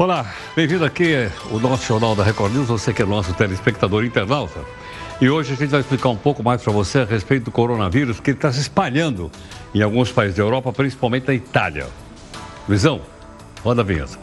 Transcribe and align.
Olá, 0.00 0.34
bem-vindo 0.56 0.82
aqui 0.82 1.12
ao 1.52 1.60
nosso 1.60 1.84
Jornal 1.84 2.16
da 2.16 2.24
Record 2.24 2.54
News, 2.54 2.68
você 2.68 2.90
que 2.90 3.02
é 3.02 3.04
nosso 3.04 3.34
telespectador 3.34 4.02
internauta. 4.02 4.64
E 5.20 5.28
hoje 5.28 5.52
a 5.52 5.56
gente 5.56 5.68
vai 5.68 5.80
explicar 5.80 6.08
um 6.08 6.16
pouco 6.16 6.42
mais 6.42 6.62
para 6.62 6.72
você 6.72 7.00
a 7.00 7.04
respeito 7.04 7.44
do 7.44 7.50
coronavírus 7.50 8.18
que 8.18 8.30
está 8.30 8.50
se 8.50 8.60
espalhando 8.60 9.30
em 9.74 9.82
alguns 9.82 10.10
países 10.10 10.38
da 10.38 10.42
Europa, 10.42 10.72
principalmente 10.72 11.26
na 11.26 11.34
Itália. 11.34 11.86
Luizão, 12.66 13.02
roda 13.62 13.82
a 13.82 13.84
vinheta. 13.84 14.18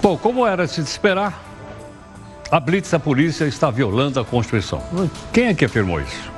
Bom, 0.00 0.16
como 0.16 0.46
era 0.46 0.64
de 0.64 0.72
se 0.72 0.80
esperar, 0.80 1.49
a 2.50 2.58
blitz 2.58 2.90
da 2.90 2.98
polícia 2.98 3.44
está 3.44 3.70
violando 3.70 4.18
a 4.18 4.24
Constituição. 4.24 4.82
Quem 5.32 5.46
é 5.46 5.54
que 5.54 5.64
afirmou 5.64 6.00
isso? 6.00 6.30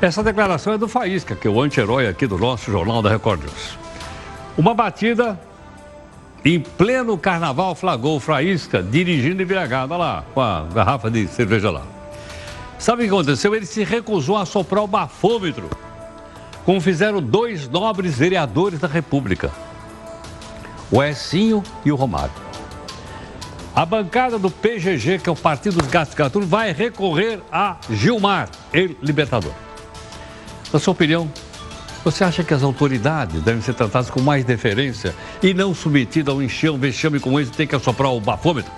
Essa 0.00 0.22
declaração 0.22 0.72
é 0.72 0.78
do 0.78 0.86
Faísca, 0.86 1.34
que 1.34 1.48
é 1.48 1.50
o 1.50 1.60
anti-herói 1.60 2.06
aqui 2.06 2.26
do 2.26 2.38
nosso 2.38 2.70
Jornal 2.70 3.02
da 3.02 3.10
Record 3.10 3.40
News. 3.40 3.76
Uma 4.56 4.72
batida 4.74 5.38
em 6.44 6.60
pleno 6.60 7.18
carnaval 7.18 7.74
flagrou 7.74 8.16
o 8.16 8.20
Faísca 8.20 8.80
dirigindo 8.80 9.42
embriagado, 9.42 9.92
olha 9.92 10.00
lá, 10.00 10.24
com 10.32 10.40
a 10.40 10.66
garrafa 10.72 11.10
de 11.10 11.26
cerveja 11.26 11.70
lá. 11.70 11.82
Sabe 12.78 13.02
o 13.02 13.08
que 13.08 13.12
aconteceu? 13.12 13.56
Ele 13.56 13.66
se 13.66 13.82
recusou 13.82 14.36
a 14.36 14.46
soprar 14.46 14.84
o 14.84 14.86
bafômetro, 14.86 15.68
como 16.64 16.80
fizeram 16.80 17.20
dois 17.20 17.68
nobres 17.68 18.16
vereadores 18.16 18.78
da 18.78 18.86
República, 18.86 19.50
o 20.92 21.02
Essinho 21.02 21.60
e 21.84 21.90
o 21.90 21.96
Romário. 21.96 22.47
A 23.78 23.86
bancada 23.86 24.38
do 24.40 24.50
PGG, 24.50 25.20
que 25.20 25.28
é 25.28 25.32
o 25.32 25.36
Partido 25.36 25.78
dos 25.78 25.86
Gastos 25.86 26.16
Gatunos, 26.16 26.48
vai 26.48 26.72
recorrer 26.72 27.38
a 27.52 27.76
Gilmar, 27.88 28.48
ele 28.72 28.98
libertador. 29.00 29.52
Na 30.72 30.80
sua 30.80 30.90
opinião, 30.90 31.30
você 32.02 32.24
acha 32.24 32.42
que 32.42 32.52
as 32.52 32.64
autoridades 32.64 33.40
devem 33.40 33.62
ser 33.62 33.74
tratadas 33.74 34.10
com 34.10 34.20
mais 34.20 34.44
deferência 34.44 35.14
e 35.40 35.54
não 35.54 35.72
submetidas 35.72 36.34
a 36.34 36.36
um 36.36 36.42
enxame, 36.42 36.76
vexame 36.76 37.20
como 37.20 37.38
esse, 37.38 37.52
tem 37.52 37.68
que 37.68 37.76
assoprar 37.76 38.10
o 38.10 38.20
bafômetro? 38.20 38.72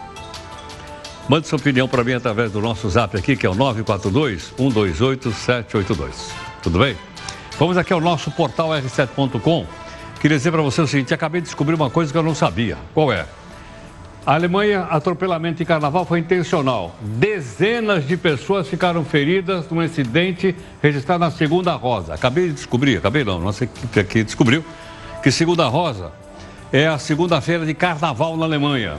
Mande 1.30 1.48
sua 1.48 1.56
opinião 1.56 1.88
para 1.88 2.04
mim 2.04 2.12
através 2.12 2.52
do 2.52 2.60
nosso 2.60 2.86
zap 2.90 3.16
aqui, 3.16 3.36
que 3.36 3.46
é 3.46 3.48
o 3.48 3.54
942-128-782. 3.54 6.30
Tudo 6.62 6.78
bem? 6.78 6.94
Vamos 7.58 7.78
aqui 7.78 7.94
ao 7.94 8.02
nosso 8.02 8.30
portal 8.32 8.68
r7.com. 8.68 9.64
Queria 10.20 10.36
dizer 10.36 10.52
para 10.52 10.60
você 10.60 10.82
o 10.82 10.86
seguinte: 10.86 11.14
acabei 11.14 11.40
de 11.40 11.46
descobrir 11.46 11.74
uma 11.74 11.88
coisa 11.88 12.12
que 12.12 12.18
eu 12.18 12.22
não 12.22 12.34
sabia. 12.34 12.76
Qual 12.92 13.10
é? 13.10 13.24
A 14.24 14.34
Alemanha, 14.34 14.82
atropelamento 14.82 15.62
em 15.62 15.66
carnaval 15.66 16.04
foi 16.04 16.18
intencional. 16.18 16.94
Dezenas 17.00 18.06
de 18.06 18.18
pessoas 18.18 18.68
ficaram 18.68 19.02
feridas 19.02 19.68
num 19.70 19.80
acidente 19.80 20.54
registrado 20.82 21.20
na 21.20 21.30
Segunda 21.30 21.72
Rosa. 21.72 22.12
Acabei 22.12 22.48
de 22.48 22.54
descobrir, 22.54 22.98
acabei 22.98 23.24
não, 23.24 23.40
nossa 23.40 23.64
equipe 23.64 23.98
aqui 23.98 24.22
descobriu 24.22 24.62
que 25.22 25.30
Segunda 25.30 25.66
Rosa 25.68 26.12
é 26.70 26.86
a 26.86 26.98
segunda-feira 26.98 27.64
de 27.64 27.72
carnaval 27.72 28.36
na 28.36 28.44
Alemanha. 28.44 28.98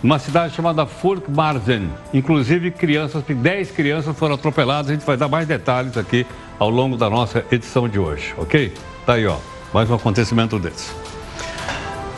Uma 0.00 0.20
cidade 0.20 0.54
chamada 0.54 0.86
Furkmarzen. 0.86 1.90
Inclusive, 2.14 2.70
crianças, 2.70 3.24
10 3.24 3.72
crianças 3.72 4.16
foram 4.16 4.36
atropeladas. 4.36 4.88
A 4.92 4.94
gente 4.94 5.04
vai 5.04 5.16
dar 5.16 5.26
mais 5.26 5.48
detalhes 5.48 5.96
aqui 5.96 6.24
ao 6.60 6.70
longo 6.70 6.96
da 6.96 7.10
nossa 7.10 7.44
edição 7.50 7.88
de 7.88 7.98
hoje, 7.98 8.32
ok? 8.38 8.72
Tá 9.04 9.14
aí, 9.14 9.26
ó, 9.26 9.36
mais 9.74 9.90
um 9.90 9.94
acontecimento 9.94 10.56
desse. 10.60 11.17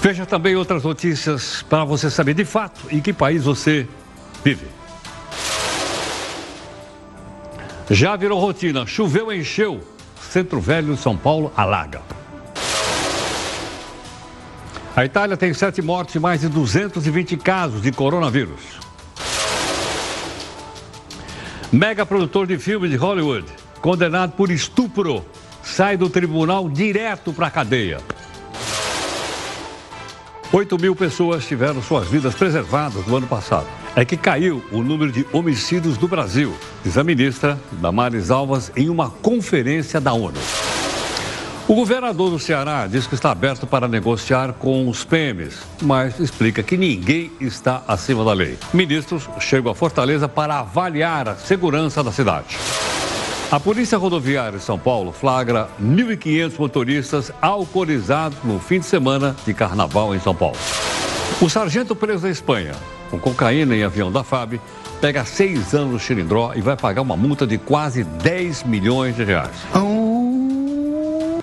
Veja 0.02 0.24
também 0.24 0.56
outras 0.56 0.82
notícias 0.82 1.62
para 1.68 1.84
você 1.84 2.10
saber 2.10 2.32
de 2.32 2.44
fato 2.44 2.80
em 2.90 3.00
que 3.00 3.12
país 3.12 3.44
você 3.44 3.86
vive. 4.42 4.66
Já 7.90 8.16
virou 8.16 8.40
rotina, 8.40 8.86
choveu, 8.86 9.30
encheu. 9.30 9.80
Centro 10.30 10.58
Velho 10.58 10.94
de 10.94 11.00
São 11.00 11.16
Paulo 11.16 11.52
alaga. 11.54 12.00
A 14.96 15.04
Itália 15.04 15.36
tem 15.36 15.52
sete 15.52 15.83
mortes 15.83 16.14
e 16.14 16.18
mais 16.18 16.40
de 16.40 16.48
220 16.48 17.36
casos 17.36 17.83
de 17.83 17.92
coronavírus. 17.92 18.80
Mega 21.70 22.06
produtor 22.06 22.46
de 22.46 22.58
filme 22.58 22.89
de 22.89 22.96
Hollywood, 22.96 23.46
condenado 23.80 24.33
por 24.33 24.50
estupro, 24.50 25.24
sai 25.62 25.96
do 25.96 26.08
tribunal 26.08 26.70
direto 26.70 27.33
para 27.33 27.48
a 27.48 27.50
cadeia. 27.50 27.98
8 30.52 30.77
mil 30.80 30.96
pessoas 30.96 31.46
tiveram 31.46 31.80
suas 31.80 32.08
vidas 32.08 32.34
preservadas 32.34 33.06
no 33.06 33.16
ano 33.16 33.27
passado. 33.27 33.68
É 33.94 34.05
que 34.05 34.16
caiu 34.16 34.62
o 34.72 34.83
número 34.83 35.12
de 35.12 35.24
homicídios 35.33 35.96
do 35.96 36.08
Brasil, 36.08 36.52
diz 36.83 36.98
a 36.98 37.05
ministra 37.05 37.56
Damares 37.72 38.33
Alvas 38.33 38.72
em 38.77 38.89
uma 38.89 39.10
conferência 39.10 40.00
da 40.00 40.12
ONU. 40.12 40.39
O 41.68 41.74
governador 41.77 42.30
do 42.30 42.39
Ceará 42.40 42.89
diz 42.89 43.06
que 43.06 43.14
está 43.14 43.30
aberto 43.30 43.64
para 43.64 43.86
negociar 43.86 44.55
com 44.55 44.89
os 44.89 45.05
PMs, 45.05 45.58
mas 45.83 46.18
explica 46.18 46.64
que 46.64 46.77
ninguém 46.77 47.30
está 47.40 47.84
acima 47.86 48.24
da 48.24 48.33
lei. 48.33 48.58
Ministros 48.74 49.28
chegam 49.39 49.70
a 49.70 49.74
Fortaleza 49.74 50.28
para 50.28 50.58
avaliar 50.58 51.28
a 51.28 51.36
segurança 51.36 52.02
da 52.02 52.10
cidade. 52.10 52.58
A 53.50 53.58
Polícia 53.58 53.98
Rodoviária 53.98 54.58
de 54.61 54.64
São 54.64 54.78
Paulo 54.78 55.11
flagra 55.11 55.68
1.500 55.83 56.52
motoristas 56.56 57.33
alcoolizados 57.42 58.38
no 58.44 58.61
fim 58.61 58.78
de 58.78 58.86
semana 58.86 59.34
de 59.44 59.52
carnaval 59.52 60.14
em 60.14 60.20
São 60.20 60.33
Paulo. 60.33 60.56
O 61.40 61.50
sargento 61.50 61.96
preso 61.96 62.22
na 62.22 62.30
Espanha, 62.30 62.74
com 63.10 63.18
cocaína 63.18 63.74
em 63.74 63.83
avião 63.83 64.12
da 64.12 64.22
FAB, 64.22 64.60
pega 65.00 65.24
seis 65.24 65.74
anos 65.74 65.94
no 65.94 65.98
Xilindró 65.98 66.52
e 66.55 66.60
vai 66.60 66.77
pagar 66.77 67.02
uma 67.02 67.16
multa 67.16 67.44
de 67.44 67.58
quase 67.58 68.05
10 68.05 68.62
milhões 68.62 69.16
de 69.16 69.24
reais. 69.24 69.56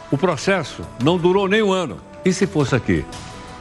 O 0.09 0.17
processo 0.17 0.83
não 1.03 1.17
durou 1.17 1.49
nem 1.49 1.61
um 1.61 1.73
ano. 1.73 1.97
E 2.23 2.31
se 2.31 2.47
fosse 2.47 2.73
aqui, 2.73 3.03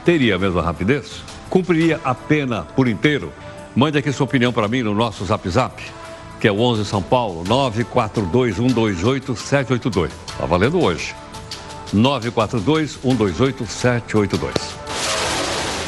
teria 0.04 0.36
a 0.36 0.38
mesma 0.38 0.62
rapidez? 0.62 1.20
Cumpriria 1.50 2.00
a 2.04 2.14
pena 2.14 2.62
por 2.76 2.86
inteiro? 2.86 3.32
Mande 3.74 3.98
aqui 3.98 4.12
sua 4.12 4.24
opinião 4.24 4.52
para 4.52 4.68
mim 4.68 4.84
no 4.84 4.94
nosso 4.94 5.24
Zap 5.24 5.48
Zap 5.48 5.82
que 6.46 6.48
é 6.48 6.52
o 6.52 6.60
11 6.60 6.84
São 6.84 7.02
Paulo, 7.02 7.42
942-128-782. 7.42 10.10
Está 10.28 10.46
valendo 10.46 10.80
hoje. 10.80 11.12
942-128-782. 11.92 14.52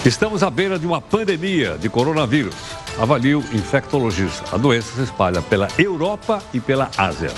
Estamos 0.04 0.42
à 0.42 0.50
beira 0.50 0.76
de 0.76 0.84
uma 0.84 1.00
pandemia 1.00 1.78
de 1.78 1.88
coronavírus. 1.88 2.56
Avalie 2.98 3.36
o 3.36 3.44
infectologista. 3.52 4.52
A 4.52 4.58
doença 4.58 4.96
se 4.96 5.02
espalha 5.02 5.40
pela 5.40 5.68
Europa 5.78 6.42
e 6.52 6.58
pela 6.58 6.90
Ásia. 6.98 7.30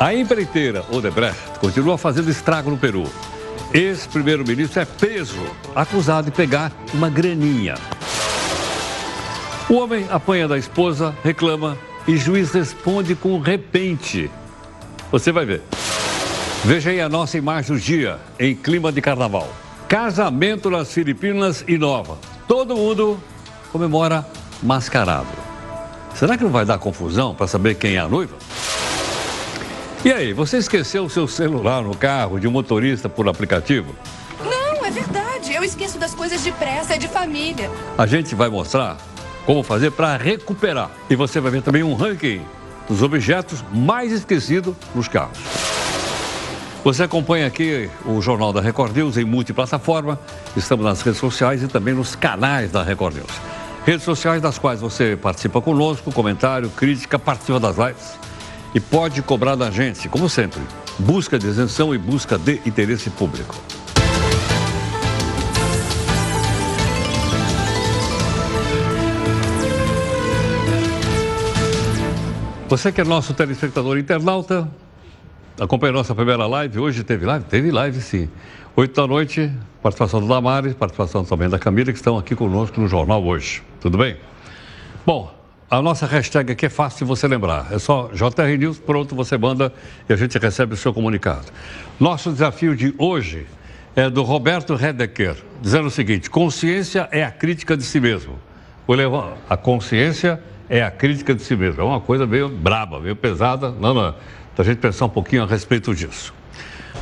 A 0.00 0.14
empreiteira 0.14 0.82
Odebrecht 0.90 1.58
continua 1.60 1.98
fazendo 1.98 2.30
estrago 2.30 2.70
no 2.70 2.78
Peru. 2.78 3.04
Ex-primeiro-ministro 3.74 4.80
é 4.80 4.86
preso, 4.86 5.36
acusado 5.74 6.30
de 6.30 6.34
pegar 6.34 6.72
uma 6.94 7.10
graninha. 7.10 7.74
O 9.68 9.74
homem 9.74 10.06
apanha 10.10 10.46
da 10.46 10.56
esposa, 10.56 11.12
reclama 11.24 11.76
e 12.06 12.16
juiz 12.16 12.52
responde 12.52 13.16
com 13.16 13.36
repente. 13.40 14.30
Você 15.10 15.32
vai 15.32 15.44
ver. 15.44 15.60
Veja 16.64 16.90
aí 16.90 17.00
a 17.00 17.08
nossa 17.08 17.36
imagem 17.36 17.74
do 17.74 17.80
dia 17.80 18.20
em 18.38 18.54
clima 18.54 18.92
de 18.92 19.00
carnaval. 19.00 19.48
Casamento 19.88 20.70
nas 20.70 20.92
Filipinas 20.92 21.64
inova. 21.66 22.16
Todo 22.46 22.76
mundo 22.76 23.20
comemora 23.72 24.24
mascarado. 24.62 25.26
Será 26.14 26.38
que 26.38 26.44
não 26.44 26.50
vai 26.50 26.64
dar 26.64 26.78
confusão 26.78 27.34
para 27.34 27.48
saber 27.48 27.74
quem 27.74 27.96
é 27.96 27.98
a 27.98 28.08
noiva? 28.08 28.36
E 30.04 30.12
aí, 30.12 30.32
você 30.32 30.58
esqueceu 30.58 31.06
o 31.06 31.10
seu 31.10 31.26
celular 31.26 31.82
no 31.82 31.96
carro 31.96 32.38
de 32.38 32.46
um 32.46 32.52
motorista 32.52 33.08
por 33.08 33.28
aplicativo? 33.28 33.96
Não, 34.44 34.86
é 34.86 34.90
verdade. 34.92 35.52
Eu 35.52 35.64
esqueço 35.64 35.98
das 35.98 36.14
coisas 36.14 36.40
depressa, 36.40 36.94
é 36.94 36.98
de 36.98 37.08
família. 37.08 37.68
A 37.98 38.06
gente 38.06 38.32
vai 38.36 38.48
mostrar 38.48 38.96
como 39.46 39.62
fazer 39.62 39.92
para 39.92 40.16
recuperar. 40.16 40.90
E 41.08 41.14
você 41.14 41.40
vai 41.40 41.52
ver 41.52 41.62
também 41.62 41.82
um 41.82 41.94
ranking 41.94 42.42
dos 42.88 43.00
objetos 43.00 43.64
mais 43.72 44.12
esquecidos 44.12 44.74
nos 44.94 45.08
carros. 45.08 45.38
Você 46.84 47.02
acompanha 47.02 47.46
aqui 47.46 47.88
o 48.04 48.20
Jornal 48.20 48.52
da 48.52 48.60
Record 48.60 48.94
News 48.94 49.16
em 49.16 49.24
multiplataforma. 49.24 50.18
Estamos 50.56 50.84
nas 50.84 51.00
redes 51.02 51.18
sociais 51.18 51.62
e 51.62 51.68
também 51.68 51.94
nos 51.94 52.14
canais 52.14 52.70
da 52.70 52.82
Record 52.82 53.16
News. 53.16 53.40
Redes 53.84 54.04
sociais 54.04 54.42
das 54.42 54.58
quais 54.58 54.80
você 54.80 55.16
participa 55.16 55.60
conosco, 55.60 56.12
comentário, 56.12 56.68
crítica, 56.70 57.18
participa 57.18 57.60
das 57.60 57.76
lives 57.76 58.18
e 58.74 58.80
pode 58.80 59.22
cobrar 59.22 59.54
da 59.54 59.70
gente, 59.70 60.08
como 60.08 60.28
sempre, 60.28 60.60
busca 60.98 61.38
de 61.38 61.46
isenção 61.46 61.94
e 61.94 61.98
busca 61.98 62.36
de 62.36 62.60
interesse 62.66 63.10
público. 63.10 63.56
Você 72.68 72.90
que 72.90 73.00
é 73.00 73.04
nosso 73.04 73.32
telespectador 73.32 73.96
internauta, 73.96 74.68
acompanha 75.60 75.92
nossa 75.92 76.12
primeira 76.16 76.48
live. 76.48 76.80
Hoje 76.80 77.04
teve 77.04 77.24
live? 77.24 77.44
Teve 77.44 77.70
live, 77.70 78.00
sim. 78.00 78.28
Oito 78.74 79.00
da 79.00 79.06
noite, 79.06 79.52
participação 79.80 80.20
do 80.20 80.26
Damares, 80.26 80.74
participação 80.74 81.24
também 81.24 81.48
da 81.48 81.60
Camila, 81.60 81.92
que 81.92 81.98
estão 81.98 82.18
aqui 82.18 82.34
conosco 82.34 82.80
no 82.80 82.88
jornal 82.88 83.24
hoje. 83.24 83.62
Tudo 83.80 83.96
bem? 83.96 84.16
Bom, 85.06 85.32
a 85.70 85.80
nossa 85.80 86.06
hashtag 86.06 86.50
aqui 86.50 86.66
é 86.66 86.68
fácil 86.68 86.98
de 86.98 87.04
você 87.04 87.28
lembrar. 87.28 87.68
É 87.70 87.78
só 87.78 88.10
JR 88.12 88.58
News, 88.58 88.80
pronto, 88.80 89.14
você 89.14 89.38
manda 89.38 89.72
e 90.08 90.12
a 90.12 90.16
gente 90.16 90.36
recebe 90.36 90.74
o 90.74 90.76
seu 90.76 90.92
comunicado. 90.92 91.46
Nosso 92.00 92.32
desafio 92.32 92.74
de 92.74 92.92
hoje 92.98 93.46
é 93.94 94.10
do 94.10 94.24
Roberto 94.24 94.74
Redeker, 94.74 95.36
dizendo 95.62 95.86
o 95.86 95.90
seguinte: 95.90 96.28
consciência 96.28 97.08
é 97.12 97.22
a 97.22 97.30
crítica 97.30 97.76
de 97.76 97.84
si 97.84 98.00
mesmo. 98.00 98.36
A 99.48 99.56
consciência 99.56 100.42
a 100.82 100.90
crítica 100.90 101.34
de 101.34 101.42
si 101.42 101.54
mesmo. 101.56 101.80
É 101.80 101.84
uma 101.84 102.00
coisa 102.00 102.26
meio 102.26 102.48
braba, 102.48 103.00
meio 103.00 103.16
pesada. 103.16 103.70
Não, 103.70 103.94
não. 103.94 104.14
Da 104.56 104.64
gente 104.64 104.78
pensar 104.78 105.06
um 105.06 105.10
pouquinho 105.10 105.42
a 105.42 105.46
respeito 105.46 105.94
disso. 105.94 106.34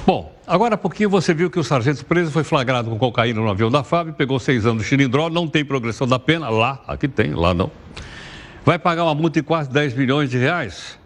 Bom, 0.07 0.35
agora 0.47 0.75
há 0.75 0.79
pouquinho 0.79 1.09
você 1.09 1.33
viu 1.33 1.51
que 1.51 1.59
o 1.59 1.65
sargento 1.65 2.05
preso 2.05 2.31
foi 2.31 2.45
flagrado 2.45 2.91
com 2.91 2.99
cocaína 2.99 3.41
no 3.41 3.49
avião 3.49 3.71
da 3.71 3.83
FAB, 3.83 4.13
pegou 4.13 4.39
seis 4.39 4.67
anos 4.67 4.83
de 4.83 4.89
xilindró, 4.89 5.31
não 5.31 5.49
tem 5.49 5.65
progressão 5.65 6.07
da 6.07 6.19
pena, 6.19 6.51
lá, 6.51 6.83
aqui 6.87 7.09
tem, 7.09 7.33
lá 7.33 7.55
não. 7.55 7.71
Vai 8.65 8.79
pagar 8.79 9.05
uma 9.05 9.15
multa 9.15 9.41
de 9.41 9.47
quase 9.47 9.71
10 9.71 9.95
milhões 9.95 10.29
de 10.29 10.37
reais. 10.37 10.99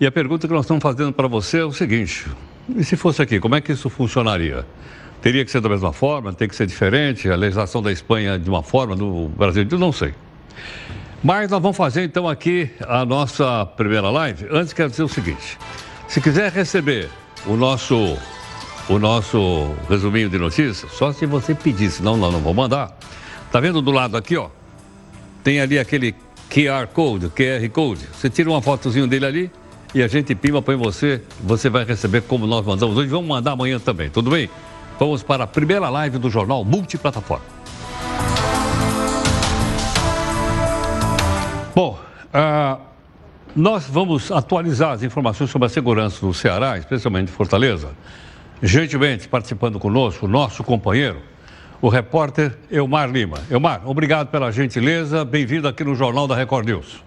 E 0.00 0.06
a 0.06 0.10
pergunta 0.10 0.48
que 0.48 0.54
nós 0.54 0.64
estamos 0.64 0.82
fazendo 0.82 1.12
para 1.12 1.28
você 1.28 1.58
é 1.58 1.64
o 1.64 1.72
seguinte: 1.72 2.26
e 2.74 2.82
se 2.82 2.96
fosse 2.96 3.20
aqui, 3.20 3.38
como 3.38 3.54
é 3.54 3.60
que 3.60 3.72
isso 3.72 3.90
funcionaria? 3.90 4.64
Teria 5.20 5.44
que 5.44 5.50
ser 5.50 5.60
da 5.60 5.68
mesma 5.68 5.92
forma, 5.92 6.32
tem 6.32 6.48
que 6.48 6.56
ser 6.56 6.66
diferente, 6.66 7.28
a 7.28 7.36
legislação 7.36 7.82
da 7.82 7.92
Espanha 7.92 8.38
de 8.38 8.48
uma 8.48 8.62
forma, 8.62 8.96
do 8.96 9.28
Brasil 9.28 9.64
de 9.64 9.76
não 9.76 9.92
sei. 9.92 10.14
Mas 11.22 11.50
nós 11.50 11.60
vamos 11.60 11.76
fazer 11.76 12.04
então 12.04 12.26
aqui 12.26 12.70
a 12.86 13.04
nossa 13.04 13.66
primeira 13.66 14.08
live. 14.08 14.46
Antes 14.50 14.72
quero 14.72 14.88
dizer 14.88 15.02
o 15.02 15.08
seguinte: 15.08 15.58
se 16.08 16.20
quiser 16.20 16.50
receber 16.50 17.10
o 17.46 17.56
nosso 17.56 18.16
o 18.88 18.98
nosso 18.98 19.74
resuminho 19.88 20.30
de 20.30 20.38
notícias, 20.38 20.90
só 20.92 21.12
se 21.12 21.26
você 21.26 21.54
pedir, 21.54 21.90
senão 21.90 22.16
nós 22.16 22.32
não 22.32 22.40
vamos 22.40 22.56
mandar. 22.56 22.96
Tá 23.52 23.60
vendo 23.60 23.82
do 23.82 23.90
lado 23.90 24.16
aqui, 24.16 24.36
ó? 24.36 24.48
Tem 25.44 25.60
ali 25.60 25.78
aquele 25.78 26.14
QR 26.48 26.86
Code, 26.92 27.28
QR 27.28 27.68
Code. 27.70 28.06
Você 28.12 28.30
tira 28.30 28.50
uma 28.50 28.62
fotozinho 28.62 29.06
dele 29.06 29.26
ali 29.26 29.50
e 29.94 30.02
a 30.02 30.08
gente 30.08 30.34
pima 30.34 30.62
põe 30.62 30.74
você, 30.74 31.22
você 31.40 31.68
vai 31.68 31.84
receber 31.84 32.22
como 32.22 32.46
nós 32.46 32.64
mandamos 32.64 32.96
hoje. 32.96 33.08
Vamos 33.08 33.28
mandar 33.28 33.52
amanhã 33.52 33.78
também, 33.78 34.08
tudo 34.08 34.30
bem? 34.30 34.48
Vamos 34.98 35.22
para 35.22 35.44
a 35.44 35.46
primeira 35.46 35.88
live 35.90 36.18
do 36.18 36.30
jornal 36.30 36.64
Multiplataforma. 36.64 37.59
Bom, 41.72 41.96
uh, 42.34 42.80
nós 43.54 43.88
vamos 43.88 44.32
atualizar 44.32 44.90
as 44.90 45.04
informações 45.04 45.50
sobre 45.50 45.66
a 45.66 45.68
segurança 45.68 46.26
do 46.26 46.34
Ceará, 46.34 46.76
especialmente 46.76 47.26
de 47.26 47.32
Fortaleza. 47.32 47.90
Gentilmente 48.60 49.28
participando 49.28 49.78
conosco, 49.78 50.26
nosso 50.26 50.64
companheiro, 50.64 51.18
o 51.80 51.88
repórter 51.88 52.58
Elmar 52.72 53.08
Lima. 53.08 53.38
Elmar, 53.48 53.88
obrigado 53.88 54.30
pela 54.32 54.50
gentileza. 54.50 55.24
Bem-vindo 55.24 55.68
aqui 55.68 55.84
no 55.84 55.94
Jornal 55.94 56.26
da 56.26 56.34
Record 56.34 56.66
News. 56.66 57.04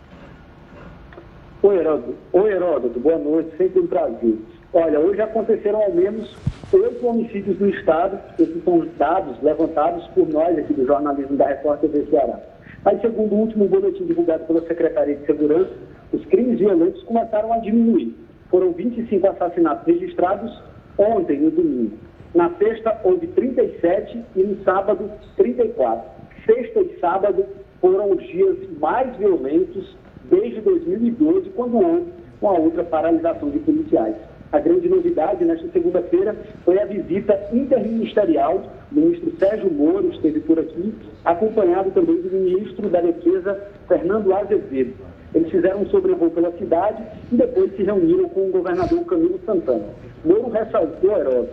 Oi, 1.61 1.77
Heródoto. 1.77 2.15
Oi, 2.31 2.51
Heródoto. 2.51 2.99
Boa 3.01 3.19
noite. 3.19 3.57
Sempre 3.57 3.81
um 3.81 3.87
prazer. 3.87 4.37
Olha, 4.71 4.99
hoje 4.99 5.21
aconteceram 5.21 5.81
ao 5.81 5.93
menos 5.93 6.35
oito 6.71 7.05
homicídios 7.05 7.59
no 7.59 7.69
Estado. 7.69 8.17
Esses 8.39 8.63
são 8.63 8.87
dados 8.97 9.35
levantados 9.43 10.07
por 10.15 10.27
nós 10.29 10.57
aqui 10.57 10.73
do 10.73 10.85
jornalismo 10.85 11.35
da 11.35 11.47
Record 11.47 11.81
TV 11.81 12.05
Ceará. 12.09 12.52
Mas, 12.83 12.99
segundo 13.01 13.33
o 13.33 13.39
último 13.39 13.67
boletim 13.67 14.05
divulgado 14.05 14.45
pela 14.45 14.61
Secretaria 14.67 15.15
de 15.15 15.25
Segurança, 15.25 15.71
os 16.11 16.23
crimes 16.25 16.59
violentos 16.59 17.01
começaram 17.03 17.53
a 17.53 17.57
diminuir. 17.57 18.15
Foram 18.49 18.71
25 18.71 19.27
assassinatos 19.27 19.85
registrados 19.85 20.61
ontem, 20.97 21.39
no 21.39 21.51
domingo. 21.51 21.97
Na 22.35 22.49
sexta, 22.55 22.99
houve 23.03 23.27
37 23.27 24.23
e 24.35 24.43
no 24.43 24.63
sábado, 24.63 25.09
34. 25.37 26.09
Sexta 26.45 26.79
e 26.81 26.99
sábado 26.99 27.45
foram 27.79 28.11
os 28.11 28.23
dias 28.23 28.57
mais 28.79 29.15
violentos 29.17 29.95
desde 30.29 30.61
2012, 30.61 31.49
quando 31.51 31.77
houve 31.77 32.11
uma 32.41 32.59
outra 32.59 32.83
paralisação 32.83 33.49
de 33.49 33.59
policiais. 33.59 34.15
A 34.53 34.59
grande 34.59 34.87
novidade 34.87 35.43
nesta 35.43 35.67
segunda-feira 35.69 36.35
foi 36.63 36.79
a 36.79 36.85
visita 36.85 37.35
interministerial. 37.51 38.63
O 38.91 38.95
ministro 38.95 39.33
Sérgio 39.39 39.73
Moro 39.73 40.09
esteve 40.09 40.41
por 40.41 40.59
aqui, 40.59 40.93
acompanhado 41.25 41.89
também 41.89 42.21
do 42.21 42.29
ministro 42.29 42.87
da 42.87 43.01
Defesa, 43.01 43.59
Fernando 43.87 44.31
Azevedo. 44.31 44.93
Eles 45.33 45.49
fizeram 45.49 45.81
um 45.81 45.87
sobrevoo 45.87 46.29
pela 46.29 46.51
cidade 46.51 47.01
e 47.31 47.35
depois 47.35 47.75
se 47.75 47.81
reuniram 47.81 48.29
com 48.29 48.47
o 48.47 48.51
governador 48.51 49.03
Camilo 49.05 49.39
Santana. 49.43 49.87
Moro 50.23 50.51
ressaltou, 50.51 51.17
Herói, 51.17 51.49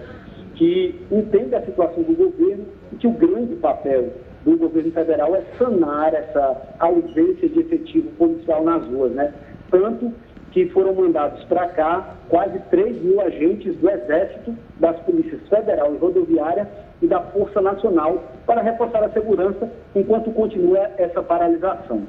que 0.57 0.95
entende 1.11 1.55
a 1.55 1.63
situação 1.63 2.03
do 2.03 2.15
governo 2.15 2.67
e 2.93 2.97
que 2.97 3.07
o 3.07 3.13
grande 3.13 3.57
papel 3.57 4.11
do 4.45 4.59
governo 4.59 4.93
federal 4.93 5.35
é 5.35 5.43
sanar 5.57 6.13
essa 6.13 6.75
ausência 6.79 7.49
de 7.49 7.61
efetivo 7.61 8.11
policial 8.19 8.63
nas 8.63 8.87
ruas, 8.89 9.13
né? 9.13 9.33
Tanto 9.71 10.13
que 10.51 10.69
foram 10.71 10.95
mandados 10.95 11.43
para 11.45 11.69
cá 11.69 12.15
quase 12.29 12.59
3 12.71 13.03
mil 13.03 13.21
agentes 13.21 13.77
do 13.77 13.89
Exército, 13.89 14.55
das 14.79 14.99
Polícias 15.01 15.41
Federal 15.49 15.95
e 15.95 15.99
Rodoviária 15.99 16.69
e 17.01 17.07
da 17.07 17.21
Força 17.21 17.61
Nacional 17.61 18.25
para 18.47 18.63
reforçar 18.63 19.03
a 19.05 19.11
segurança 19.11 19.71
enquanto 19.95 20.31
continua 20.33 20.91
essa 20.99 21.23
paralisação. 21.23 22.03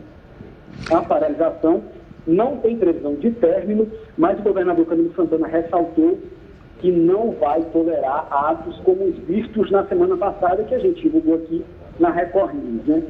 A 0.91 1.01
paralisação 1.01 1.83
não 2.25 2.57
tem 2.57 2.77
previsão 2.77 3.15
de 3.15 3.31
término, 3.31 3.87
mas 4.17 4.39
o 4.39 4.43
governador 4.43 4.85
Camilo 4.85 5.13
Santana 5.15 5.47
ressaltou 5.47 6.19
que 6.79 6.91
não 6.91 7.31
vai 7.31 7.61
tolerar 7.71 8.27
atos 8.31 8.77
como 8.79 9.03
os 9.05 9.15
vistos 9.19 9.69
na 9.69 9.85
semana 9.85 10.17
passada, 10.17 10.63
que 10.63 10.73
a 10.73 10.79
gente 10.79 11.01
divulgou 11.01 11.35
aqui 11.35 11.63
na 11.99 12.09
Record 12.09 12.55
News. 12.55 12.85
Né? 12.87 13.03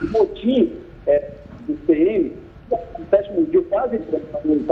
O 0.00 0.06
motim 0.06 0.72
é, 1.06 1.30
do 1.66 1.74
PM 1.86 2.32
o 2.70 3.04
sétimo 3.10 3.46
dia 3.46 3.62
quase 3.68 3.96
estava 3.96 4.48
em 4.48 4.66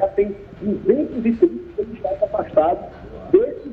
já 0.00 0.08
tem 0.08 0.36
230 0.60 1.72
policiais 1.76 2.22
afastados, 2.22 2.84
desses 3.30 3.72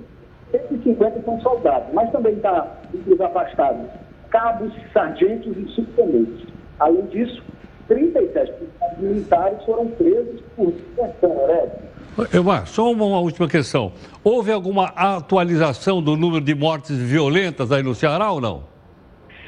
150 0.51 1.21
são 1.23 1.41
soldados, 1.41 1.87
mas 1.93 2.11
também 2.11 2.33
está 2.33 2.67
entre 2.93 3.13
os 3.13 3.21
afastados 3.21 3.87
cabos, 4.29 4.73
sargentos 4.93 5.55
e 5.57 5.67
subtenentes. 5.69 6.47
Além 6.79 7.05
disso, 7.07 7.41
37 7.87 8.51
policiais 8.51 8.97
militares 8.99 9.63
foram 9.65 9.87
presos 9.87 10.41
por 10.55 10.71
diversão 10.71 11.31
herética. 11.41 11.85
Elmar, 12.33 12.67
só 12.67 12.91
uma 12.91 13.19
última 13.19 13.47
questão. 13.47 13.91
Houve 14.23 14.51
alguma 14.51 14.85
atualização 14.95 16.01
do 16.01 16.15
número 16.15 16.43
de 16.43 16.55
mortes 16.55 16.97
violentas 16.97 17.71
aí 17.71 17.83
no 17.83 17.93
Ceará 17.93 18.31
ou 18.31 18.39
não? 18.39 18.63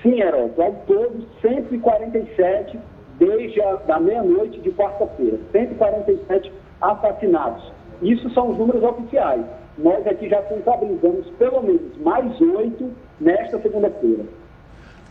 Sim, 0.02 0.22
Herói. 0.22 0.52
Ao 0.58 0.74
todo, 0.86 1.26
147 1.42 2.78
desde 3.20 3.62
a 3.62 3.76
da 3.76 4.00
meia-noite 4.00 4.60
de 4.60 4.72
quarta-feira. 4.72 5.40
147 5.52 6.52
assassinados. 6.82 7.72
Isso 8.02 8.30
são 8.32 8.52
os 8.52 8.58
números 8.58 8.84
oficiais. 8.84 9.44
Nós 9.78 10.06
aqui 10.08 10.30
já 10.30 10.42
contabilizamos 10.44 11.28
pelo 11.38 11.62
menos 11.62 11.98
mais 11.98 12.40
oito 12.42 12.92
nesta 13.20 13.60
segunda-feira. 13.62 14.24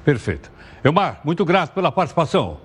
Perfeito. 0.04 0.50
Elmar, 0.84 1.20
muito 1.24 1.44
grato 1.44 1.72
pela 1.72 1.90
participação. 1.90 2.58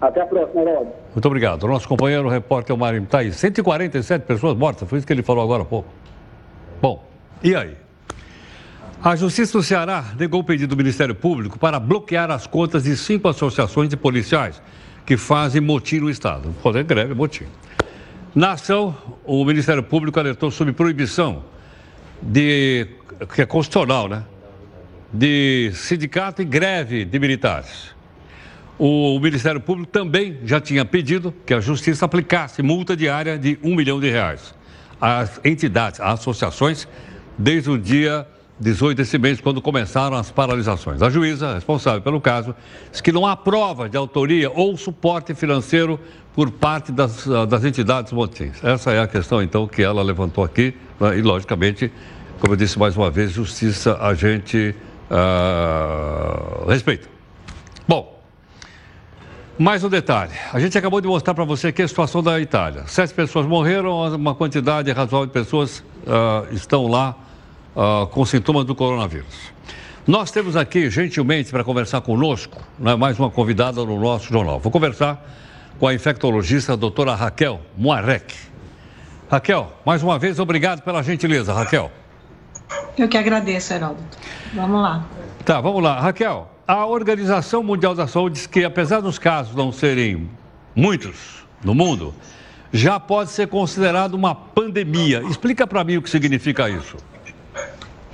Até 0.00 0.20
a 0.22 0.26
próxima, 0.26 0.60
Herói. 0.60 0.86
Muito 1.14 1.26
obrigado. 1.26 1.64
O 1.64 1.68
nosso 1.68 1.88
companheiro 1.88 2.26
o 2.26 2.30
repórter 2.30 2.74
Elmar 2.74 2.94
está 2.94 3.18
aí. 3.18 3.32
147 3.32 4.26
pessoas 4.26 4.56
mortas, 4.56 4.88
foi 4.88 4.98
isso 4.98 5.06
que 5.06 5.12
ele 5.12 5.22
falou 5.22 5.42
agora 5.42 5.62
há 5.62 5.66
pouco. 5.66 5.88
Bom, 6.80 7.02
e 7.42 7.54
aí? 7.54 7.85
A 9.02 9.14
Justiça 9.14 9.58
do 9.58 9.62
Ceará 9.62 10.14
negou 10.18 10.40
o 10.40 10.44
pedido 10.44 10.70
do 10.70 10.76
Ministério 10.76 11.14
Público 11.14 11.58
para 11.58 11.78
bloquear 11.78 12.30
as 12.30 12.46
contas 12.46 12.84
de 12.84 12.96
cinco 12.96 13.28
associações 13.28 13.88
de 13.88 13.96
policiais 13.96 14.60
que 15.04 15.16
fazem 15.16 15.60
motim 15.60 16.00
no 16.00 16.10
Estado. 16.10 16.54
Fazer 16.62 16.82
greve, 16.82 17.14
motim. 17.14 17.44
Na 18.34 18.52
ação, 18.52 18.96
o 19.24 19.44
Ministério 19.44 19.82
Público 19.82 20.18
alertou 20.18 20.50
sobre 20.50 20.72
proibição 20.72 21.44
de, 22.20 22.88
que 23.34 23.42
é 23.42 23.46
constitucional, 23.46 24.08
né? 24.08 24.24
De 25.12 25.70
sindicato 25.74 26.42
e 26.42 26.44
greve 26.44 27.04
de 27.04 27.18
militares. 27.18 27.94
O 28.78 29.18
Ministério 29.20 29.60
Público 29.60 29.90
também 29.92 30.38
já 30.44 30.60
tinha 30.60 30.84
pedido 30.84 31.32
que 31.44 31.54
a 31.54 31.60
Justiça 31.60 32.04
aplicasse 32.04 32.62
multa 32.62 32.96
diária 32.96 33.38
de 33.38 33.58
um 33.62 33.74
milhão 33.74 34.00
de 34.00 34.10
reais 34.10 34.54
às 35.00 35.40
entidades, 35.44 36.00
às 36.00 36.20
associações, 36.20 36.88
desde 37.38 37.70
o 37.70 37.78
dia 37.78 38.26
18 38.58 38.96
desse 38.96 39.18
mês, 39.18 39.40
quando 39.40 39.60
começaram 39.60 40.16
as 40.16 40.30
paralisações. 40.30 41.02
A 41.02 41.10
juíza, 41.10 41.54
responsável 41.54 42.00
pelo 42.00 42.20
caso, 42.20 42.54
diz 42.90 43.00
que 43.00 43.12
não 43.12 43.26
há 43.26 43.36
prova 43.36 43.88
de 43.88 43.96
autoria 43.96 44.50
ou 44.50 44.76
suporte 44.76 45.34
financeiro 45.34 46.00
por 46.34 46.50
parte 46.50 46.90
das, 46.90 47.28
ah, 47.28 47.44
das 47.44 47.64
entidades 47.64 48.12
motins. 48.12 48.62
Essa 48.64 48.92
é 48.92 49.00
a 49.00 49.06
questão, 49.06 49.42
então, 49.42 49.66
que 49.66 49.82
ela 49.82 50.02
levantou 50.02 50.42
aqui. 50.42 50.74
Né? 50.98 51.18
E, 51.18 51.22
logicamente, 51.22 51.92
como 52.40 52.54
eu 52.54 52.56
disse 52.56 52.78
mais 52.78 52.96
uma 52.96 53.10
vez, 53.10 53.32
justiça 53.32 53.98
a 54.00 54.14
gente 54.14 54.74
uh, 55.10 56.66
respeita. 56.68 57.08
Bom, 57.86 58.22
mais 59.58 59.84
um 59.84 59.88
detalhe. 59.88 60.32
A 60.52 60.60
gente 60.60 60.76
acabou 60.76 61.00
de 61.00 61.08
mostrar 61.08 61.34
para 61.34 61.44
você 61.44 61.68
aqui 61.68 61.82
a 61.82 61.88
situação 61.88 62.22
da 62.22 62.40
Itália. 62.40 62.84
Sete 62.86 63.12
pessoas 63.12 63.46
morreram, 63.46 64.14
uma 64.14 64.34
quantidade 64.34 64.90
razoável 64.92 65.26
de 65.26 65.32
pessoas 65.32 65.80
uh, 66.06 66.54
estão 66.54 66.86
lá 66.86 67.16
uh, 67.76 68.06
com 68.06 68.24
sintomas 68.24 68.64
do 68.64 68.74
coronavírus. 68.74 69.54
Nós 70.06 70.30
temos 70.30 70.56
aqui, 70.56 70.88
gentilmente, 70.88 71.50
para 71.50 71.62
conversar 71.62 72.00
conosco, 72.00 72.62
né, 72.78 72.94
mais 72.96 73.18
uma 73.18 73.30
convidada 73.30 73.84
no 73.84 74.00
nosso 74.00 74.32
jornal. 74.32 74.58
Vou 74.58 74.72
conversar 74.72 75.22
com 75.78 75.86
a 75.86 75.92
infectologista 75.94 76.72
a 76.72 76.76
doutora 76.76 77.14
Raquel 77.14 77.60
Moarec. 77.76 78.34
Raquel, 79.28 79.72
mais 79.84 80.02
uma 80.02 80.18
vez, 80.18 80.38
obrigado 80.38 80.82
pela 80.82 81.02
gentileza, 81.02 81.52
Raquel. 81.52 81.90
Eu 82.96 83.08
que 83.08 83.18
agradeço, 83.18 83.74
Heródoto. 83.74 84.16
Vamos 84.54 84.80
lá. 84.80 85.04
Tá, 85.44 85.60
vamos 85.60 85.82
lá. 85.82 86.00
Raquel, 86.00 86.48
a 86.66 86.86
Organização 86.86 87.62
Mundial 87.62 87.94
da 87.94 88.06
Saúde 88.06 88.36
diz 88.36 88.46
que, 88.46 88.64
apesar 88.64 89.00
dos 89.00 89.18
casos 89.18 89.54
não 89.54 89.72
serem 89.72 90.30
muitos 90.74 91.44
no 91.64 91.74
mundo, 91.74 92.14
já 92.72 92.98
pode 93.00 93.30
ser 93.30 93.48
considerado 93.48 94.14
uma 94.14 94.34
pandemia. 94.34 95.22
Explica 95.28 95.66
para 95.66 95.82
mim 95.82 95.96
o 95.96 96.02
que 96.02 96.10
significa 96.10 96.68
isso. 96.70 96.96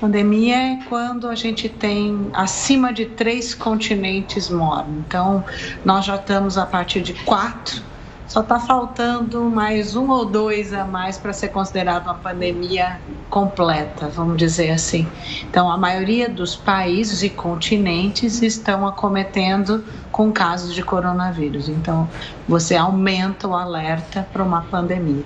Pandemia 0.02 0.56
é 0.56 0.78
quando 0.88 1.28
a 1.28 1.36
gente 1.36 1.68
tem 1.68 2.28
acima 2.32 2.92
de 2.92 3.06
três 3.06 3.54
continentes 3.54 4.50
mortos. 4.50 4.92
Então, 5.06 5.44
nós 5.84 6.04
já 6.04 6.16
estamos 6.16 6.58
a 6.58 6.66
partir 6.66 7.02
de 7.02 7.14
quatro 7.14 7.80
só 8.26 8.40
está 8.40 8.58
faltando 8.58 9.44
mais 9.44 9.94
um 9.94 10.08
ou 10.08 10.24
dois 10.24 10.72
a 10.72 10.86
mais 10.86 11.18
para 11.18 11.34
ser 11.34 11.48
considerado 11.48 12.04
uma 12.04 12.14
pandemia 12.14 12.98
completa, 13.28 14.08
vamos 14.08 14.38
dizer 14.38 14.70
assim. 14.70 15.06
Então, 15.42 15.70
a 15.70 15.76
maioria 15.76 16.30
dos 16.30 16.56
países 16.56 17.22
e 17.22 17.28
continentes 17.28 18.40
estão 18.40 18.88
acometendo 18.88 19.84
com 20.10 20.32
casos 20.32 20.74
de 20.74 20.82
coronavírus. 20.82 21.68
Então, 21.68 22.08
você 22.48 22.74
aumenta 22.74 23.46
o 23.46 23.54
alerta 23.54 24.26
para 24.32 24.42
uma 24.42 24.62
pandemia. 24.62 25.24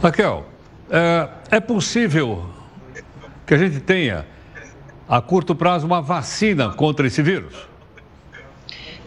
Raquel, 0.00 0.46
é, 0.88 1.28
é 1.50 1.58
possível 1.58 2.44
que 3.46 3.54
a 3.54 3.58
gente 3.58 3.80
tenha 3.80 4.26
a 5.08 5.20
curto 5.20 5.54
prazo 5.54 5.86
uma 5.86 6.00
vacina 6.00 6.70
contra 6.70 7.06
esse 7.06 7.22
vírus? 7.22 7.54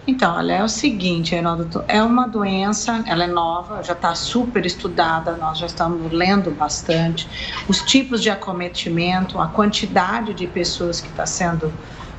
Então, 0.05 0.37
olha, 0.37 0.53
é 0.53 0.63
o 0.63 0.69
seguinte, 0.69 1.35
Heródoto, 1.35 1.83
é 1.85 2.01
uma 2.01 2.27
doença, 2.27 3.03
ela 3.07 3.25
é 3.25 3.27
nova, 3.27 3.83
já 3.83 3.91
está 3.91 4.15
super 4.15 4.65
estudada, 4.65 5.35
nós 5.35 5.57
já 5.57 5.65
estamos 5.65 6.13
lendo 6.13 6.49
bastante, 6.49 7.27
os 7.67 7.81
tipos 7.81 8.23
de 8.23 8.29
acometimento, 8.29 9.37
a 9.37 9.47
quantidade 9.47 10.33
de 10.33 10.47
pessoas 10.47 11.01
que 11.01 11.09
está 11.09 11.25
sendo 11.25 11.73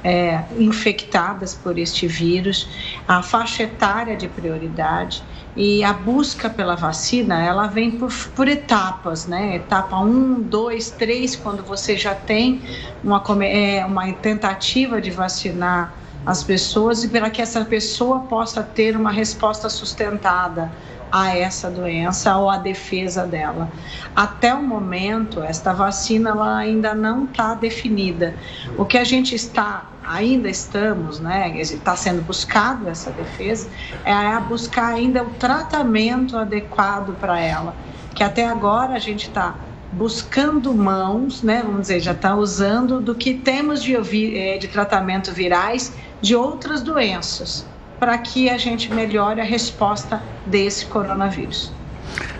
é, 0.04 0.44
infectadas 0.58 1.54
por 1.54 1.78
este 1.78 2.06
vírus, 2.06 2.68
a 3.08 3.22
faixa 3.22 3.62
etária 3.62 4.16
de 4.18 4.28
prioridade 4.28 5.22
e 5.57 5.83
a 5.83 5.93
busca 5.93 6.49
pela 6.49 6.76
vacina, 6.76 7.43
ela 7.43 7.67
vem 7.67 7.93
por, 7.93 8.12
por 8.35 8.47
etapas, 8.49 9.26
né? 9.26 9.57
Etapa 9.57 9.99
1, 9.99 10.43
2, 10.43 10.90
3, 10.93 11.37
quando 11.37 11.62
você 11.64 11.97
já 11.97 12.14
tem 12.14 12.62
uma, 13.02 13.23
é, 13.45 13.85
uma 13.85 14.12
tentativa 14.12 15.00
de 15.00 15.11
vacinar 15.11 15.93
as 16.25 16.45
pessoas 16.45 17.05
e 17.05 17.09
para 17.09 17.31
que 17.31 17.40
essa 17.40 17.64
pessoa 17.64 18.21
possa 18.21 18.62
ter 18.62 18.97
uma 18.97 19.11
resposta 19.11 19.69
sustentada 19.69 20.71
a 21.11 21.37
essa 21.37 21.71
doença 21.71 22.37
ou 22.37 22.50
a 22.50 22.59
defesa 22.59 23.27
dela. 23.27 23.71
Até 24.15 24.55
o 24.55 24.62
momento, 24.62 25.43
esta 25.43 25.73
vacina 25.73 26.31
ela 26.31 26.57
ainda 26.57 26.95
não 26.95 27.25
está 27.25 27.55
definida. 27.55 28.35
O 28.77 28.85
que 28.85 28.99
a 28.99 29.05
gente 29.05 29.35
está, 29.35 29.87
ainda 30.05 30.49
estamos, 30.49 31.21
né, 31.21 31.57
está 31.61 31.97
sendo 31.97 32.23
buscado 32.23 32.88
essa 32.88 33.11
defesa, 33.11 33.69
é 34.05 34.41
buscar 34.41 34.95
ainda 34.95 35.23
o 35.23 35.31
tratamento 35.31 36.37
adequado 36.37 37.15
para 37.21 37.41
ela. 37.41 37.75
Que 38.15 38.23
até 38.23 38.47
agora 38.47 38.95
a 38.95 38.99
gente 38.99 39.29
está 39.29 39.55
buscando 39.93 40.75
mãos, 40.75 41.43
né, 41.43 41.62
vamos 41.65 41.83
dizer, 41.83 42.00
já 42.00 42.12
está 42.12 42.35
usando 42.35 43.00
do 43.00 43.15
que 43.15 43.35
temos 43.35 43.83
de, 43.83 43.97
eh, 44.37 44.59
de 44.59 44.69
tratamento 44.69 45.33
virais 45.33 45.95
de 46.21 46.35
outras 46.37 46.83
doenças, 46.83 47.65
para 47.99 48.17
que 48.19 48.49
a 48.49 48.57
gente 48.57 48.93
melhore 48.93 49.40
a 49.40 49.45
resposta 49.45 50.23
desse 50.47 50.87
coronavírus. 50.87 51.73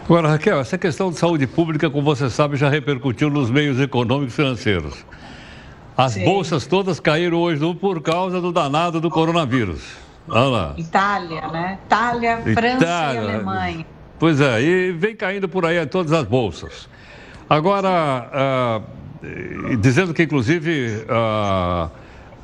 Agora, 0.05 0.29
Raquel, 0.29 0.61
essa 0.61 0.79
questão 0.79 1.11
de 1.11 1.19
saúde 1.19 1.47
pública, 1.47 1.91
como 1.91 2.03
você 2.03 2.31
sabe, 2.31 2.57
já 2.57 2.69
repercutiu 2.69 3.29
nos 3.29 3.51
meios 3.51 3.79
econômicos 3.79 4.33
e 4.33 4.37
financeiros. 4.37 5.05
As 5.97 6.13
Sim. 6.13 6.25
bolsas 6.25 6.67
todas 6.67 7.01
caíram 7.01 7.39
hoje 7.39 7.61
por 7.75 8.01
causa 8.01 8.41
do 8.41 8.53
danado 8.53 9.01
do 9.01 9.11
coronavírus. 9.11 9.83
Olha 10.29 10.45
lá. 10.45 10.75
Itália, 10.77 11.49
né? 11.49 11.79
Itália, 11.87 12.39
França 12.39 12.85
Itália. 12.85 13.21
e 13.21 13.35
Alemanha. 13.35 13.87
Pois 14.19 14.41
é, 14.41 14.63
e 14.63 14.93
vem 14.93 15.15
caindo 15.15 15.49
por 15.49 15.65
aí 15.65 15.85
todas 15.87 16.13
as 16.13 16.25
bolsas. 16.25 16.89
Agora, 17.49 17.89
ah, 18.33 18.81
dizendo 19.81 20.13
que, 20.13 20.23
inclusive, 20.23 21.05
ah, 21.09 21.89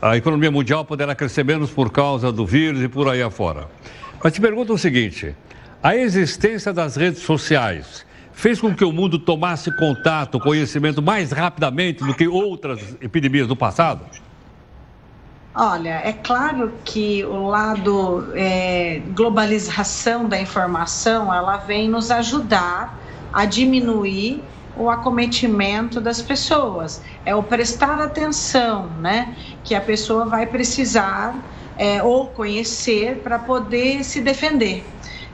a 0.04 0.18
economia 0.18 0.50
mundial 0.50 0.84
poderá 0.84 1.14
crescer 1.14 1.42
menos 1.42 1.70
por 1.70 1.90
causa 1.90 2.30
do 2.30 2.44
vírus 2.44 2.82
e 2.82 2.88
por 2.88 3.08
aí 3.08 3.22
afora. 3.22 3.68
Mas 4.22 4.34
te 4.34 4.40
pergunto 4.40 4.74
o 4.74 4.78
seguinte: 4.78 5.34
a 5.82 5.96
existência 5.96 6.74
das 6.74 6.94
redes 6.94 7.22
sociais 7.22 8.04
fez 8.30 8.60
com 8.60 8.74
que 8.74 8.84
o 8.84 8.92
mundo 8.92 9.18
tomasse 9.18 9.74
contato, 9.78 10.38
conhecimento 10.38 11.00
mais 11.00 11.32
rapidamente 11.32 12.04
do 12.04 12.14
que 12.14 12.28
outras 12.28 12.98
epidemias 13.00 13.48
do 13.48 13.56
passado? 13.56 14.04
Olha, 15.54 16.02
é 16.04 16.12
claro 16.12 16.72
que 16.84 17.24
o 17.24 17.46
lado 17.46 18.30
é, 18.34 19.00
globalização 19.14 20.28
da 20.28 20.38
informação, 20.38 21.32
ela 21.32 21.56
vem 21.56 21.88
nos 21.88 22.10
ajudar 22.10 22.98
a 23.32 23.46
diminuir 23.46 24.42
o 24.76 24.90
acometimento 24.90 26.00
das 26.00 26.20
pessoas, 26.20 27.02
é 27.24 27.34
o 27.34 27.42
prestar 27.42 28.00
atenção, 28.00 28.90
né? 29.00 29.36
Que 29.62 29.74
a 29.74 29.80
pessoa 29.80 30.24
vai 30.24 30.46
precisar 30.46 31.34
é, 31.76 32.02
ou 32.02 32.26
conhecer 32.26 33.20
para 33.22 33.38
poder 33.38 34.04
se 34.04 34.20
defender. 34.20 34.84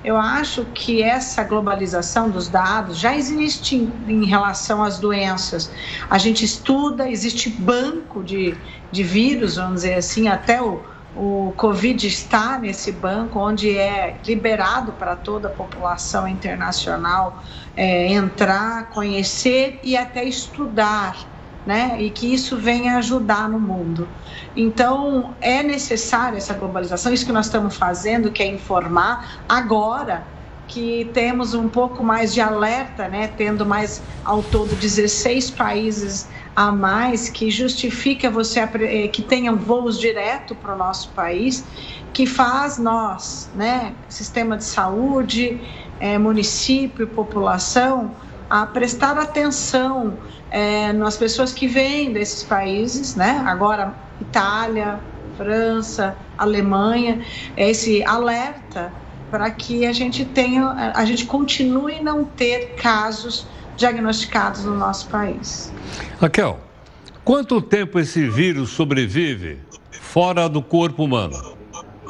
Eu 0.03 0.17
acho 0.17 0.65
que 0.73 1.03
essa 1.03 1.45
globalização 1.45 2.31
dos 2.31 2.49
dados 2.49 2.99
já 2.99 3.15
existe 3.15 3.77
em, 3.77 3.93
em, 4.09 4.25
relação 4.25 4.83
às 4.83 4.99
doenças. 4.99 5.71
A 6.09 6.17
gente 6.17 6.43
estuda, 6.43 7.09
existe 7.09 7.51
banco 7.51 8.25
de, 8.25 8.57
de 8.91 9.03
vírus, 9.03 9.57
vamos 9.57 9.83
dizer 9.83 9.95
assim, 9.95 10.27
até 10.27 10.63
o, 10.63 10.81
o 11.17 11.53
Covid 11.57 12.07
está 12.07 12.59
nesse 12.59 12.93
banco, 12.93 13.39
onde 13.39 13.77
é 13.77 14.17
liberado 14.25 14.93
para 14.93 15.17
toda 15.17 15.49
a 15.49 15.51
população 15.51 16.29
internacional 16.29 17.43
é, 17.77 18.07
entrar, 18.13 18.91
conhecer 18.91 19.81
e 19.83 19.97
até 19.97 20.25
estudar, 20.25 21.17
né? 21.67 22.01
E 22.01 22.11
que 22.11 22.33
isso 22.33 22.57
venha 22.57 22.97
ajudar 22.99 23.49
no 23.49 23.59
mundo. 23.59 24.09
Então, 24.55 25.35
é 25.41 25.63
necessária 25.63 26.37
essa 26.37 26.55
globalização, 26.55 27.13
isso 27.13 27.27
que 27.27 27.33
nós 27.33 27.47
estamos 27.47 27.77
fazendo, 27.77 28.31
que 28.31 28.43
é 28.43 28.47
informar 28.47 29.43
agora 29.49 30.25
que 30.71 31.11
temos 31.13 31.53
um 31.53 31.69
pouco 31.69 32.03
mais 32.03 32.33
de 32.33 32.41
alerta, 32.41 33.09
né? 33.09 33.29
Tendo 33.37 33.67
mais 33.67 34.01
ao 34.25 34.41
todo 34.41 34.75
16 34.77 35.51
países 35.51 36.29
a 36.55 36.71
mais 36.71 37.29
que 37.29 37.51
justifica 37.51 38.31
você 38.31 38.61
eh, 38.61 39.09
que 39.09 39.23
tenham 39.23 39.57
voos 39.57 39.99
direto 39.99 40.55
para 40.55 40.75
o 40.75 40.79
nosso 40.79 41.11
país, 41.11 41.65
que 42.13 42.25
faz 42.25 42.79
nós, 42.79 43.51
né, 43.55 43.95
sistema 44.09 44.57
de 44.57 44.65
saúde, 44.65 45.61
é, 45.99 46.19
município, 46.19 47.07
população, 47.07 48.13
a 48.49 48.67
prestar 48.67 49.17
atenção 49.19 50.19
é, 50.51 50.93
nas 50.93 51.17
pessoas 51.17 51.53
que 51.53 51.67
vêm 51.67 52.13
desses 52.13 52.43
países, 52.43 53.15
né? 53.17 53.43
Agora 53.47 53.95
Itália, 54.21 55.01
França, 55.37 56.17
Alemanha, 56.37 57.25
esse 57.57 58.05
alerta 58.05 58.93
para 59.31 59.51
que 59.51 59.87
a 59.87 59.93
gente 59.93 60.25
tenha, 60.25 60.93
a 60.95 61.05
gente 61.05 61.25
continue 61.25 62.03
não 62.03 62.25
ter 62.25 62.75
casos 62.75 63.47
diagnosticados 63.77 64.65
no 64.65 64.77
nosso 64.77 65.09
país. 65.09 65.73
Raquel, 66.21 66.61
quanto 67.25 67.63
tempo 67.63 67.99
esse 67.99 68.29
vírus 68.29 68.71
sobrevive 68.71 69.59
fora 69.91 70.49
do 70.49 70.61
corpo 70.61 71.05
humano? 71.05 71.59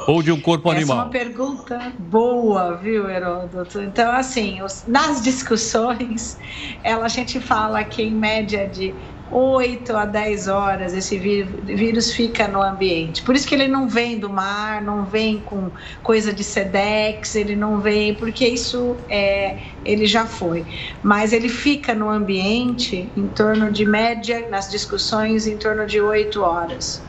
Ou 0.07 0.23
de 0.23 0.31
um 0.31 0.39
corpo 0.39 0.69
Essa 0.69 0.77
animal? 0.79 0.97
Essa 0.97 1.03
é 1.03 1.05
uma 1.05 1.11
pergunta 1.11 1.93
boa, 1.99 2.75
viu, 2.75 3.07
Heródoto? 3.09 3.79
Então, 3.81 4.11
assim, 4.11 4.61
os, 4.63 4.83
nas 4.87 5.21
discussões, 5.21 6.39
ela, 6.83 7.05
a 7.05 7.09
gente 7.09 7.39
fala 7.39 7.83
que 7.83 8.01
em 8.01 8.11
média 8.11 8.67
de 8.67 8.95
8 9.31 9.95
a 9.95 10.05
10 10.05 10.47
horas 10.49 10.93
esse 10.93 11.17
vírus 11.17 12.11
fica 12.11 12.47
no 12.47 12.61
ambiente. 12.61 13.23
Por 13.23 13.35
isso 13.35 13.47
que 13.47 13.55
ele 13.55 13.67
não 13.67 13.87
vem 13.87 14.19
do 14.19 14.29
mar, 14.29 14.81
não 14.81 15.05
vem 15.05 15.39
com 15.39 15.71
coisa 16.03 16.33
de 16.33 16.43
SEDEX, 16.43 17.35
ele 17.35 17.55
não 17.55 17.79
vem, 17.79 18.13
porque 18.13 18.45
isso 18.45 18.97
é, 19.09 19.57
ele 19.85 20.05
já 20.05 20.25
foi. 20.25 20.65
Mas 21.01 21.31
ele 21.31 21.47
fica 21.47 21.95
no 21.95 22.09
ambiente 22.09 23.09
em 23.15 23.27
torno 23.27 23.71
de 23.71 23.85
média, 23.85 24.47
nas 24.49 24.69
discussões, 24.69 25.47
em 25.47 25.55
torno 25.55 25.85
de 25.85 26.01
8 26.01 26.41
horas. 26.41 27.01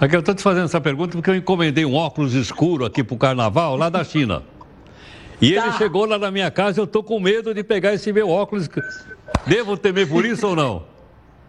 Aqui 0.00 0.16
eu 0.16 0.20
estou 0.20 0.34
te 0.34 0.42
fazendo 0.42 0.64
essa 0.64 0.80
pergunta 0.80 1.12
porque 1.12 1.30
eu 1.30 1.36
encomendei 1.36 1.84
um 1.84 1.94
óculos 1.94 2.34
escuro 2.34 2.84
aqui 2.84 3.04
para 3.04 3.14
o 3.14 3.18
carnaval 3.18 3.76
lá 3.76 3.88
da 3.88 4.02
China. 4.02 4.42
E 5.40 5.54
tá. 5.54 5.66
ele 5.66 5.72
chegou 5.76 6.06
lá 6.06 6.18
na 6.18 6.30
minha 6.30 6.50
casa 6.50 6.78
e 6.78 6.80
eu 6.80 6.84
estou 6.84 7.04
com 7.04 7.20
medo 7.20 7.54
de 7.54 7.62
pegar 7.62 7.94
esse 7.94 8.12
meu 8.12 8.28
óculos. 8.28 8.68
Devo 9.46 9.76
temer 9.76 10.08
por 10.08 10.24
isso 10.24 10.48
ou 10.48 10.56
não? 10.56 10.91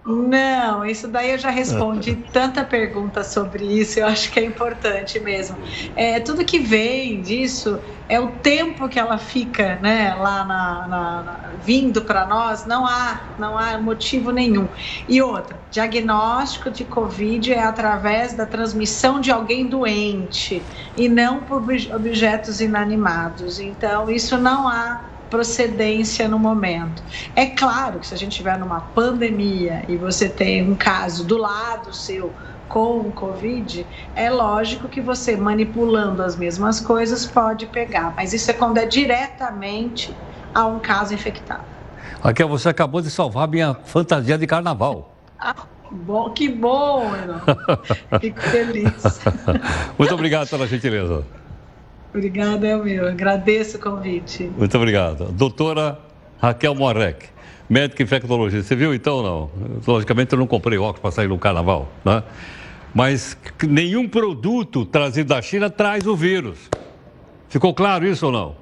Não, 0.06 0.86
isso 0.86 1.08
daí 1.08 1.32
eu 1.32 1.38
já 1.38 1.50
respondi 1.50 2.16
tanta 2.34 2.62
pergunta 2.66 3.24
sobre 3.24 3.64
isso, 3.66 4.00
eu 4.00 4.08
acho 4.08 4.30
que 4.32 4.40
é 4.40 4.44
importante 4.44 5.18
mesmo. 5.20 5.58
É, 5.96 6.20
tudo 6.20 6.44
que 6.44 6.60
vem 6.60 7.22
disso 7.22 7.80
é 8.10 8.20
o 8.20 8.28
tempo 8.28 8.90
que 8.90 9.00
ela 9.00 9.18
fica 9.18 9.80
né, 9.82 10.14
lá 10.16 10.44
na, 10.44 10.88
na, 10.88 11.24
na 11.24 11.40
vindo 11.64 12.02
para 12.02 12.28
nós, 12.28 12.66
não 12.66 12.86
há, 12.86 13.22
não 13.40 13.58
há 13.58 13.78
motivo 13.78 14.32
nenhum. 14.32 14.68
E 15.08 15.22
outra, 15.22 15.58
diagnóstico 15.72 16.70
de 16.70 16.84
Covid 16.84 17.54
é 17.54 17.64
através 17.64 18.34
da 18.34 18.46
transmissão 18.46 19.22
de 19.22 19.32
alguém 19.32 19.68
doente 19.68 20.62
e 20.98 21.08
não 21.08 21.40
por 21.40 21.64
objetos 21.96 22.60
inanimados. 22.60 23.58
Então, 23.58 24.10
isso 24.10 24.38
não 24.38 24.68
há 24.68 25.13
procedência 25.34 26.28
no 26.28 26.38
momento. 26.38 27.02
É 27.36 27.48
claro 27.48 28.00
que 28.00 28.06
se 28.06 28.14
a 28.14 28.18
gente 28.18 28.34
estiver 28.34 28.56
numa 28.60 28.80
pandemia 28.80 29.84
e 29.88 29.98
você 29.98 30.30
tem 30.30 30.62
um 30.62 30.76
caso 30.76 31.26
do 31.26 31.40
lado 31.40 31.92
seu 31.92 32.32
com 32.70 33.00
o 33.00 33.12
Covid, 33.12 33.84
é 34.16 34.30
lógico 34.30 34.88
que 34.88 35.02
você 35.02 35.36
manipulando 35.36 36.22
as 36.22 36.36
mesmas 36.36 36.80
coisas 36.80 37.26
pode 37.26 37.66
pegar, 37.66 38.14
mas 38.16 38.32
isso 38.32 38.52
é 38.52 38.54
quando 38.54 38.78
é 38.78 38.86
diretamente 38.86 40.16
a 40.54 40.68
um 40.68 40.78
caso 40.78 41.16
infectado. 41.16 41.64
Raquel, 42.22 42.48
você 42.48 42.70
acabou 42.70 43.02
de 43.02 43.10
salvar 43.10 43.48
minha 43.48 43.74
fantasia 43.74 44.38
de 44.38 44.46
carnaval. 44.46 45.16
Ah, 45.40 45.56
bom, 45.92 46.30
que 46.30 46.48
bom, 46.48 47.12
Heron. 47.16 47.40
Fico 48.22 48.40
feliz. 48.40 49.20
Muito 49.98 50.14
obrigado 50.14 50.48
pela 50.48 50.68
gentileza. 50.68 51.26
Obrigada, 52.14 52.68
é 52.68 52.78
meu. 52.78 53.08
Agradeço 53.08 53.78
o 53.78 53.80
convite. 53.80 54.50
Muito 54.56 54.78
obrigado. 54.78 55.32
Doutora 55.32 55.98
Raquel 56.40 56.76
Morek, 56.76 57.26
médica 57.68 58.04
infectologista. 58.04 58.68
Você 58.68 58.76
viu 58.76 58.94
então 58.94 59.24
não? 59.24 59.50
Logicamente 59.88 60.32
eu 60.34 60.40
não 60.40 60.46
comprei 60.46 60.78
óculos 60.78 61.00
para 61.00 61.12
sair 61.12 61.28
no 61.28 61.40
carnaval, 61.40 61.92
né? 62.06 62.22
Mas 62.94 63.36
nenhum 63.68 64.08
produto 64.08 64.86
trazido 64.86 65.30
da 65.30 65.42
China 65.42 65.70
traz 65.70 66.06
o 66.06 66.16
vírus. 66.16 66.70
Ficou 67.50 67.74
claro 67.74 68.06
isso 68.06 68.28
ou 68.28 68.32
não? 68.32 68.56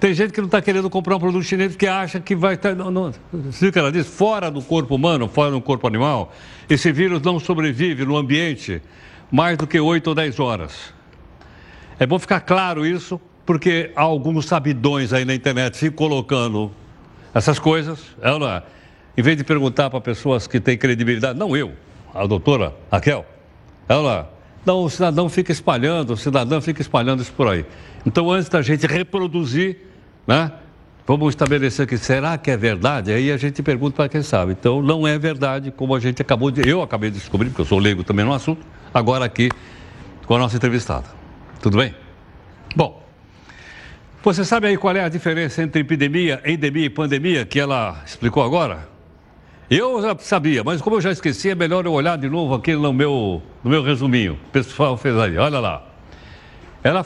Tem 0.00 0.12
gente 0.12 0.32
que 0.32 0.40
não 0.40 0.46
está 0.46 0.60
querendo 0.60 0.90
comprar 0.90 1.16
um 1.16 1.20
produto 1.20 1.44
chinês 1.44 1.72
porque 1.72 1.86
acha 1.86 2.18
que 2.18 2.34
vai 2.34 2.54
estar. 2.54 2.74
Não, 2.74 2.90
não, 2.90 3.10
o 3.32 3.72
que 3.72 3.78
ela 3.78 3.92
diz? 3.92 4.06
Fora 4.06 4.50
do 4.50 4.60
corpo 4.60 4.94
humano, 4.94 5.28
fora 5.28 5.52
do 5.52 5.60
corpo 5.60 5.86
animal, 5.86 6.32
esse 6.68 6.90
vírus 6.90 7.22
não 7.22 7.38
sobrevive 7.38 8.04
no 8.04 8.16
ambiente 8.16 8.82
mais 9.30 9.56
do 9.56 9.66
que 9.66 9.78
8 9.78 10.08
ou 10.08 10.14
10 10.14 10.40
horas. 10.40 10.95
É 11.98 12.06
bom 12.06 12.18
ficar 12.18 12.40
claro 12.40 12.84
isso, 12.84 13.20
porque 13.46 13.90
há 13.96 14.02
alguns 14.02 14.46
sabidões 14.46 15.12
aí 15.12 15.24
na 15.24 15.34
internet 15.34 15.78
ficam 15.78 15.96
colocando 15.96 16.70
essas 17.32 17.58
coisas, 17.58 18.00
ela, 18.20 18.64
é 19.16 19.20
em 19.20 19.22
vez 19.22 19.36
de 19.36 19.44
perguntar 19.44 19.88
para 19.88 20.00
pessoas 20.00 20.46
que 20.46 20.60
têm 20.60 20.76
credibilidade, 20.76 21.38
não 21.38 21.56
eu, 21.56 21.72
a 22.14 22.26
doutora 22.26 22.74
Raquel, 22.92 23.24
ela, 23.88 24.30
não, 24.64 24.84
o 24.84 24.90
cidadão 24.90 25.28
fica 25.28 25.52
espalhando, 25.52 26.12
o 26.12 26.16
cidadão 26.16 26.60
fica 26.60 26.82
espalhando 26.82 27.22
isso 27.22 27.32
por 27.32 27.48
aí. 27.48 27.64
Então, 28.04 28.30
antes 28.30 28.48
da 28.48 28.60
gente 28.60 28.86
reproduzir, 28.86 29.78
né, 30.26 30.52
vamos 31.06 31.30
estabelecer 31.30 31.86
que 31.86 31.96
será 31.96 32.36
que 32.36 32.50
é 32.50 32.56
verdade? 32.56 33.12
Aí 33.12 33.30
a 33.30 33.36
gente 33.36 33.62
pergunta 33.62 33.96
para 33.96 34.08
quem 34.08 34.22
sabe. 34.22 34.52
Então, 34.52 34.82
não 34.82 35.06
é 35.06 35.18
verdade, 35.18 35.70
como 35.70 35.94
a 35.94 36.00
gente 36.00 36.20
acabou 36.20 36.50
de, 36.50 36.68
eu 36.68 36.82
acabei 36.82 37.10
de 37.10 37.18
descobrir, 37.18 37.48
porque 37.48 37.62
eu 37.62 37.66
sou 37.66 37.78
leigo 37.78 38.04
também 38.04 38.24
no 38.24 38.34
assunto, 38.34 38.66
agora 38.92 39.24
aqui 39.24 39.48
com 40.26 40.34
a 40.34 40.38
nossa 40.38 40.56
entrevistada. 40.56 41.06
Tudo 41.60 41.78
bem? 41.78 41.94
Bom, 42.74 43.02
você 44.22 44.44
sabe 44.44 44.66
aí 44.66 44.76
qual 44.76 44.94
é 44.96 45.04
a 45.04 45.08
diferença 45.08 45.62
entre 45.62 45.80
epidemia, 45.80 46.42
endemia 46.44 46.86
e 46.86 46.90
pandemia 46.90 47.46
que 47.46 47.60
ela 47.60 48.02
explicou 48.04 48.42
agora? 48.42 48.88
Eu 49.70 50.00
já 50.02 50.16
sabia, 50.18 50.62
mas 50.62 50.80
como 50.80 50.96
eu 50.96 51.00
já 51.00 51.10
esqueci, 51.10 51.50
é 51.50 51.54
melhor 51.54 51.84
eu 51.86 51.92
olhar 51.92 52.16
de 52.16 52.28
novo 52.28 52.54
aqui 52.54 52.74
no 52.74 52.92
meu, 52.92 53.42
no 53.64 53.70
meu 53.70 53.82
resuminho. 53.82 54.34
O 54.48 54.50
pessoal 54.50 54.96
fez 54.96 55.16
aí, 55.16 55.36
olha 55.38 55.58
lá. 55.58 55.82
Ela, 56.84 57.04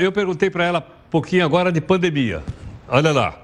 eu 0.00 0.12
perguntei 0.12 0.50
para 0.50 0.64
ela 0.64 0.78
um 0.78 1.10
pouquinho 1.10 1.44
agora 1.44 1.72
de 1.72 1.80
pandemia. 1.80 2.42
Olha 2.88 3.12
lá. 3.12 3.38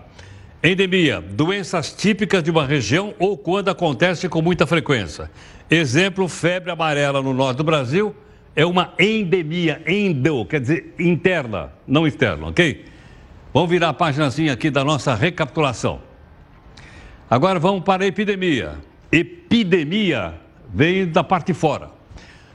Endemia, 0.63 1.21
doenças 1.21 1.93
típicas 1.93 2.43
de 2.43 2.51
uma 2.51 2.67
região 2.67 3.15
ou 3.19 3.39
quando 3.39 3.69
acontece 3.69 4.29
com 4.29 4.43
muita 4.43 4.67
frequência. 4.67 5.31
Exemplo, 5.71 6.29
febre 6.29 6.71
amarela 6.71 7.23
no 7.23 7.33
norte 7.33 7.59
do 7.59 7.65
Brasil 7.65 8.15
é 8.59 8.67
uma 8.67 8.93
endemia, 8.99 9.81
endo, 9.87 10.45
quer 10.45 10.61
dizer 10.61 10.93
interna, 10.99 11.71
não 11.87 12.09
externa, 12.09 12.49
ok? 12.49 12.87
Vamos 13.55 13.71
virar 13.71 13.91
a 13.91 13.93
páginazinha 13.93 14.53
aqui 14.53 14.69
da 14.69 14.83
nossa 14.83 15.15
recapitulação. 15.15 16.01
Agora 17.31 17.61
vamos 17.61 17.85
para 17.85 18.03
a 18.03 18.07
epidemia. 18.09 18.73
Epidemia 19.13 20.35
vem 20.75 21.07
da 21.07 21.23
parte 21.23 21.53
de 21.53 21.55
fora. 21.55 21.89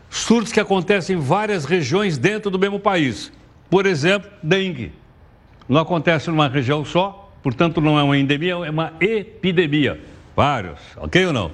Surtos 0.09 0.51
que 0.51 0.59
acontecem 0.59 1.15
em 1.15 1.19
várias 1.21 1.63
regiões 1.63 2.17
dentro 2.17 2.51
do 2.51 2.59
mesmo 2.59 2.81
país. 2.81 3.31
Por 3.69 3.85
exemplo, 3.85 4.29
dengue. 4.43 4.91
Não 5.69 5.79
acontece 5.79 6.29
numa 6.29 6.49
região 6.49 6.83
só, 6.83 7.31
portanto 7.41 7.79
não 7.79 7.97
é 7.97 8.03
uma 8.03 8.17
endemia, 8.17 8.55
é 8.55 8.69
uma 8.69 8.91
epidemia. 8.99 10.01
Vários, 10.35 10.81
ok 10.97 11.27
ou 11.27 11.31
não? 11.31 11.51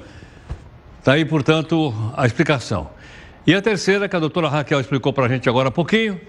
Está 0.97 1.13
aí, 1.13 1.23
portanto, 1.23 1.93
a 2.17 2.25
explicação. 2.25 2.89
E 3.45 3.53
a 3.53 3.61
terceira, 3.61 4.07
que 4.07 4.15
a 4.15 4.19
doutora 4.19 4.47
Raquel 4.47 4.79
explicou 4.79 5.11
para 5.13 5.25
a 5.25 5.29
gente 5.29 5.47
agora 5.49 5.69
há 5.69 5.71
pouquinho, 5.71 6.19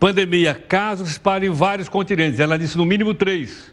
pandemia, 0.00 0.54
casos 0.54 1.10
espalham 1.10 1.52
em 1.52 1.56
vários 1.56 1.88
continentes. 1.88 2.40
Ela 2.40 2.58
disse 2.58 2.76
no 2.76 2.84
mínimo 2.84 3.14
três. 3.14 3.72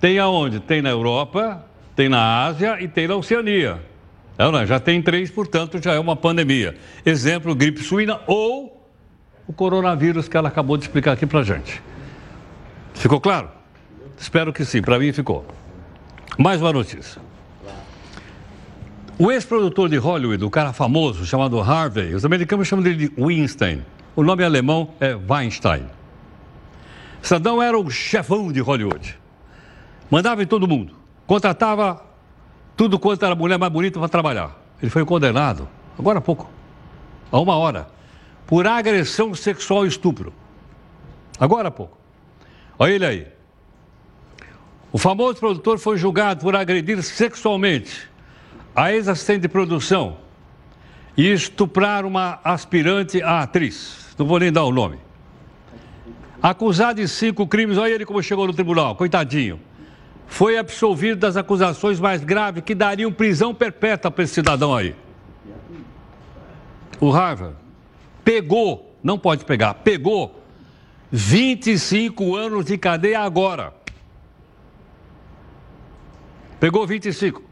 Tem 0.00 0.18
aonde? 0.18 0.60
Tem 0.60 0.80
na 0.80 0.90
Europa, 0.90 1.64
tem 1.94 2.08
na 2.08 2.44
Ásia 2.44 2.78
e 2.80 2.88
tem 2.88 3.08
na 3.08 3.16
Oceania. 3.16 3.80
Não, 4.38 4.52
não, 4.52 4.66
já 4.66 4.78
tem 4.78 5.00
três, 5.00 5.30
portanto 5.30 5.82
já 5.82 5.94
é 5.94 5.98
uma 5.98 6.14
pandemia. 6.14 6.76
Exemplo, 7.04 7.54
gripe 7.54 7.82
suína 7.82 8.20
ou 8.26 8.88
o 9.46 9.52
coronavírus 9.52 10.28
que 10.28 10.36
ela 10.36 10.48
acabou 10.48 10.76
de 10.76 10.84
explicar 10.84 11.12
aqui 11.12 11.26
para 11.26 11.40
a 11.40 11.42
gente. 11.42 11.82
Ficou 12.94 13.20
claro? 13.20 13.48
Espero 14.18 14.52
que 14.52 14.64
sim, 14.64 14.82
para 14.82 14.98
mim 14.98 15.12
ficou. 15.12 15.46
Mais 16.38 16.60
uma 16.60 16.72
notícia. 16.72 17.20
O 19.18 19.32
ex-produtor 19.32 19.88
de 19.88 19.96
Hollywood, 19.96 20.44
o 20.44 20.50
cara 20.50 20.74
famoso 20.74 21.24
chamado 21.24 21.58
Harvey, 21.58 22.14
os 22.14 22.26
americanos 22.26 22.68
chamam 22.68 22.82
dele 22.82 23.08
de 23.08 23.18
Weinstein. 23.18 23.82
O 24.14 24.22
nome 24.22 24.44
alemão 24.44 24.90
é 25.00 25.14
Weinstein. 25.14 25.86
Saddam 27.22 27.62
era 27.62 27.78
o 27.78 27.90
chefão 27.90 28.52
de 28.52 28.60
Hollywood. 28.60 29.18
Mandava 30.10 30.42
em 30.42 30.46
todo 30.46 30.68
mundo. 30.68 30.94
Contratava 31.26 32.04
tudo 32.76 32.98
quanto 32.98 33.24
era 33.24 33.34
mulher 33.34 33.58
mais 33.58 33.72
bonita 33.72 33.98
para 33.98 34.06
trabalhar. 34.06 34.54
Ele 34.82 34.90
foi 34.90 35.02
condenado, 35.06 35.66
agora 35.98 36.18
há 36.18 36.22
pouco, 36.22 36.50
há 37.32 37.40
uma 37.40 37.56
hora, 37.56 37.88
por 38.46 38.66
agressão 38.66 39.34
sexual 39.34 39.86
e 39.86 39.88
estupro. 39.88 40.30
Agora 41.40 41.68
há 41.68 41.70
pouco. 41.70 41.96
Olha 42.78 42.92
ele 42.92 43.06
aí. 43.06 43.26
O 44.92 44.98
famoso 44.98 45.38
produtor 45.40 45.78
foi 45.78 45.96
julgado 45.96 46.42
por 46.42 46.54
agredir 46.54 47.02
sexualmente 47.02 48.14
a 48.76 48.92
ex-assistente 48.92 49.40
de 49.40 49.48
produção 49.48 50.18
e 51.16 51.32
estuprar 51.32 52.04
uma 52.04 52.38
aspirante 52.44 53.22
à 53.22 53.40
atriz. 53.40 54.14
Não 54.18 54.26
vou 54.26 54.38
nem 54.38 54.52
dar 54.52 54.64
o 54.64 54.70
nome. 54.70 54.98
Acusado 56.42 57.00
de 57.00 57.08
cinco 57.08 57.46
crimes, 57.46 57.78
olha 57.78 57.94
ele 57.94 58.04
como 58.04 58.22
chegou 58.22 58.46
no 58.46 58.52
tribunal, 58.52 58.94
coitadinho. 58.94 59.58
Foi 60.26 60.58
absolvido 60.58 61.20
das 61.20 61.38
acusações 61.38 61.98
mais 61.98 62.22
graves 62.22 62.62
que 62.62 62.74
dariam 62.74 63.10
prisão 63.10 63.54
perpétua 63.54 64.10
para 64.10 64.24
esse 64.24 64.34
cidadão 64.34 64.74
aí. 64.74 64.94
O 67.00 67.10
Harvard 67.10 67.56
pegou, 68.22 68.94
não 69.02 69.18
pode 69.18 69.44
pegar, 69.46 69.72
pegou 69.74 70.42
25 71.10 72.36
anos 72.36 72.66
de 72.66 72.76
cadeia 72.76 73.20
agora. 73.20 73.72
Pegou 76.60 76.86
25. 76.86 77.45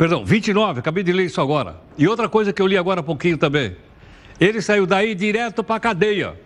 Perdão, 0.00 0.24
29, 0.24 0.80
acabei 0.80 1.04
de 1.04 1.12
ler 1.12 1.26
isso 1.26 1.42
agora. 1.42 1.76
E 1.98 2.08
outra 2.08 2.26
coisa 2.26 2.54
que 2.54 2.62
eu 2.62 2.66
li 2.66 2.74
agora 2.74 3.00
há 3.00 3.02
pouquinho 3.02 3.36
também. 3.36 3.76
Ele 4.40 4.62
saiu 4.62 4.86
daí 4.86 5.14
direto 5.14 5.62
para 5.62 5.76
a 5.76 5.80
cadeia. 5.80 6.40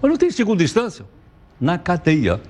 Mas 0.00 0.10
não 0.10 0.16
tem 0.16 0.30
segunda 0.30 0.64
instância? 0.64 1.04
Na 1.60 1.76
cadeia. 1.76 2.40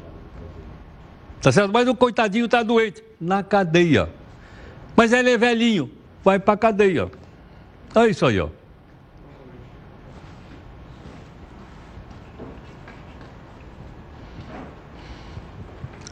Tá 1.42 1.50
certo? 1.50 1.72
Mas 1.72 1.88
o 1.88 1.96
coitadinho 1.96 2.44
está 2.44 2.62
doente. 2.62 3.02
Na 3.20 3.42
cadeia. 3.42 4.08
Mas 4.94 5.12
ele 5.12 5.30
é 5.30 5.36
velhinho. 5.36 5.90
Vai 6.22 6.38
para 6.38 6.54
a 6.54 6.58
cadeia. 6.58 7.10
É 7.96 8.06
isso 8.06 8.24
aí, 8.24 8.38
ó. 8.38 8.50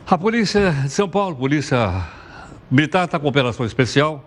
A 0.05 0.19
polícia 0.19 0.73
de 0.73 0.91
São 0.91 1.09
Paulo, 1.09 1.37
polícia 1.37 2.05
militar 2.73 3.05
está 3.05 3.19
com 3.19 3.29
operação 3.29 3.67
especial. 3.67 4.25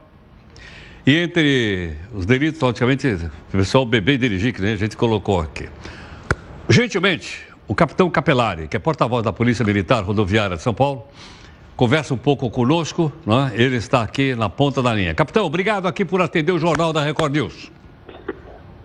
E 1.06 1.16
entre 1.18 1.94
os 2.14 2.26
delitos, 2.26 2.60
logicamente, 2.62 3.08
o 3.08 3.52
pessoal 3.52 3.86
beber 3.86 4.14
e 4.14 4.18
dirigir, 4.18 4.54
que 4.54 4.64
a 4.64 4.76
gente 4.76 4.96
colocou 4.96 5.40
aqui. 5.40 5.68
Gentilmente, 6.70 7.46
o 7.68 7.76
capitão 7.76 8.10
Capelari, 8.10 8.68
que 8.68 8.76
é 8.76 8.80
porta-voz 8.80 9.24
da 9.24 9.34
Polícia 9.34 9.64
Militar 9.64 10.04
Rodoviária 10.04 10.56
de 10.56 10.64
São 10.64 10.74
Paulo, 10.74 11.04
conversa 11.76 12.14
um 12.14 12.18
pouco 12.18 12.50
conosco, 12.50 13.12
né? 13.26 13.52
ele 13.54 13.76
está 13.76 14.02
aqui 14.02 14.34
na 14.36 14.50
ponta 14.50 14.82
da 14.82 14.94
linha. 14.94 15.14
Capitão, 15.14 15.46
obrigado 15.46 15.88
aqui 15.88 16.04
por 16.04 16.22
atender 16.22 16.52
o 16.52 16.60
Jornal 16.60 16.92
da 16.92 17.02
Record 17.02 17.34
News. 17.34 17.72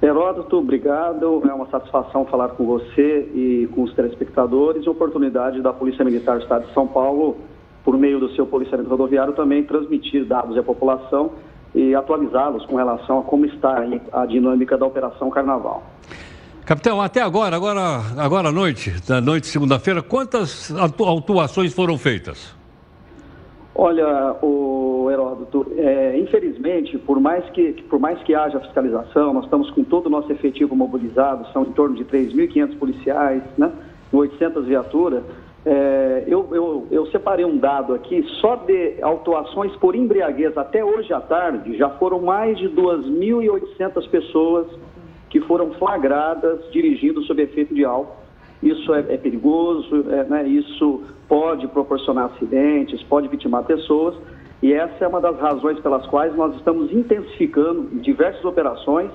Heródoto, 0.02 0.56
obrigado. 0.56 1.42
É 1.46 1.52
uma 1.52 1.68
satisfação 1.70 2.24
falar 2.26 2.50
com 2.50 2.64
você 2.64 3.28
e 3.34 3.68
com 3.74 3.82
os 3.82 3.94
telespectadores 3.94 4.86
oportunidade 4.86 5.60
da 5.60 5.72
Polícia 5.72 6.04
Militar 6.04 6.38
do 6.38 6.42
Estado 6.42 6.66
de 6.66 6.72
São 6.72 6.86
Paulo, 6.86 7.36
por 7.84 7.96
meio 7.96 8.20
do 8.20 8.30
seu 8.34 8.46
policiamento 8.46 8.90
rodoviário, 8.90 9.32
também 9.32 9.62
transmitir 9.62 10.24
dados 10.24 10.56
à 10.56 10.62
população 10.62 11.32
e 11.74 11.94
atualizá-los 11.94 12.66
com 12.66 12.76
relação 12.76 13.20
a 13.20 13.22
como 13.22 13.46
está 13.46 13.84
a 14.12 14.26
dinâmica 14.26 14.76
da 14.76 14.86
Operação 14.86 15.30
Carnaval. 15.30 15.82
Capitão, 16.64 17.00
até 17.00 17.20
agora, 17.20 17.56
agora, 17.56 18.00
agora 18.16 18.48
à 18.48 18.52
noite, 18.52 18.94
da 19.08 19.20
noite 19.20 19.44
de 19.44 19.50
segunda-feira, 19.50 20.02
quantas 20.02 20.72
autuações 20.72 21.74
foram 21.74 21.98
feitas? 21.98 22.54
Olha, 23.74 24.36
o 24.42 25.08
Heródoto, 25.10 25.66
é, 25.76 26.18
infelizmente, 26.18 26.98
por 26.98 27.18
mais, 27.18 27.48
que, 27.50 27.72
por 27.88 27.98
mais 27.98 28.22
que 28.22 28.34
haja 28.34 28.60
fiscalização, 28.60 29.32
nós 29.32 29.44
estamos 29.44 29.70
com 29.70 29.82
todo 29.82 30.06
o 30.06 30.10
nosso 30.10 30.30
efetivo 30.30 30.76
mobilizado, 30.76 31.46
são 31.52 31.62
em 31.62 31.72
torno 31.72 31.96
de 31.96 32.04
3.500 32.04 32.78
policiais, 32.78 33.42
né, 33.56 33.72
800 34.12 34.66
viaturas. 34.66 35.22
É, 35.64 36.24
eu, 36.26 36.48
eu, 36.52 36.86
eu 36.90 37.06
separei 37.06 37.44
um 37.44 37.58
dado 37.58 37.92
aqui, 37.92 38.22
só 38.40 38.56
de 38.56 38.96
autuações 39.02 39.74
por 39.76 39.94
embriaguez 39.94 40.56
até 40.56 40.82
hoje 40.82 41.12
à 41.12 41.20
tarde, 41.20 41.76
já 41.76 41.90
foram 41.90 42.20
mais 42.20 42.56
de 42.58 42.68
2.800 42.70 44.08
pessoas 44.08 44.66
que 45.28 45.40
foram 45.40 45.72
flagradas 45.74 46.60
dirigindo 46.72 47.22
sob 47.24 47.42
efeito 47.42 47.74
de 47.74 47.84
álcool. 47.84 48.16
Isso 48.62 48.92
é, 48.94 49.00
é 49.00 49.16
perigoso, 49.16 50.04
é, 50.10 50.24
né, 50.24 50.48
isso 50.48 51.02
pode 51.28 51.66
proporcionar 51.68 52.26
acidentes, 52.26 53.02
pode 53.04 53.28
vitimar 53.28 53.64
pessoas, 53.64 54.14
e 54.62 54.72
essa 54.72 55.04
é 55.04 55.08
uma 55.08 55.20
das 55.20 55.38
razões 55.38 55.78
pelas 55.80 56.06
quais 56.06 56.34
nós 56.36 56.54
estamos 56.56 56.92
intensificando 56.92 57.88
diversas 58.00 58.44
operações, 58.44 59.10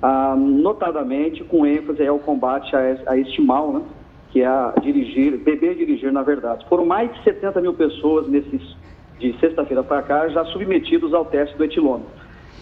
ah, 0.00 0.36
notadamente 0.36 1.42
com 1.44 1.66
ênfase 1.66 2.06
ao 2.06 2.18
combate 2.18 2.74
a, 2.76 3.12
a 3.12 3.18
este 3.18 3.40
mal, 3.40 3.72
né, 3.72 3.82
que 4.34 4.42
é 4.42 4.46
a 4.46 4.74
dirigir, 4.82 5.38
beber 5.38 5.74
e 5.80 5.86
dirigir, 5.86 6.12
na 6.12 6.24
verdade. 6.24 6.66
Foram 6.68 6.84
mais 6.84 7.08
de 7.14 7.22
70 7.22 7.60
mil 7.60 7.72
pessoas 7.72 8.26
nesses, 8.26 8.60
de 9.20 9.32
sexta-feira 9.38 9.80
para 9.84 10.02
cá 10.02 10.28
já 10.28 10.44
submetidos 10.46 11.14
ao 11.14 11.24
teste 11.24 11.56
do 11.56 11.62
etilômetro. 11.62 12.10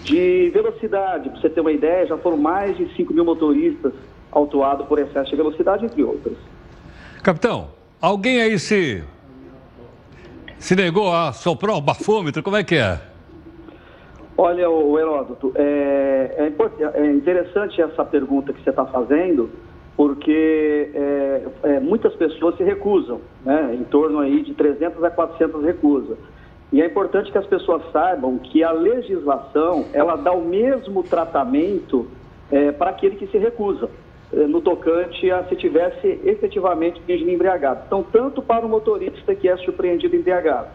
De 0.04 0.50
velocidade, 0.50 1.30
para 1.30 1.40
você 1.40 1.48
ter 1.48 1.62
uma 1.62 1.72
ideia, 1.72 2.06
já 2.06 2.18
foram 2.18 2.36
mais 2.36 2.76
de 2.76 2.94
5 2.94 3.14
mil 3.14 3.24
motoristas 3.24 3.94
autuados 4.30 4.86
por 4.86 4.98
excesso 4.98 5.30
de 5.30 5.36
velocidade, 5.36 5.86
entre 5.86 6.04
outras. 6.04 6.36
Capitão, 7.22 7.68
alguém 7.98 8.42
aí 8.42 8.58
se, 8.58 9.02
se 10.58 10.76
negou 10.76 11.10
a 11.10 11.32
soprar 11.32 11.74
o 11.74 11.80
bafômetro? 11.80 12.42
Como 12.42 12.56
é 12.58 12.62
que 12.62 12.74
é? 12.74 13.00
Olha, 14.36 14.68
o 14.68 14.98
Heródoto, 14.98 15.52
é, 15.54 16.34
é, 16.36 17.00
é 17.00 17.06
interessante 17.06 17.80
essa 17.80 18.04
pergunta 18.04 18.52
que 18.52 18.62
você 18.62 18.68
está 18.68 18.84
fazendo, 18.84 19.50
porque 19.96 20.90
é, 20.94 21.42
é, 21.64 21.80
muitas 21.80 22.14
pessoas 22.14 22.56
se 22.56 22.64
recusam, 22.64 23.20
né? 23.44 23.74
em 23.78 23.84
torno 23.84 24.20
aí 24.20 24.42
de 24.42 24.54
300 24.54 25.02
a 25.04 25.10
400 25.10 25.62
recusas. 25.62 26.16
E 26.72 26.80
é 26.80 26.86
importante 26.86 27.30
que 27.30 27.36
as 27.36 27.46
pessoas 27.46 27.82
saibam 27.92 28.38
que 28.38 28.64
a 28.64 28.72
legislação, 28.72 29.84
ela 29.92 30.16
dá 30.16 30.32
o 30.32 30.42
mesmo 30.42 31.02
tratamento 31.02 32.06
é, 32.50 32.72
para 32.72 32.90
aquele 32.90 33.16
que 33.16 33.26
se 33.26 33.36
recusa, 33.36 33.90
é, 34.32 34.46
no 34.46 34.62
tocante 34.62 35.30
a 35.30 35.44
se 35.44 35.56
tivesse 35.56 36.20
efetivamente 36.24 37.00
dirigindo 37.06 37.30
embriagado. 37.30 37.82
Então, 37.86 38.02
tanto 38.02 38.40
para 38.40 38.64
o 38.64 38.68
motorista 38.68 39.34
que 39.34 39.48
é 39.48 39.56
surpreendido 39.58 40.16
embriagado, 40.16 40.68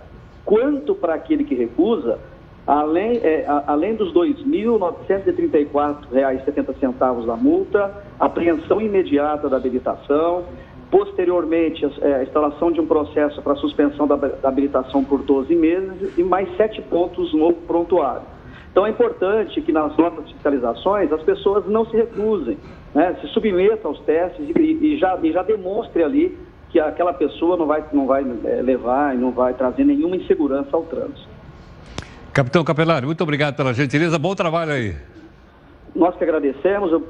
quanto 0.45 0.93
para 0.93 1.15
aquele 1.15 1.43
que 1.43 1.55
recusa, 1.55 2.19
além, 2.67 3.17
é, 3.23 3.45
além 3.65 3.95
dos 3.95 4.13
R$ 4.13 4.35
2.934,70 4.35 7.25
da 7.25 7.35
multa, 7.35 7.91
apreensão 8.19 8.79
imediata 8.81 9.49
da 9.49 9.57
habilitação, 9.57 10.43
Posteriormente, 10.89 11.85
é, 12.01 12.15
a 12.15 12.23
instalação 12.23 12.71
de 12.71 12.79
um 12.79 12.87
processo 12.87 13.41
para 13.41 13.55
suspensão 13.55 14.07
da, 14.07 14.15
habilitação 14.43 15.03
por 15.03 15.21
12 15.21 15.53
meses 15.53 16.17
e 16.17 16.23
mais 16.23 16.47
sete 16.55 16.81
pontos 16.81 17.33
no 17.33 17.51
prontuário. 17.51 18.21
Então, 18.71 18.85
é 18.85 18.89
importante 18.89 19.59
que 19.61 19.71
nas 19.71 19.97
nossas 19.97 20.31
fiscalizações 20.31 21.11
as 21.11 21.21
pessoas 21.23 21.65
não 21.65 21.85
se 21.85 21.97
recusem, 21.97 22.57
né, 22.95 23.17
se 23.19 23.27
submetam 23.29 23.91
aos 23.91 23.99
testes 24.01 24.47
e, 24.55 24.61
e, 24.61 24.97
já, 24.97 25.17
e 25.21 25.31
já 25.31 25.43
demonstre 25.43 26.03
ali 26.03 26.37
que 26.69 26.79
aquela 26.79 27.11
pessoa 27.11 27.57
não 27.57 27.65
vai, 27.65 27.83
não 27.91 28.05
vai 28.05 28.25
é, 28.45 28.61
levar 28.61 29.13
e 29.13 29.17
não 29.17 29.31
vai 29.31 29.53
trazer 29.55 29.83
nenhuma 29.83 30.15
insegurança 30.15 30.69
ao 30.71 30.83
trânsito. 30.83 31.36
Capitão 32.37 32.63
Capelari, 32.63 33.03
muito 33.03 33.23
obrigado 33.23 33.55
pela 33.55 33.73
gentileza. 33.73 34.19
Bom 34.19 34.35
trabalho 34.35 34.71
aí. 34.71 34.95
Nós 35.95 36.15
que 36.15 36.23
agradecemos. 36.23 37.01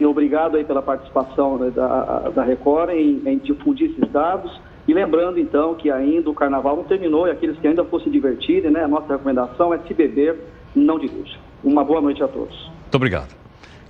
E 0.00 0.04
obrigado 0.04 0.56
aí 0.56 0.64
pela 0.64 0.82
participação 0.82 1.56
né, 1.58 1.70
da, 1.70 2.30
da 2.34 2.42
Record 2.42 2.90
em, 2.90 3.22
em 3.24 3.38
difundir 3.38 3.92
esses 3.92 4.10
dados. 4.10 4.60
E 4.88 4.92
lembrando, 4.92 5.38
então, 5.38 5.76
que 5.76 5.92
ainda 5.92 6.28
o 6.28 6.34
carnaval 6.34 6.74
não 6.74 6.82
terminou 6.82 7.28
e 7.28 7.30
aqueles 7.30 7.56
que 7.60 7.68
ainda 7.68 7.84
fossem 7.84 8.10
divertirem, 8.10 8.68
né, 8.72 8.82
a 8.82 8.88
nossa 8.88 9.12
recomendação 9.12 9.72
é 9.72 9.78
se 9.78 9.94
beber, 9.94 10.40
não 10.74 10.98
dirija. 10.98 11.38
Uma 11.62 11.84
boa 11.84 12.00
noite 12.00 12.24
a 12.24 12.26
todos. 12.26 12.68
Muito 12.80 12.96
obrigado. 12.96 13.32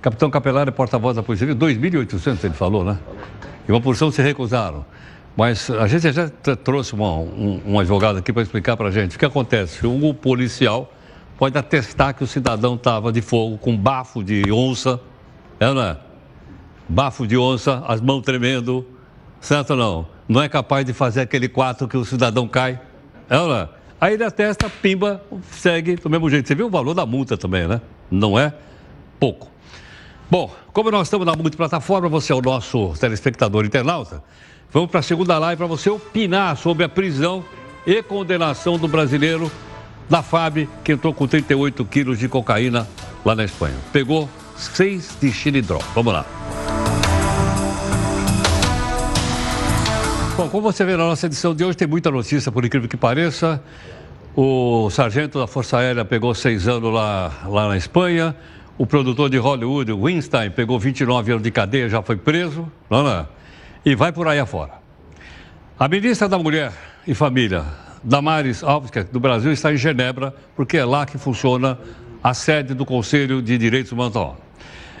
Capitão 0.03 0.29
Capelari, 0.29 0.71
porta-voz 0.71 1.15
da 1.15 1.23
Polícia 1.23 1.47
2.800 1.47 2.43
ele 2.43 2.53
falou, 2.53 2.83
né? 2.83 2.99
E 3.67 3.71
uma 3.71 3.81
porção 3.81 4.11
se 4.11 4.21
recusaram. 4.21 4.85
Mas 5.35 5.69
a 5.69 5.87
gente 5.87 6.11
já 6.11 6.29
trouxe 6.63 6.93
uma, 6.93 7.13
um, 7.17 7.61
um 7.65 7.79
advogado 7.79 8.17
aqui 8.17 8.31
para 8.31 8.41
explicar 8.41 8.77
para 8.77 8.87
a 8.87 8.91
gente 8.91 9.15
o 9.15 9.19
que 9.19 9.25
acontece. 9.25 9.85
Um 9.85 10.13
policial 10.13 10.91
pode 11.37 11.57
atestar 11.57 12.13
que 12.13 12.23
o 12.23 12.27
cidadão 12.27 12.75
estava 12.75 13.11
de 13.11 13.21
fogo 13.21 13.57
com 13.57 13.75
bafo 13.75 14.23
de 14.23 14.49
onça 14.51 14.99
é 15.59 15.73
não 15.73 15.81
é? 15.81 15.97
Bafo 16.87 17.25
de 17.25 17.37
onça, 17.37 17.83
as 17.87 18.01
mãos 18.01 18.21
tremendo, 18.21 18.85
certo 19.39 19.71
ou 19.71 19.77
não? 19.77 20.07
Não 20.27 20.41
é 20.41 20.49
capaz 20.49 20.85
de 20.85 20.93
fazer 20.93 21.21
aquele 21.21 21.47
quatro 21.47 21.87
que 21.87 21.97
o 21.97 22.05
cidadão 22.05 22.47
cai, 22.47 22.79
é 23.29 23.39
ou 23.39 23.47
não 23.47 23.55
é? 23.55 23.69
Aí 23.99 24.13
ele 24.13 24.23
atesta, 24.23 24.69
pimba, 24.69 25.23
segue 25.51 25.95
do 25.95 26.09
mesmo 26.09 26.29
jeito. 26.29 26.47
Você 26.47 26.53
viu 26.53 26.67
o 26.67 26.69
valor 26.69 26.93
da 26.93 27.05
multa 27.05 27.37
também, 27.37 27.67
né? 27.67 27.81
Não 28.11 28.37
é 28.37 28.53
pouco. 29.19 29.49
Bom, 30.29 30.53
como 30.73 30.91
nós 30.91 31.07
estamos 31.07 31.25
na 31.25 31.33
multiplataforma, 31.33 32.09
você 32.09 32.33
é 32.33 32.35
o 32.35 32.41
nosso 32.41 32.93
telespectador 32.99 33.65
internauta, 33.65 34.21
vamos 34.71 34.89
para 34.89 34.99
a 34.99 35.03
segunda 35.03 35.37
live 35.37 35.57
para 35.57 35.67
você 35.67 35.89
opinar 35.89 36.57
sobre 36.57 36.83
a 36.83 36.89
prisão 36.89 37.43
e 37.85 38.01
condenação 38.01 38.77
do 38.77 38.87
brasileiro 38.87 39.51
da 40.09 40.21
FAB, 40.21 40.67
que 40.83 40.91
entrou 40.91 41.13
com 41.13 41.27
38 41.27 41.83
quilos 41.85 42.19
de 42.19 42.27
cocaína 42.27 42.87
lá 43.23 43.35
na 43.35 43.43
Espanha. 43.43 43.75
Pegou 43.91 44.29
6 44.55 45.17
de 45.21 45.31
xilidró. 45.31 45.79
Vamos 45.93 46.13
lá. 46.13 46.25
Bom, 50.37 50.49
como 50.49 50.63
você 50.63 50.83
vê 50.83 50.97
na 50.97 51.05
nossa 51.05 51.27
edição 51.27 51.55
de 51.55 51.63
hoje, 51.63 51.77
tem 51.77 51.87
muita 51.87 52.11
notícia, 52.11 52.51
por 52.51 52.65
incrível 52.65 52.89
que 52.89 52.97
pareça. 52.97 53.63
O 54.35 54.89
sargento 54.89 55.39
da 55.39 55.47
Força 55.47 55.77
Aérea 55.77 56.03
pegou 56.03 56.35
seis 56.35 56.67
anos 56.67 56.93
lá, 56.93 57.31
lá 57.47 57.69
na 57.69 57.77
Espanha. 57.77 58.35
O 58.77 58.85
produtor 58.85 59.29
de 59.29 59.37
Hollywood, 59.37 59.93
Weinstein, 59.93 60.51
pegou 60.51 60.77
29 60.77 61.31
anos 61.31 61.43
de 61.43 61.51
cadeia, 61.51 61.87
já 61.87 62.01
foi 62.01 62.17
preso. 62.17 62.69
Não, 62.89 63.01
não. 63.01 63.25
E 63.85 63.93
vai 63.95 64.11
por 64.11 64.27
aí 64.27 64.39
afora. 64.39 64.73
A 65.77 65.87
ministra 65.87 66.27
da 66.27 66.39
Mulher 66.39 66.73
e 67.05 67.13
Família, 67.13 67.63
Damares 68.03 68.63
Alves, 68.63 68.91
é 68.95 69.03
do 69.03 69.19
Brasil, 69.19 69.51
está 69.51 69.71
em 69.71 69.77
Genebra, 69.77 70.33
porque 70.55 70.77
é 70.77 70.85
lá 70.85 71.05
que 71.05 71.17
funciona 71.17 71.77
a 72.23 72.33
sede 72.33 72.73
do 72.73 72.85
Conselho 72.85 73.41
de 73.41 73.57
Direitos 73.57 73.91
Humanos 73.91 74.15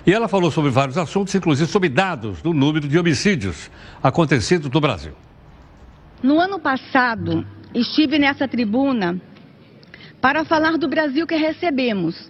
e 0.05 0.13
ela 0.13 0.27
falou 0.27 0.51
sobre 0.51 0.69
vários 0.69 0.97
assuntos, 0.99 1.33
inclusive 1.33 1.69
sobre 1.69 1.89
dados 1.89 2.39
do 2.41 2.53
número 2.53 2.87
de 2.87 2.99
homicídios 2.99 3.71
acontecidos 4.03 4.69
no 4.69 4.79
Brasil. 4.79 5.13
No 6.21 6.39
ano 6.39 6.59
passado, 6.59 7.45
estive 7.73 8.19
nessa 8.19 8.47
tribuna 8.47 9.19
para 10.21 10.45
falar 10.45 10.77
do 10.77 10.87
Brasil 10.87 11.25
que 11.25 11.35
recebemos. 11.35 12.29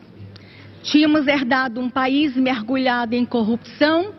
Tínhamos 0.83 1.27
herdado 1.27 1.81
um 1.81 1.89
país 1.89 2.33
mergulhado 2.37 3.13
em 3.13 3.25
corrupção, 3.25 4.13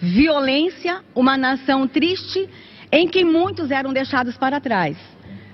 violência, 0.00 1.02
uma 1.14 1.36
nação 1.36 1.86
triste 1.86 2.48
em 2.90 3.06
que 3.06 3.24
muitos 3.24 3.70
eram 3.70 3.92
deixados 3.92 4.36
para 4.36 4.60
trás. 4.60 4.96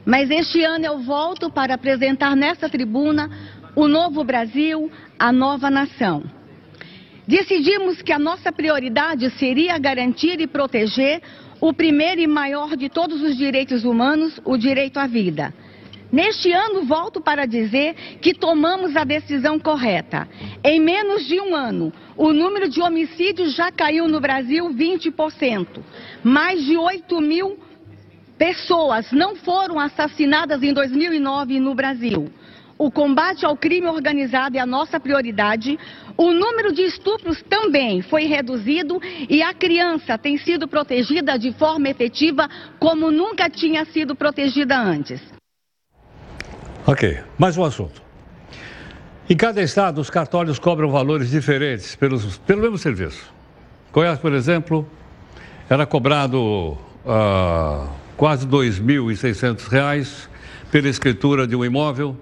Mas 0.05 0.31
este 0.31 0.63
ano 0.63 0.85
eu 0.85 0.99
volto 1.01 1.51
para 1.51 1.75
apresentar 1.75 2.37
nessa 2.37 2.69
tribuna 2.69 3.29
o 3.75 3.89
novo 3.89 4.23
Brasil, 4.25 4.91
a 5.19 5.33
nova 5.33 5.69
nação. 5.69 6.23
Decidimos 7.27 8.01
que 8.01 8.13
a 8.13 8.19
nossa 8.19 8.53
prioridade 8.53 9.29
seria 9.31 9.77
garantir 9.79 10.41
e 10.41 10.47
proteger 10.47 11.21
o 11.61 11.73
primeiro 11.73 12.21
e 12.21 12.27
maior 12.27 12.77
de 12.77 12.89
todos 12.89 13.21
os 13.21 13.37
direitos 13.37 13.85
humanos, 13.85 14.41
o 14.45 14.57
direito 14.57 14.99
à 14.99 15.07
vida. 15.07 15.53
Neste 16.17 16.51
ano, 16.51 16.87
volto 16.87 17.21
para 17.21 17.45
dizer 17.45 17.95
que 18.23 18.33
tomamos 18.33 18.97
a 18.97 19.05
decisão 19.05 19.59
correta. 19.59 20.27
Em 20.65 20.81
menos 20.81 21.27
de 21.27 21.39
um 21.39 21.55
ano, 21.55 21.93
o 22.17 22.33
número 22.33 22.71
de 22.71 22.81
homicídios 22.81 23.55
já 23.55 23.71
caiu 23.71 24.09
no 24.09 24.19
Brasil 24.19 24.65
20%. 24.71 25.67
Mais 26.25 26.65
de 26.65 26.75
8 26.75 27.21
mil 27.21 27.59
pessoas 28.39 29.13
não 29.13 29.37
foram 29.37 29.79
assassinadas 29.79 30.63
em 30.63 30.73
2009 30.73 31.61
no 31.61 31.75
Brasil. 31.75 32.33
O 32.79 32.91
combate 32.91 33.45
ao 33.45 33.55
crime 33.55 33.87
organizado 33.87 34.57
é 34.57 34.61
a 34.61 34.65
nossa 34.65 34.99
prioridade. 34.99 35.79
O 36.17 36.33
número 36.33 36.73
de 36.73 36.81
estupros 36.81 37.43
também 37.43 38.01
foi 38.01 38.25
reduzido 38.25 38.99
e 39.29 39.43
a 39.43 39.53
criança 39.53 40.17
tem 40.17 40.39
sido 40.39 40.67
protegida 40.67 41.39
de 41.39 41.53
forma 41.53 41.91
efetiva 41.91 42.49
como 42.79 43.11
nunca 43.11 43.51
tinha 43.51 43.85
sido 43.85 44.17
protegida 44.17 44.79
antes. 44.79 45.36
Ok, 46.89 47.19
mais 47.37 47.59
um 47.59 47.65
assunto. 47.65 48.01
Em 49.29 49.37
cada 49.37 49.61
estado, 49.61 50.01
os 50.01 50.09
cartórios 50.09 50.57
cobram 50.57 50.89
valores 50.89 51.29
diferentes 51.29 51.97
pelos, 51.97 52.39
pelo 52.39 52.63
mesmo 52.63 52.79
serviço. 52.79 53.35
Goiás, 53.93 54.21
por 54.21 54.33
exemplo, 54.33 54.87
era 55.69 55.85
cobrado 55.85 56.79
uh, 57.05 57.89
quase 58.17 58.47
R$ 58.47 58.53
2.600 58.53 60.29
pela 60.71 60.89
escritura 60.89 61.45
de 61.45 61.57
um 61.57 61.65
imóvel. 61.65 62.17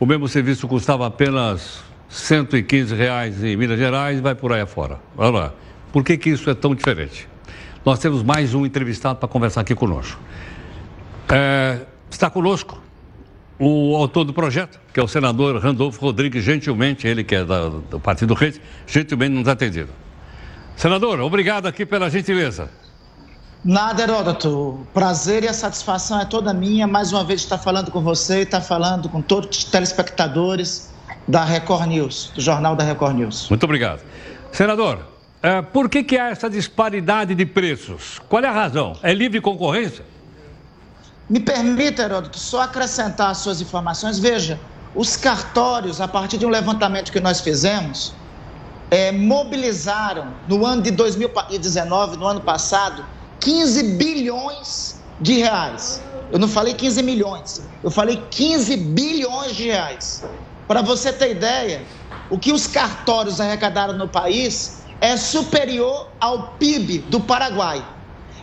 O 0.00 0.04
mesmo 0.04 0.26
serviço 0.26 0.66
custava 0.66 1.06
apenas 1.06 1.80
115 2.08 2.92
reais 2.92 3.44
em 3.44 3.56
Minas 3.56 3.78
Gerais 3.78 4.18
e 4.18 4.20
vai 4.20 4.34
por 4.34 4.52
aí 4.52 4.62
afora. 4.62 4.98
Olha 5.16 5.30
lá. 5.30 5.54
Por 5.92 6.02
que, 6.02 6.18
que 6.18 6.30
isso 6.30 6.50
é 6.50 6.54
tão 6.54 6.74
diferente? 6.74 7.28
Nós 7.86 8.00
temos 8.00 8.24
mais 8.24 8.54
um 8.54 8.66
entrevistado 8.66 9.20
para 9.20 9.28
conversar 9.28 9.60
aqui 9.60 9.76
conosco. 9.76 10.20
É, 11.28 11.82
está 12.10 12.28
conosco 12.28 12.89
o 13.60 13.94
autor 13.94 14.24
do 14.24 14.32
projeto, 14.32 14.80
que 14.92 14.98
é 14.98 15.02
o 15.02 15.06
senador 15.06 15.62
Randolfo 15.62 16.00
Rodrigues, 16.00 16.42
gentilmente, 16.42 17.06
ele 17.06 17.22
que 17.22 17.34
é 17.34 17.44
da, 17.44 17.68
do 17.68 18.00
Partido 18.00 18.32
Rede, 18.32 18.60
gentilmente 18.86 19.34
nos 19.34 19.46
atendido. 19.46 19.90
Senador, 20.74 21.20
obrigado 21.20 21.66
aqui 21.66 21.84
pela 21.84 22.08
gentileza. 22.08 22.70
Nada, 23.62 24.02
Heródoto. 24.02 24.86
Prazer 24.94 25.44
e 25.44 25.48
a 25.48 25.52
satisfação 25.52 26.18
é 26.18 26.24
toda 26.24 26.54
minha, 26.54 26.86
mais 26.86 27.12
uma 27.12 27.22
vez, 27.22 27.42
estar 27.42 27.58
falando 27.58 27.90
com 27.90 28.00
você 28.00 28.38
e 28.38 28.42
estar 28.44 28.62
falando 28.62 29.10
com 29.10 29.20
todos 29.20 29.58
os 29.58 29.64
telespectadores 29.64 30.90
da 31.28 31.44
Record 31.44 31.86
News, 31.86 32.32
do 32.34 32.40
Jornal 32.40 32.74
da 32.74 32.82
Record 32.82 33.16
News. 33.16 33.50
Muito 33.50 33.64
obrigado. 33.64 34.00
Senador, 34.50 35.00
é, 35.42 35.60
por 35.60 35.90
que, 35.90 36.02
que 36.02 36.16
há 36.16 36.30
essa 36.30 36.48
disparidade 36.48 37.34
de 37.34 37.44
preços? 37.44 38.18
Qual 38.26 38.42
é 38.42 38.48
a 38.48 38.52
razão? 38.52 38.96
É 39.02 39.12
livre 39.12 39.38
concorrência? 39.42 40.02
Me 41.30 41.38
permita, 41.38 42.02
Heródoto, 42.02 42.40
só 42.40 42.62
acrescentar 42.62 43.30
as 43.30 43.38
suas 43.38 43.60
informações. 43.60 44.18
Veja, 44.18 44.60
os 44.96 45.16
cartórios, 45.16 46.00
a 46.00 46.08
partir 46.08 46.36
de 46.36 46.44
um 46.44 46.48
levantamento 46.48 47.12
que 47.12 47.20
nós 47.20 47.40
fizemos, 47.40 48.12
é, 48.90 49.12
mobilizaram 49.12 50.34
no 50.48 50.66
ano 50.66 50.82
de 50.82 50.90
2019, 50.90 52.16
no 52.16 52.26
ano 52.26 52.40
passado, 52.40 53.06
15 53.38 53.96
bilhões 53.96 55.00
de 55.20 55.34
reais. 55.34 56.02
Eu 56.32 56.40
não 56.40 56.48
falei 56.48 56.74
15 56.74 57.00
milhões, 57.04 57.62
eu 57.80 57.92
falei 57.92 58.20
15 58.28 58.76
bilhões 58.76 59.54
de 59.54 59.66
reais. 59.66 60.24
Para 60.66 60.82
você 60.82 61.12
ter 61.12 61.30
ideia, 61.30 61.86
o 62.28 62.40
que 62.40 62.52
os 62.52 62.66
cartórios 62.66 63.40
arrecadaram 63.40 63.96
no 63.96 64.08
país 64.08 64.82
é 65.00 65.16
superior 65.16 66.08
ao 66.20 66.54
PIB 66.54 66.98
do 67.08 67.20
Paraguai 67.20 67.84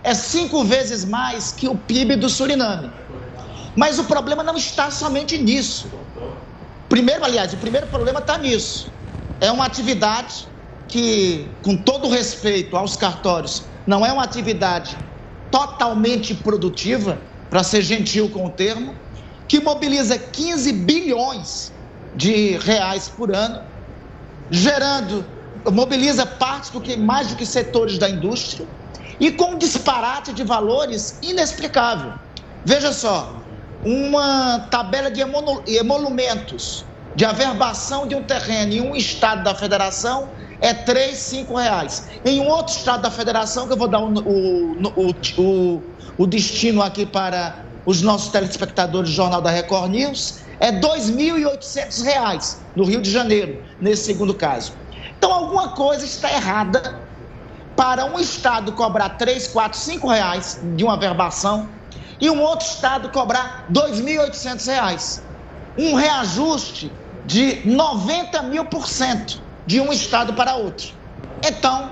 é 0.07 0.13
cinco 0.13 0.63
vezes 0.63 1.03
mais 1.03 1.51
que 1.51 1.67
o 1.67 1.75
PIB 1.75 2.15
do 2.15 2.29
Suriname. 2.29 2.89
Mas 3.75 3.99
o 3.99 4.05
problema 4.05 4.41
não 4.41 4.55
está 4.55 4.89
somente 4.89 5.37
nisso. 5.37 5.91
Primeiro, 6.87 7.25
aliás, 7.25 7.51
o 7.51 7.57
primeiro 7.57 7.87
problema 7.87 8.19
está 8.19 8.37
nisso. 8.37 8.89
É 9.41 9.51
uma 9.51 9.65
atividade 9.65 10.47
que, 10.87 11.45
com 11.61 11.75
todo 11.75 12.07
respeito 12.07 12.77
aos 12.77 12.95
cartórios, 12.95 13.65
não 13.85 14.05
é 14.05 14.13
uma 14.13 14.23
atividade 14.23 14.97
totalmente 15.51 16.33
produtiva, 16.33 17.21
para 17.49 17.61
ser 17.61 17.81
gentil 17.81 18.29
com 18.29 18.45
o 18.45 18.49
termo, 18.49 18.95
que 19.45 19.59
mobiliza 19.59 20.17
15 20.17 20.71
bilhões 20.71 21.73
de 22.15 22.57
reais 22.59 23.09
por 23.09 23.35
ano, 23.35 23.61
gerando, 24.49 25.25
mobiliza 25.69 26.25
parte 26.25 26.71
do 26.71 26.79
que 26.79 26.95
mais 26.95 27.27
do 27.27 27.35
que 27.35 27.45
setores 27.45 27.97
da 27.97 28.09
indústria, 28.09 28.65
e 29.19 29.31
com 29.31 29.51
um 29.51 29.57
disparate 29.57 30.33
de 30.33 30.43
valores 30.43 31.17
inexplicável. 31.21 32.13
Veja 32.63 32.91
só, 32.91 33.33
uma 33.83 34.67
tabela 34.71 35.09
de 35.09 35.21
emolumentos 35.67 36.85
de 37.15 37.25
averbação 37.25 38.07
de 38.07 38.13
um 38.13 38.23
terreno 38.23 38.73
em 38.73 38.81
um 38.81 38.95
estado 38.95 39.43
da 39.43 39.55
federação 39.55 40.29
é 40.61 40.73
5 41.13 41.55
reais. 41.55 42.07
Em 42.25 42.39
um 42.39 42.47
outro 42.47 42.75
estado 42.75 43.01
da 43.01 43.11
federação, 43.11 43.67
que 43.67 43.73
eu 43.73 43.77
vou 43.77 43.87
dar 43.87 43.99
o, 43.99 44.13
o, 44.19 45.15
o, 45.37 45.83
o 46.17 46.27
destino 46.27 46.81
aqui 46.81 47.05
para 47.05 47.63
os 47.85 48.01
nossos 48.01 48.29
telespectadores 48.31 49.09
do 49.09 49.15
Jornal 49.15 49.41
da 49.41 49.49
Record 49.49 49.91
News, 49.91 50.39
é 50.59 50.71
R$ 50.71 50.79
2.800 50.79 52.57
no 52.75 52.83
Rio 52.83 53.01
de 53.01 53.09
Janeiro, 53.09 53.63
nesse 53.79 54.05
segundo 54.05 54.33
caso. 54.33 54.73
Então, 55.17 55.31
alguma 55.31 55.69
coisa 55.69 56.05
está 56.05 56.31
errada 56.31 57.06
para 57.77 58.05
um 58.05 58.19
estado 58.19 58.71
cobrar 58.71 59.09
3, 59.09 59.47
4, 59.47 59.77
5 59.77 60.07
reais 60.07 60.59
de 60.75 60.83
uma 60.83 60.97
verbação 60.97 61.69
e 62.19 62.27
um 62.27 62.41
outro 62.41 62.67
estado 62.67 63.09
cobrar 63.09 63.67
2.800 63.71 64.65
reais. 64.65 65.23
Um 65.77 65.93
reajuste 65.93 66.91
de 67.23 67.61
90 67.69 68.41
mil 68.41 68.65
por 68.65 68.87
cento 68.87 69.39
de 69.67 69.79
um 69.79 69.93
estado 69.93 70.33
para 70.33 70.55
outro. 70.55 70.87
Então, 71.45 71.91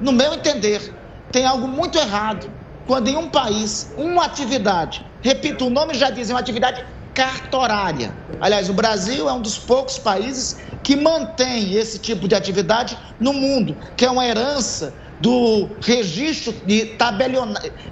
no 0.00 0.12
meu 0.12 0.32
entender, 0.34 0.94
tem 1.32 1.44
algo 1.44 1.66
muito 1.66 1.98
errado 1.98 2.48
quando 2.86 3.08
em 3.08 3.16
um 3.16 3.28
país, 3.28 3.92
uma 3.96 4.24
atividade, 4.24 5.04
repito, 5.20 5.66
o 5.66 5.70
nome 5.70 5.94
já 5.94 6.10
diz, 6.10 6.30
é 6.30 6.34
uma 6.34 6.40
atividade 6.40 6.84
cartorária. 7.12 8.12
Aliás, 8.40 8.68
o 8.68 8.74
Brasil 8.74 9.28
é 9.28 9.32
um 9.32 9.40
dos 9.40 9.58
poucos 9.58 9.98
países 9.98 10.58
que 10.82 10.94
mantém 10.94 11.74
esse 11.74 11.98
tipo 11.98 12.28
de 12.28 12.34
atividade 12.34 12.96
no 13.18 13.32
mundo, 13.32 13.76
que 13.96 14.04
é 14.04 14.10
uma 14.10 14.26
herança 14.26 14.92
do 15.20 15.78
registro 15.82 16.52
de, 16.64 16.96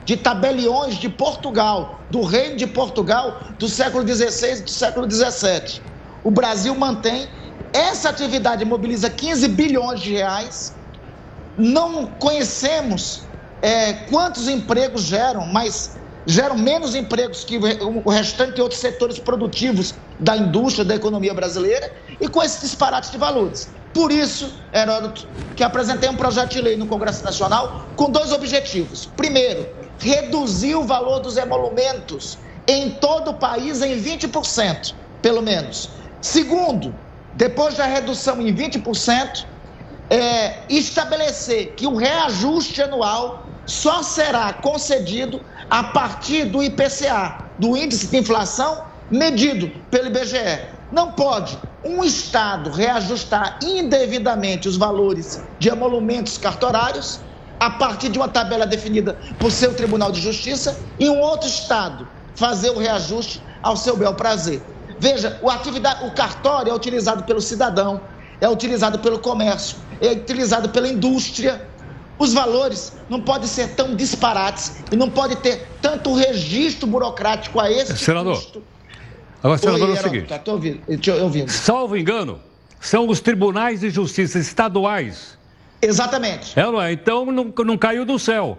de 0.05 0.17
tabeliões 0.17 0.99
de 0.99 1.09
Portugal, 1.09 2.07
do 2.11 2.23
reino 2.23 2.57
de 2.57 2.67
Portugal 2.67 3.41
do 3.59 3.69
século 3.69 4.07
XVI 4.07 4.59
e 4.59 4.63
do 4.63 4.71
século 4.71 5.11
XVII. 5.11 5.81
O 6.23 6.31
Brasil 6.31 6.75
mantém 6.75 7.29
essa 7.73 8.11
atividade, 8.11 8.65
mobiliza 8.65 9.09
15 9.09 9.49
bilhões 9.49 10.01
de 10.01 10.13
reais. 10.13 10.75
Não 11.57 12.07
conhecemos 12.07 13.29
é, 13.61 13.93
quantos 13.93 14.49
empregos 14.49 15.03
geram, 15.03 15.47
mas 15.47 15.97
geram 16.27 16.57
menos 16.57 16.95
empregos 16.95 17.45
que 17.45 17.59
o 17.59 18.11
restante 18.11 18.57
de 18.57 18.63
outros 18.63 18.81
setores 18.81 19.19
produtivos 19.19 19.95
da 20.19 20.37
indústria, 20.37 20.85
da 20.85 20.95
economia 20.95 21.35
brasileira, 21.35 21.91
e 22.21 22.29
com 22.29 22.43
esse 22.43 22.61
disparate 22.61 23.11
de 23.11 23.19
valores. 23.19 23.73
Por 23.95 24.11
isso, 24.11 24.55
Heródoto, 24.73 25.29
que 25.55 25.63
apresentei 25.63 26.09
um 26.09 26.17
projeto 26.17 26.53
de 26.53 26.61
lei 26.61 26.77
no 26.77 26.87
Congresso 26.87 27.25
Nacional 27.25 27.87
com 27.95 28.11
dois 28.11 28.33
objetivos. 28.33 29.07
Primeiro, 29.17 29.69
reduzir 29.99 30.75
o 30.75 30.83
valor 30.83 31.21
dos 31.21 31.37
emolumentos 31.37 32.39
em 32.67 32.91
todo 32.91 33.33
o 33.33 33.35
país 33.35 33.83
em 33.83 34.01
20%, 34.01 34.95
pelo 35.21 35.43
menos. 35.43 35.91
Segundo, 36.21 36.95
depois 37.35 37.75
da 37.75 37.85
redução 37.85 38.41
em 38.41 38.55
20%, 38.55 39.45
é, 40.09 40.59
estabelecer 40.69 41.75
que 41.75 41.87
o 41.87 41.97
reajuste 41.97 42.83
anual 42.83 43.47
só 43.67 44.03
será 44.03 44.53
concedido 44.55 45.41
a 45.71 45.85
partir 45.85 46.45
do 46.47 46.63
IPCA, 46.63 47.45
do 47.59 47.77
Índice 47.77 48.09
de 48.09 48.17
Inflação, 48.19 48.85
medido 49.11 49.71
pelo 49.91 50.07
IBGE. 50.07 50.67
Não 50.91 51.13
pode 51.13 51.59
um 51.85 52.05
Estado 52.05 52.71
reajustar 52.71 53.59
indevidamente 53.63 54.69
os 54.69 54.77
valores 54.77 55.43
de 55.59 55.69
emolumentos 55.69 56.39
cartorários 56.39 57.21
a 57.59 57.71
partir 57.71 58.09
de 58.09 58.19
uma 58.19 58.29
tabela 58.29 58.67
definida 58.67 59.19
por 59.39 59.51
seu 59.51 59.75
Tribunal 59.75 60.11
de 60.11 60.21
Justiça 60.21 60.79
e 60.99 61.09
um 61.09 61.21
outro 61.21 61.49
Estado 61.49 62.09
fazer 62.35 62.71
o 62.71 62.79
reajuste 62.79 63.43
ao 63.63 63.77
seu 63.77 63.97
bel 63.97 64.15
prazer. 64.15 64.63
Veja, 64.99 65.39
o, 65.43 65.51
atividade, 65.51 66.05
o 66.07 66.13
cartório 66.13 66.71
é 66.71 66.75
utilizado 66.75 67.25
pelo 67.25 67.41
cidadão, 67.41 68.01
é 68.41 68.49
utilizado 68.49 68.99
pelo 68.99 69.19
comércio, 69.19 69.77
é 70.01 70.13
utilizado 70.13 70.69
pela 70.69 70.89
indústria. 70.89 71.69
Os 72.19 72.33
valores 72.33 72.93
não 73.09 73.21
podem 73.21 73.49
ser 73.49 73.75
tão 73.75 73.97
disparates 73.97 74.73
e 74.93 74.97
não 74.97 75.11
pode 75.11 75.37
ter 75.37 75.69
tanto 75.81 76.15
registro 76.15 76.87
burocrático 76.87 77.59
a 77.59 77.71
esse 77.71 77.97
Senador. 77.97 78.37
custo 78.37 78.63
Agora, 79.43 79.59
senador, 79.59 79.89
Oi, 79.89 79.97
é 79.97 79.99
o 79.99 80.03
seguinte. 80.03 80.29
Tá, 80.29 80.39
tô 80.39 80.53
ouvindo, 80.53 80.81
tô 81.01 81.13
ouvindo. 81.23 81.51
Salvo 81.51 81.97
engano, 81.97 82.41
são 82.81 83.09
os 83.09 83.21
tribunais 83.21 83.81
de 83.81 83.91
justiça 83.91 84.39
estaduais. 84.39 85.37
Exatamente. 85.81 86.59
É, 86.59 86.63
não 86.63 86.81
é? 86.81 86.93
Então 86.93 87.27
não, 87.27 87.53
não 87.65 87.77
caiu 87.77 88.05
do 88.05 88.19
céu. 88.19 88.57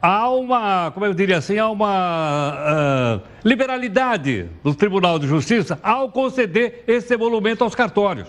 Há 0.00 0.28
uma, 0.30 0.90
como 0.92 1.06
eu 1.06 1.14
diria 1.14 1.38
assim, 1.38 1.58
há 1.58 1.70
uma 1.70 2.52
uh, 2.54 3.28
liberalidade 3.42 4.48
do 4.62 4.74
Tribunal 4.74 5.18
de 5.18 5.26
Justiça 5.26 5.78
ao 5.82 6.10
conceder 6.10 6.84
esse 6.86 7.14
emolumento 7.14 7.64
aos 7.64 7.74
cartórios. 7.74 8.28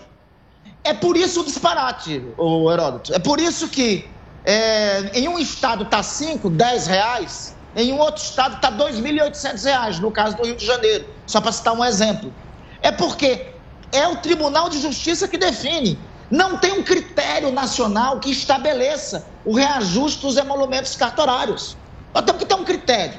É 0.82 0.94
por 0.94 1.16
isso 1.16 1.42
o 1.42 1.44
disparate, 1.44 2.24
o 2.38 2.72
Heródoto. 2.72 3.14
É 3.14 3.18
por 3.18 3.38
isso 3.38 3.68
que 3.68 4.06
é, 4.44 5.10
em 5.18 5.28
um 5.28 5.38
estado 5.38 5.84
está 5.84 6.02
5, 6.02 6.48
10 6.48 6.86
reais, 6.86 7.54
em 7.78 7.92
um 7.92 7.98
outro 7.98 8.20
estado 8.20 8.56
está 8.56 8.70
R$ 8.70 8.92
2.800, 8.92 10.00
no 10.00 10.10
caso 10.10 10.36
do 10.36 10.44
Rio 10.44 10.56
de 10.56 10.66
Janeiro, 10.66 11.06
só 11.24 11.40
para 11.40 11.52
citar 11.52 11.74
um 11.74 11.84
exemplo. 11.84 12.34
É 12.82 12.90
porque 12.90 13.54
é 13.92 14.08
o 14.08 14.16
Tribunal 14.16 14.68
de 14.68 14.80
Justiça 14.80 15.28
que 15.28 15.38
define. 15.38 15.96
Não 16.28 16.58
tem 16.58 16.72
um 16.72 16.82
critério 16.82 17.52
nacional 17.52 18.18
que 18.18 18.32
estabeleça 18.32 19.24
o 19.44 19.54
reajuste 19.54 20.22
dos 20.22 20.36
emolumentos 20.36 20.96
cartorários. 20.96 21.76
Nós 22.12 22.24
temos 22.24 22.42
que 22.42 22.48
ter 22.48 22.56
um 22.56 22.64
critério. 22.64 23.16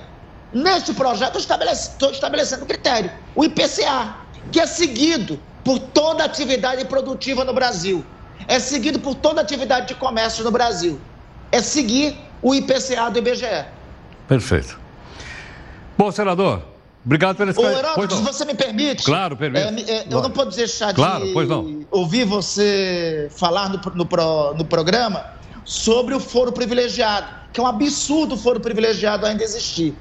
Neste 0.52 0.94
projeto, 0.94 1.36
eu 1.36 1.40
estou 1.40 2.12
estabelecendo 2.12 2.66
um 2.66 2.68
critério, 2.68 3.12
o 3.36 3.46
IPCA, 3.46 4.16
que 4.52 4.60
é 4.60 4.66
seguido 4.66 5.40
por 5.64 5.80
toda 5.80 6.26
atividade 6.26 6.84
produtiva 6.86 7.46
no 7.46 7.54
Brasil, 7.54 8.06
é 8.46 8.60
seguido 8.60 9.00
por 9.00 9.16
toda 9.16 9.40
atividade 9.40 9.88
de 9.88 9.96
comércio 9.96 10.44
no 10.44 10.52
Brasil, 10.52 11.00
é 11.52 11.62
seguir 11.62 12.18
o 12.42 12.54
IPCA 12.54 13.10
do 13.10 13.20
IBGE. 13.20 13.79
Perfeito. 14.30 14.80
Bom, 15.98 16.12
senador, 16.12 16.62
obrigado 17.04 17.36
pela 17.36 17.50
explicação. 17.50 17.82
Ô, 17.82 17.84
Heródoto, 17.84 18.16
se 18.16 18.22
você 18.22 18.46
me 18.46 18.54
permite. 18.54 19.04
Claro, 19.04 19.36
permite. 19.36 19.90
É, 19.90 19.96
é, 19.96 20.06
eu 20.08 20.22
não 20.22 20.30
posso 20.30 20.56
deixar 20.56 20.94
claro, 20.94 21.26
de 21.26 21.88
ouvir 21.90 22.26
você 22.26 23.28
falar 23.36 23.70
no, 23.70 23.82
no, 23.96 24.54
no 24.54 24.66
programa 24.66 25.26
sobre 25.66 26.14
o 26.14 26.20
foro 26.20 26.52
privilegiado, 26.52 27.28
que 27.52 27.60
é 27.60 27.64
um 27.64 27.66
absurdo 27.66 28.36
o 28.36 28.38
foro 28.38 28.60
privilegiado 28.60 29.26
ainda 29.26 29.44
existir. 29.44 29.96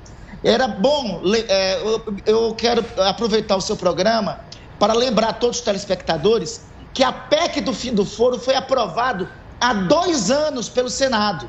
Era 0.44 0.68
bom, 0.68 1.22
é, 1.48 1.80
eu 2.26 2.54
quero 2.54 2.84
aproveitar 2.98 3.56
o 3.56 3.62
seu 3.62 3.78
programa 3.78 4.40
para 4.78 4.92
lembrar 4.92 5.30
a 5.30 5.32
todos 5.32 5.56
os 5.56 5.64
telespectadores 5.64 6.66
que 6.92 7.02
a 7.02 7.10
PEC 7.10 7.62
do 7.62 7.72
fim 7.72 7.94
do 7.94 8.04
foro 8.04 8.38
foi 8.38 8.54
aprovado 8.54 9.26
há 9.58 9.72
dois 9.72 10.30
anos 10.30 10.68
pelo 10.68 10.90
Senado 10.90 11.48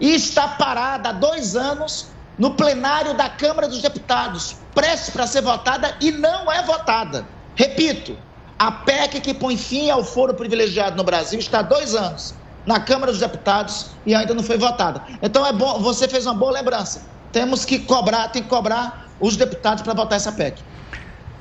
e 0.00 0.14
está 0.14 0.48
parada 0.48 1.10
há 1.10 1.12
dois 1.12 1.56
anos 1.56 2.08
no 2.38 2.54
plenário 2.54 3.14
da 3.14 3.28
Câmara 3.28 3.68
dos 3.68 3.80
Deputados, 3.80 4.56
prestes 4.74 5.10
para 5.10 5.26
ser 5.26 5.42
votada 5.42 5.96
e 6.00 6.10
não 6.10 6.50
é 6.50 6.62
votada. 6.62 7.26
Repito, 7.54 8.16
a 8.58 8.70
PEC 8.70 9.20
que 9.20 9.34
põe 9.34 9.56
fim 9.56 9.90
ao 9.90 10.04
foro 10.04 10.34
privilegiado 10.34 10.96
no 10.96 11.04
Brasil 11.04 11.38
está 11.38 11.60
há 11.60 11.62
dois 11.62 11.94
anos 11.94 12.34
na 12.66 12.80
Câmara 12.80 13.12
dos 13.12 13.20
Deputados 13.20 13.90
e 14.04 14.14
ainda 14.14 14.34
não 14.34 14.42
foi 14.42 14.58
votada. 14.58 15.02
Então 15.22 15.46
é 15.46 15.52
bom, 15.52 15.78
você 15.80 16.08
fez 16.08 16.26
uma 16.26 16.34
boa 16.34 16.52
lembrança. 16.52 17.02
Temos 17.32 17.64
que 17.64 17.78
cobrar, 17.80 18.28
tem 18.28 18.42
que 18.42 18.48
cobrar 18.48 19.08
os 19.20 19.36
deputados 19.36 19.82
para 19.82 19.94
votar 19.94 20.16
essa 20.16 20.32
PEC. 20.32 20.60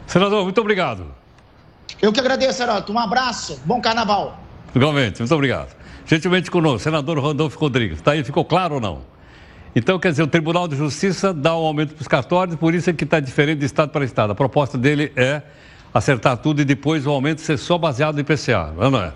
Senador, 0.06 0.44
muito 0.44 0.60
obrigado. 0.60 1.14
Eu 2.02 2.12
que 2.12 2.20
agradeço, 2.20 2.62
Heródoto. 2.62 2.92
Um 2.92 3.00
abraço, 3.00 3.60
bom 3.66 3.80
carnaval. 3.80 4.40
Igualmente, 4.76 5.20
muito 5.20 5.34
obrigado. 5.34 5.83
Gentilmente 6.06 6.52
conosco, 6.52 6.80
senador 6.80 7.18
Randolfo 7.20 7.58
Rodrigues. 7.58 7.98
Está 7.98 8.12
aí, 8.12 8.24
ficou 8.24 8.44
claro 8.44 8.76
ou 8.76 8.82
não? 8.82 9.02
Então, 9.76 9.98
quer 9.98 10.12
dizer, 10.12 10.24
o 10.24 10.28
Tribunal 10.28 10.68
de 10.68 10.76
Justiça 10.76 11.34
dá 11.34 11.56
um 11.56 11.66
aumento 11.66 11.96
para 11.96 12.02
os 12.02 12.08
cartórios, 12.08 12.56
por 12.56 12.74
isso 12.76 12.90
é 12.90 12.94
que 12.94 13.04
está 13.04 13.20
diferente 13.20 13.60
de 13.60 13.66
estado 13.66 13.90
para 13.90 14.06
estado. 14.06 14.32
A 14.32 14.36
proposta 14.36 14.78
dele 14.78 15.12
é 15.16 15.42
acertar 15.94 16.38
tudo 16.38 16.62
e 16.62 16.66
depois 16.66 17.08
o 17.08 17.10
aumento 17.10 17.42
ser 17.42 17.58
só 17.58 17.78
baseado 17.78 18.16
no 18.16 18.22
IPCA, 18.22 18.74
não 18.78 19.00
é? 19.00 19.14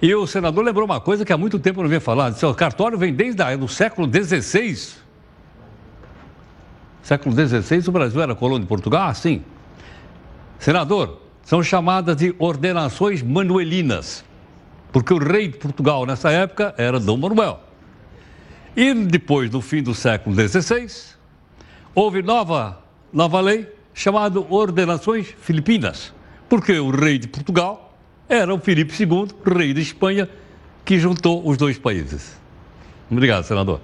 E 0.00 0.12
o 0.14 0.26
senador 0.26 0.64
lembrou 0.64 0.84
uma 0.84 1.00
coisa 1.00 1.24
que 1.24 1.32
há 1.32 1.38
muito 1.38 1.60
tempo 1.60 1.80
não 1.80 1.88
vinha 1.88 2.00
falar. 2.00 2.30
Disse, 2.30 2.44
o 2.44 2.52
cartório 2.52 2.98
vem 2.98 3.14
desde 3.14 3.40
o 3.60 3.68
século 3.68 4.10
XVI. 4.12 5.00
Século 7.02 7.34
XVI, 7.34 7.88
o 7.88 7.92
Brasil 7.92 8.20
era 8.20 8.34
colônia 8.34 8.62
de 8.62 8.66
Portugal? 8.66 9.08
Ah, 9.08 9.14
sim. 9.14 9.42
Senador, 10.58 11.20
são 11.44 11.62
chamadas 11.62 12.16
de 12.16 12.34
ordenações 12.38 13.22
manuelinas, 13.22 14.24
porque 14.92 15.14
o 15.14 15.18
rei 15.18 15.48
de 15.48 15.56
Portugal 15.56 16.04
nessa 16.04 16.30
época 16.30 16.74
era 16.76 17.00
Dom 17.00 17.16
Manuel. 17.16 17.60
E 18.76 18.92
depois, 18.94 19.50
no 19.50 19.60
fim 19.60 19.82
do 19.82 19.94
século 19.94 20.36
XVI, 20.36 21.16
houve 21.94 22.22
nova, 22.22 22.82
nova 23.12 23.40
lei 23.40 23.68
chamada 23.94 24.40
Ordenações 24.40 25.34
Filipinas, 25.40 26.12
porque 26.48 26.78
o 26.78 26.90
rei 26.90 27.18
de 27.18 27.28
Portugal 27.28 27.96
era 28.28 28.54
o 28.54 28.58
Filipe 28.58 28.94
II, 29.02 29.28
rei 29.44 29.74
de 29.74 29.80
Espanha, 29.80 30.28
que 30.84 30.98
juntou 30.98 31.46
os 31.46 31.56
dois 31.56 31.78
países. 31.78 32.40
Obrigado, 33.10 33.44
senador. 33.44 33.80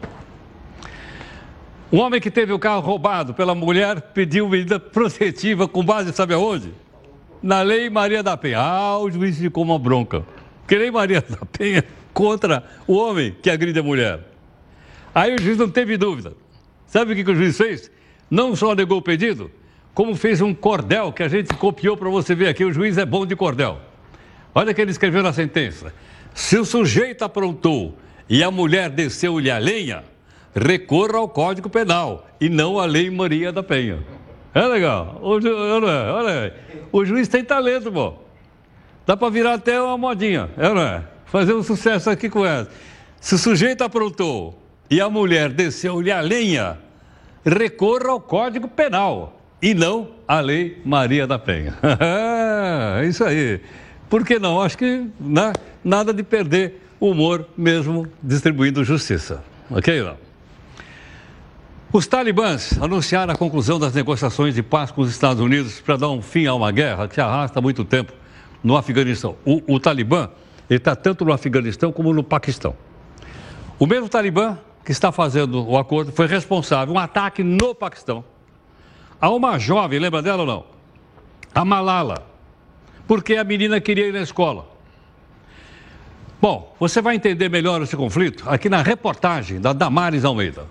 Um 1.92 2.01
homem 2.01 2.21
que 2.21 2.31
teve 2.31 2.53
o 2.53 2.59
carro 2.59 2.81
roubado 2.81 3.33
pela 3.33 3.55
mulher 3.55 4.01
pediu 4.12 4.49
medida 4.49 4.79
protetiva 4.79 5.66
com 5.66 5.83
base, 5.83 6.12
sabe 6.12 6.35
aonde? 6.35 6.73
Na 7.42 7.62
Lei 7.62 7.88
Maria 7.88 8.23
da 8.23 8.37
Penha. 8.37 8.59
Ah, 8.59 8.99
o 8.99 9.11
juiz 9.11 9.38
ficou 9.38 9.64
uma 9.64 9.79
bronca. 9.79 10.23
Que 10.68 10.76
Lei 10.76 10.90
Maria 10.90 11.24
da 11.26 11.46
Penha 11.46 11.83
contra 12.12 12.62
o 12.87 12.94
homem 12.94 13.35
que 13.42 13.48
agride 13.48 13.78
a 13.78 13.83
mulher. 13.83 14.20
Aí 15.14 15.35
o 15.35 15.40
juiz 15.40 15.57
não 15.57 15.70
teve 15.70 15.96
dúvida. 15.96 16.35
Sabe 16.87 17.12
o 17.12 17.16
que, 17.16 17.24
que 17.24 17.31
o 17.31 17.35
juiz 17.35 17.57
fez? 17.57 17.90
Não 18.31 18.54
só 18.54 18.74
negou 18.74 18.98
o 18.98 19.02
pedido, 19.02 19.50
como 19.94 20.14
fez 20.14 20.42
um 20.42 20.52
cordel 20.52 21.11
que 21.12 21.22
a 21.22 21.28
gente 21.28 21.54
copiou 21.54 21.96
para 21.96 22.11
você 22.11 22.35
ver 22.35 22.48
aqui. 22.48 22.64
O 22.64 22.72
juiz 22.72 22.98
é 22.98 23.07
bom 23.07 23.24
de 23.24 23.35
cordel. 23.35 23.78
Olha 24.54 24.72
o 24.72 24.74
que 24.74 24.81
ele 24.81 24.90
escreveu 24.90 25.22
na 25.22 25.33
sentença. 25.33 25.92
Se 26.35 26.59
o 26.59 26.64
sujeito 26.64 27.24
aprontou 27.24 27.96
e 28.28 28.42
a 28.42 28.50
mulher 28.50 28.90
desceu-lhe 28.90 29.50
a 29.50 29.59
lenha, 29.59 30.04
recorra 30.54 31.16
ao 31.16 31.28
Código 31.28 31.70
Penal 31.70 32.28
e 32.38 32.48
não 32.48 32.78
à 32.78 32.85
Lei 32.85 33.11
Maria 33.11 33.50
da 33.50 33.62
Penha. 33.62 34.00
É 34.54 34.62
legal. 34.66 35.18
O, 35.22 35.40
ju... 35.40 35.48
olha, 35.48 36.12
olha, 36.12 36.54
o 36.92 37.04
juiz 37.04 37.26
tem 37.26 37.42
talento, 37.42 37.90
pô. 37.90 38.28
Dá 39.09 39.16
para 39.16 39.31
virar 39.31 39.55
até 39.55 39.81
uma 39.81 39.97
modinha, 39.97 40.51
é, 40.59 40.68
não 40.68 40.83
é? 40.83 41.03
Fazer 41.25 41.55
um 41.55 41.62
sucesso 41.62 42.11
aqui 42.11 42.29
com 42.29 42.44
essa. 42.44 42.71
Se 43.18 43.37
o 43.37 43.38
sujeito 43.38 43.83
aprontou 43.83 44.62
e 44.90 45.01
a 45.01 45.09
mulher 45.09 45.49
desceu-lhe 45.49 46.12
a 46.12 46.21
lenha, 46.21 46.77
recorra 47.42 48.11
ao 48.11 48.21
Código 48.21 48.68
Penal 48.68 49.40
e 49.62 49.73
não 49.73 50.11
à 50.29 50.40
Lei 50.40 50.83
Maria 50.85 51.27
da 51.27 51.38
Penha. 51.38 51.75
é 53.01 53.07
isso 53.07 53.25
aí. 53.25 53.62
Por 54.11 54.27
que 54.27 54.38
não? 54.38 54.61
Acho 54.61 54.77
que 54.77 55.07
né, 55.18 55.55
nada 55.83 56.12
de 56.12 56.23
perder 56.23 56.83
o 57.01 57.12
humor 57.12 57.47
mesmo 57.57 58.07
distribuindo 58.23 58.85
justiça. 58.85 59.42
Ok, 59.71 60.03
não? 60.03 60.18
Os 61.90 62.07
talibãs 62.07 62.79
anunciaram 62.79 63.33
a 63.33 63.37
conclusão 63.38 63.79
das 63.79 63.94
negociações 63.94 64.55
de 64.55 64.62
paz 64.62 64.90
com 64.90 65.01
os 65.01 65.09
Estados 65.09 65.42
Unidos 65.42 65.81
para 65.81 65.97
dar 65.97 66.11
um 66.11 66.21
fim 66.21 66.44
a 66.44 66.53
uma 66.53 66.71
guerra 66.71 67.09
que 67.09 67.14
se 67.14 67.23
arrasta 67.23 67.59
há 67.59 67.62
muito 67.62 67.87
tempo 67.87 68.12
no 68.62 68.77
Afeganistão. 68.77 69.37
O, 69.44 69.75
o 69.75 69.81
Talibã 69.81 70.29
está 70.68 70.94
tanto 70.94 71.25
no 71.25 71.33
Afeganistão 71.33 71.92
como 71.92 72.12
no 72.12 72.23
Paquistão. 72.23 72.75
O 73.79 73.87
mesmo 73.87 74.09
Talibã 74.09 74.59
que 74.85 74.92
está 74.92 75.12
fazendo 75.12 75.68
o 75.68 75.77
acordo 75.77 76.12
foi 76.12 76.27
responsável 76.27 76.94
um 76.94 76.99
ataque 76.99 77.42
no 77.42 77.75
Paquistão 77.75 78.25
a 79.21 79.31
uma 79.31 79.59
jovem, 79.59 79.99
lembra 79.99 80.23
dela 80.23 80.42
ou 80.42 80.47
não? 80.47 80.64
A 81.55 81.64
Malala, 81.64 82.27
porque 83.07 83.37
a 83.37 83.44
menina 83.44 83.81
queria 83.81 84.07
ir 84.07 84.12
na 84.12 84.21
escola. 84.23 84.66
Bom, 86.40 86.75
você 86.79 87.03
vai 87.03 87.16
entender 87.16 87.49
melhor 87.49 87.83
esse 87.83 87.97
conflito 87.97 88.49
aqui 88.49 88.68
na 88.68 88.81
reportagem 88.81 89.61
da 89.61 89.73
Damares 89.73 90.25
Almeida. 90.25 90.66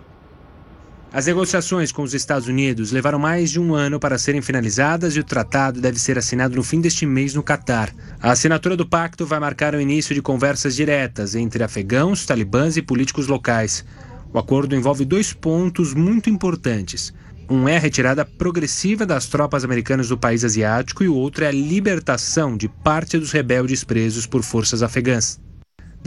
As 1.12 1.26
negociações 1.26 1.92
com 1.92 2.04
os 2.04 2.14
Estados 2.14 2.50
Unidos 2.50 2.92
levaram 2.92 3.18
mais 3.18 3.50
de 3.50 3.60
um 3.60 3.74
ano 3.74 3.98
para 3.98 4.18
serem 4.18 4.42
finalizadas 4.42 5.16
e 5.16 5.20
o 5.20 5.24
tratado 5.24 5.80
deve 5.80 5.98
ser 5.98 6.18
assinado 6.18 6.56
no 6.56 6.64
fim 6.64 6.82
deste 6.82 7.06
mês 7.06 7.34
no 7.34 7.42
Catar. 7.42 7.94
A 8.22 8.32
assinatura 8.32 8.76
do 8.76 8.86
pacto 8.86 9.26
vai 9.26 9.40
marcar 9.40 9.74
o 9.74 9.80
início 9.80 10.14
de 10.14 10.22
conversas 10.22 10.76
diretas 10.76 11.34
entre 11.34 11.64
afegãos, 11.64 12.26
talibãs 12.26 12.76
e 12.76 12.82
políticos 12.82 13.28
locais. 13.28 13.86
O 14.34 14.38
acordo 14.38 14.76
envolve 14.76 15.06
dois 15.06 15.32
pontos 15.32 15.94
muito 15.94 16.30
importantes. 16.30 17.14
Um 17.50 17.70
é 17.70 17.78
a 17.78 17.80
retirada 17.80 18.26
progressiva 18.26 19.06
das 19.06 19.28
tropas 19.28 19.64
americanas 19.64 20.10
do 20.10 20.18
país 20.18 20.44
asiático 20.44 21.06
e 21.06 21.08
o 21.08 21.16
outro 21.16 21.46
é 21.46 21.48
a 21.48 21.52
libertação 21.52 22.58
de 22.58 22.68
parte 22.68 23.18
dos 23.18 23.32
rebeldes 23.32 23.86
presos 23.86 24.26
por 24.26 24.44
forças 24.44 24.84
afegãs. 24.84 25.40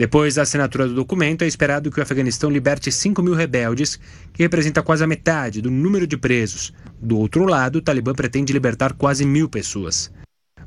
Depois 0.01 0.33
da 0.33 0.41
assinatura 0.41 0.87
do 0.87 0.95
documento, 0.95 1.43
é 1.43 1.47
esperado 1.47 1.91
que 1.91 1.99
o 1.99 2.01
Afeganistão 2.01 2.49
liberte 2.49 2.91
5 2.91 3.21
mil 3.21 3.35
rebeldes, 3.35 3.99
que 4.33 4.41
representa 4.41 4.81
quase 4.81 5.03
a 5.03 5.07
metade 5.07 5.61
do 5.61 5.69
número 5.69 6.07
de 6.07 6.17
presos. 6.17 6.73
Do 6.99 7.19
outro 7.19 7.45
lado, 7.45 7.75
o 7.75 7.81
Talibã 7.83 8.11
pretende 8.11 8.51
libertar 8.51 8.93
quase 8.93 9.23
mil 9.23 9.47
pessoas. 9.47 10.11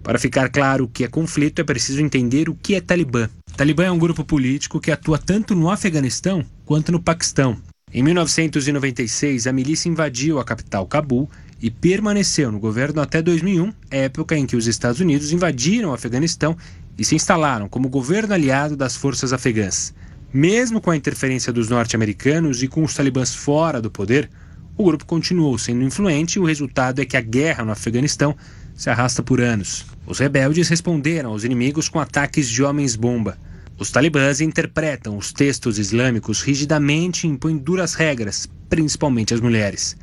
Para 0.04 0.20
ficar 0.20 0.50
claro 0.50 0.84
o 0.84 0.88
que 0.88 1.02
é 1.02 1.08
conflito, 1.08 1.58
é 1.58 1.64
preciso 1.64 2.00
entender 2.00 2.48
o 2.48 2.54
que 2.54 2.76
é 2.76 2.80
Talibã. 2.80 3.28
Talibã 3.56 3.82
é 3.82 3.90
um 3.90 3.98
grupo 3.98 4.24
político 4.24 4.78
que 4.78 4.92
atua 4.92 5.18
tanto 5.18 5.52
no 5.56 5.68
Afeganistão 5.68 6.46
quanto 6.64 6.92
no 6.92 7.02
Paquistão. 7.02 7.56
Em 7.92 8.04
1996, 8.04 9.48
a 9.48 9.52
milícia 9.52 9.88
invadiu 9.88 10.38
a 10.38 10.44
capital 10.44 10.86
Cabul 10.86 11.28
e 11.60 11.72
permaneceu 11.72 12.52
no 12.52 12.60
governo 12.60 13.00
até 13.00 13.20
2001, 13.20 13.72
época 13.90 14.36
em 14.36 14.46
que 14.46 14.54
os 14.54 14.68
Estados 14.68 15.00
Unidos 15.00 15.32
invadiram 15.32 15.90
o 15.90 15.92
Afeganistão 15.92 16.56
e 16.98 17.04
se 17.04 17.14
instalaram 17.14 17.68
como 17.68 17.88
governo 17.88 18.34
aliado 18.34 18.76
das 18.76 18.96
forças 18.96 19.32
afegãs. 19.32 19.94
Mesmo 20.32 20.80
com 20.80 20.90
a 20.90 20.96
interferência 20.96 21.52
dos 21.52 21.68
norte-americanos 21.68 22.62
e 22.62 22.68
com 22.68 22.82
os 22.82 22.94
talibãs 22.94 23.34
fora 23.34 23.80
do 23.80 23.90
poder, 23.90 24.28
o 24.76 24.84
grupo 24.84 25.04
continuou 25.04 25.56
sendo 25.56 25.84
influente 25.84 26.34
e 26.34 26.40
o 26.40 26.44
resultado 26.44 27.00
é 27.00 27.04
que 27.04 27.16
a 27.16 27.20
guerra 27.20 27.64
no 27.64 27.70
Afeganistão 27.70 28.36
se 28.74 28.90
arrasta 28.90 29.22
por 29.22 29.40
anos. 29.40 29.86
Os 30.04 30.18
rebeldes 30.18 30.68
responderam 30.68 31.30
aos 31.30 31.44
inimigos 31.44 31.88
com 31.88 32.00
ataques 32.00 32.48
de 32.48 32.62
homens-bomba. 32.62 33.38
Os 33.78 33.90
talibãs 33.90 34.40
interpretam 34.40 35.16
os 35.16 35.32
textos 35.32 35.78
islâmicos 35.78 36.42
rigidamente 36.42 37.26
e 37.26 37.30
impõem 37.30 37.56
duras 37.56 37.94
regras, 37.94 38.48
principalmente 38.68 39.32
às 39.32 39.40
mulheres. 39.40 39.96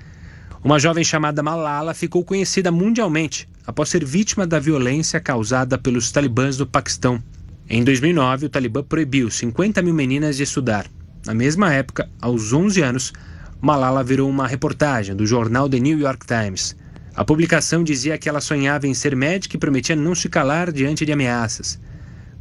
Uma 0.64 0.80
jovem 0.80 1.04
chamada 1.04 1.44
Malala 1.44 1.94
ficou 1.94 2.24
conhecida 2.24 2.72
mundialmente 2.72 3.50
após 3.66 3.90
ser 3.90 4.04
vítima 4.04 4.46
da 4.46 4.60
violência 4.60 5.20
causada 5.20 5.78
pelos 5.78 6.12
talibãs 6.12 6.58
no 6.58 6.66
Paquistão. 6.66 7.22
Em 7.70 7.84
2009, 7.84 8.48
o 8.48 8.50
Talibã 8.50 8.84
proibiu 8.84 9.30
50 9.30 9.82
mil 9.82 9.94
meninas 9.94 10.38
de 10.38 10.44
estudar. 10.44 10.88
Na 11.26 11.34
mesma 11.34 11.74
época, 11.74 12.10
aos 12.20 12.52
11 12.52 12.82
anos, 12.82 13.14
Malala 13.62 14.04
virou 14.04 14.30
uma 14.30 14.48
reportagem 14.48 15.16
do 15.16 15.26
jornal 15.26 15.70
The 15.70 15.80
New 15.80 16.00
York 16.00 16.26
Times. 16.26 16.76
A 17.16 17.24
publicação 17.24 17.84
dizia 17.84 18.18
que 18.18 18.28
ela 18.28 18.42
sonhava 18.42 18.88
em 18.88 18.94
ser 18.94 19.16
médica 19.16 19.56
e 19.56 19.60
prometia 19.60 19.96
não 19.96 20.16
se 20.16 20.28
calar 20.28 20.72
diante 20.72 21.06
de 21.06 21.12
ameaças. 21.12 21.80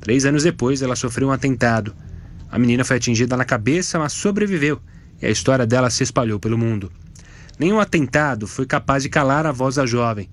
Três 0.01 0.25
anos 0.25 0.45
depois, 0.45 0.81
ela 0.81 0.97
sofreu 0.97 1.29
um 1.29 1.33
atentado. 1.33 1.95
A 2.51 2.59
menina 2.59 2.85
foi 2.85 2.97
atingida 2.97 3.37
na 3.37 3.45
cabeça, 3.45 3.99
mas 3.99 4.13
sobreviveu, 4.13 4.81
e 5.21 5.27
a 5.27 5.31
história 5.31 5.67
dela 5.67 5.91
se 5.91 6.03
espalhou 6.03 6.41
pelo 6.41 6.57
mundo. 6.57 6.91
Nenhum 7.59 7.79
atentado 7.79 8.47
foi 8.47 8.65
capaz 8.65 9.03
de 9.03 9.11
calar 9.11 9.45
a 9.45 9.53
voz 9.53 9.75
da 9.75 9.85
jovem. 9.85 10.31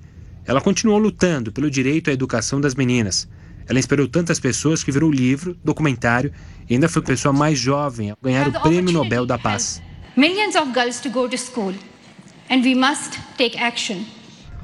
Ela 0.47 0.61
continuou 0.61 0.97
lutando 0.97 1.51
pelo 1.51 1.69
direito 1.69 2.09
à 2.09 2.13
educação 2.13 2.61
das 2.61 2.73
meninas. 2.73 3.27
Ela 3.67 3.77
inspirou 3.77 4.07
tantas 4.07 4.39
pessoas 4.39 4.81
que 4.81 4.91
virou 4.91 5.11
livro, 5.11 5.57
documentário 5.61 6.31
e 6.69 6.73
ainda 6.73 6.87
foi 6.87 7.01
a 7.01 7.05
pessoa 7.05 7.33
mais 7.33 7.59
jovem 7.59 8.11
a 8.11 8.17
ganhar 8.23 8.47
o 8.47 8.61
Prêmio 8.61 8.93
Nobel 8.93 9.25
da 9.25 9.37
Paz. 9.37 9.81
Millions 10.15 10.55
of 10.55 10.71
girls 10.73 11.01
to 11.01 11.09
go 11.09 11.27
to 11.27 11.37
school 11.37 11.73
and 12.49 12.61
we 12.63 12.73
must 12.73 13.19
take 13.37 13.57
action. 13.57 14.05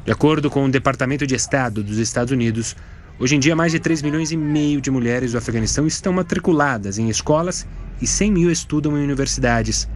De 0.06 0.12
acordo 0.12 0.50
com 0.50 0.66
o 0.66 0.72
Departamento 0.72 1.28
de 1.28 1.36
Estado 1.36 1.84
dos 1.84 1.98
Estados 1.98 2.32
Unidos, 2.32 2.76
Hoje 3.20 3.36
em 3.36 3.40
dia, 3.40 3.56
mais 3.56 3.72
de 3.72 3.80
3 3.80 4.02
milhões 4.02 4.32
e 4.32 4.38
meio 4.38 4.82
de 4.82 4.90
mulheres 4.90 5.32
do 5.32 5.38
Afeganistão 5.38 5.86
estão 5.86 6.12
matriculadas 6.12 6.98
em 6.98 7.10
escolas 7.10 7.66
e 8.02 8.08
100 8.08 8.32
mil 8.32 8.52
estudam 8.52 8.98
em 8.98 9.04
universidades. 9.04 9.88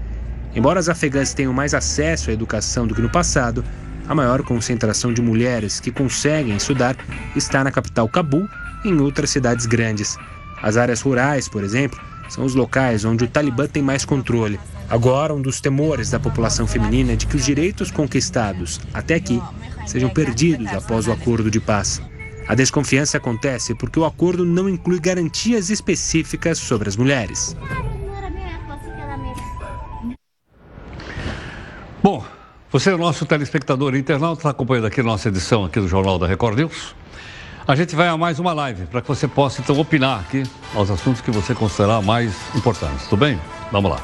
Embora 0.55 0.79
as 0.79 0.87
afegãs 0.87 1.33
tenham 1.33 1.51
mais 1.51 1.73
acesso 1.73 2.29
à 2.29 2.33
educação 2.33 2.85
do 2.85 2.93
que 2.93 3.01
no 3.01 3.09
passado, 3.09 3.65
a 4.07 4.15
maior 4.15 4.41
concentração 4.43 5.13
de 5.13 5.21
mulheres 5.21 5.79
que 5.79 5.91
conseguem 5.91 6.55
estudar 6.55 6.95
está 7.35 7.63
na 7.63 7.71
capital 7.71 8.07
Cabul 8.07 8.47
e 8.83 8.89
em 8.89 8.99
outras 8.99 9.29
cidades 9.29 9.65
grandes. 9.65 10.17
As 10.61 10.77
áreas 10.77 11.01
rurais, 11.01 11.47
por 11.47 11.63
exemplo, 11.63 11.99
são 12.29 12.45
os 12.45 12.55
locais 12.55 13.05
onde 13.05 13.23
o 13.23 13.27
Talibã 13.27 13.67
tem 13.67 13.83
mais 13.83 14.05
controle. 14.05 14.59
Agora, 14.89 15.33
um 15.33 15.41
dos 15.41 15.59
temores 15.59 16.09
da 16.09 16.19
população 16.19 16.65
feminina 16.65 17.13
é 17.13 17.15
de 17.15 17.27
que 17.27 17.35
os 17.35 17.45
direitos 17.45 17.91
conquistados 17.91 18.79
até 18.93 19.15
aqui 19.15 19.41
sejam 19.85 20.09
perdidos 20.09 20.67
após 20.73 21.07
o 21.07 21.11
acordo 21.11 21.51
de 21.51 21.59
paz. 21.59 22.01
A 22.47 22.55
desconfiança 22.55 23.17
acontece 23.17 23.75
porque 23.75 23.99
o 23.99 24.05
acordo 24.05 24.45
não 24.45 24.69
inclui 24.69 24.99
garantias 24.99 25.69
específicas 25.69 26.57
sobre 26.57 26.87
as 26.87 26.95
mulheres. 26.95 27.55
Bom, 32.01 32.23
você 32.69 32.89
é 32.89 32.95
o 32.95 32.97
nosso 32.97 33.25
telespectador 33.25 33.95
internauta, 33.95 34.39
está 34.39 34.49
acompanhando 34.49 34.87
aqui 34.87 34.99
a 34.99 35.03
nossa 35.03 35.29
edição 35.29 35.63
aqui 35.63 35.79
do 35.79 35.87
Jornal 35.87 36.19
da 36.19 36.27
Record 36.27 36.57
News. 36.57 36.95
A 37.65 37.75
gente 37.75 37.95
vai 37.95 38.07
a 38.09 38.17
mais 38.17 38.39
uma 38.39 38.53
live 38.53 38.85
para 38.87 39.01
que 39.01 39.07
você 39.07 39.27
possa 39.27 39.61
então 39.61 39.77
opinar 39.79 40.19
aqui 40.19 40.43
aos 40.75 40.91
assuntos 40.91 41.21
que 41.21 41.31
você 41.31 41.55
considerar 41.55 42.01
mais 42.01 42.33
importantes. 42.55 43.07
Tudo 43.07 43.19
bem? 43.19 43.39
Vamos 43.71 43.91
lá. 43.91 44.01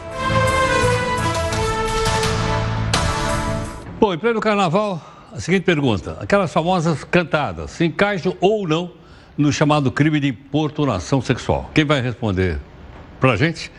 Bom, 3.99 4.13
em 4.13 4.17
pleno 4.17 4.39
carnaval, 4.39 5.01
a 5.33 5.39
seguinte 5.39 5.63
pergunta: 5.63 6.17
aquelas 6.19 6.51
famosas 6.51 7.03
cantadas 7.03 7.71
se 7.71 7.85
encaixam 7.85 8.35
ou 8.39 8.67
não 8.67 8.91
no 9.37 9.51
chamado 9.51 9.91
crime 9.91 10.19
de 10.19 10.29
importunação 10.29 11.21
sexual? 11.21 11.69
Quem 11.73 11.83
vai 11.83 12.01
responder 12.01 12.59
para 13.19 13.33
a 13.33 13.37
gente? 13.37 13.71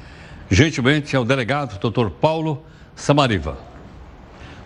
Gentilmente 0.50 1.16
é 1.16 1.18
o 1.18 1.24
delegado, 1.24 1.78
doutor 1.78 2.10
Paulo 2.10 2.62
Samariva. 2.94 3.73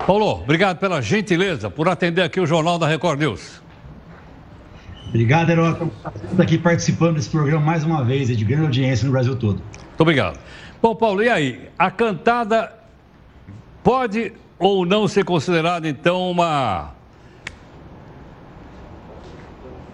Paulo, 0.06 0.42
obrigado 0.42 0.78
pela 0.78 1.02
gentileza 1.02 1.68
por 1.68 1.88
atender 1.88 2.22
aqui 2.22 2.40
o 2.40 2.46
Jornal 2.46 2.78
da 2.78 2.86
Record 2.86 3.20
News. 3.20 3.60
Obrigado, 5.08 5.50
Herói. 5.50 5.70
Estou 5.70 5.90
aqui 6.42 6.58
participando 6.58 7.16
desse 7.16 7.30
programa 7.30 7.64
mais 7.64 7.82
uma 7.84 8.04
vez, 8.04 8.28
de 8.28 8.44
grande 8.44 8.64
audiência 8.64 9.06
no 9.06 9.12
Brasil 9.12 9.34
todo. 9.36 9.56
Muito 9.58 10.00
obrigado. 10.00 10.38
Bom, 10.82 10.94
Paulo, 10.94 11.22
e 11.22 11.28
aí? 11.28 11.68
A 11.78 11.90
cantada 11.90 12.72
pode 13.82 14.32
ou 14.58 14.84
não 14.84 15.08
ser 15.08 15.24
considerada, 15.24 15.88
então, 15.88 16.30
uma. 16.30 16.94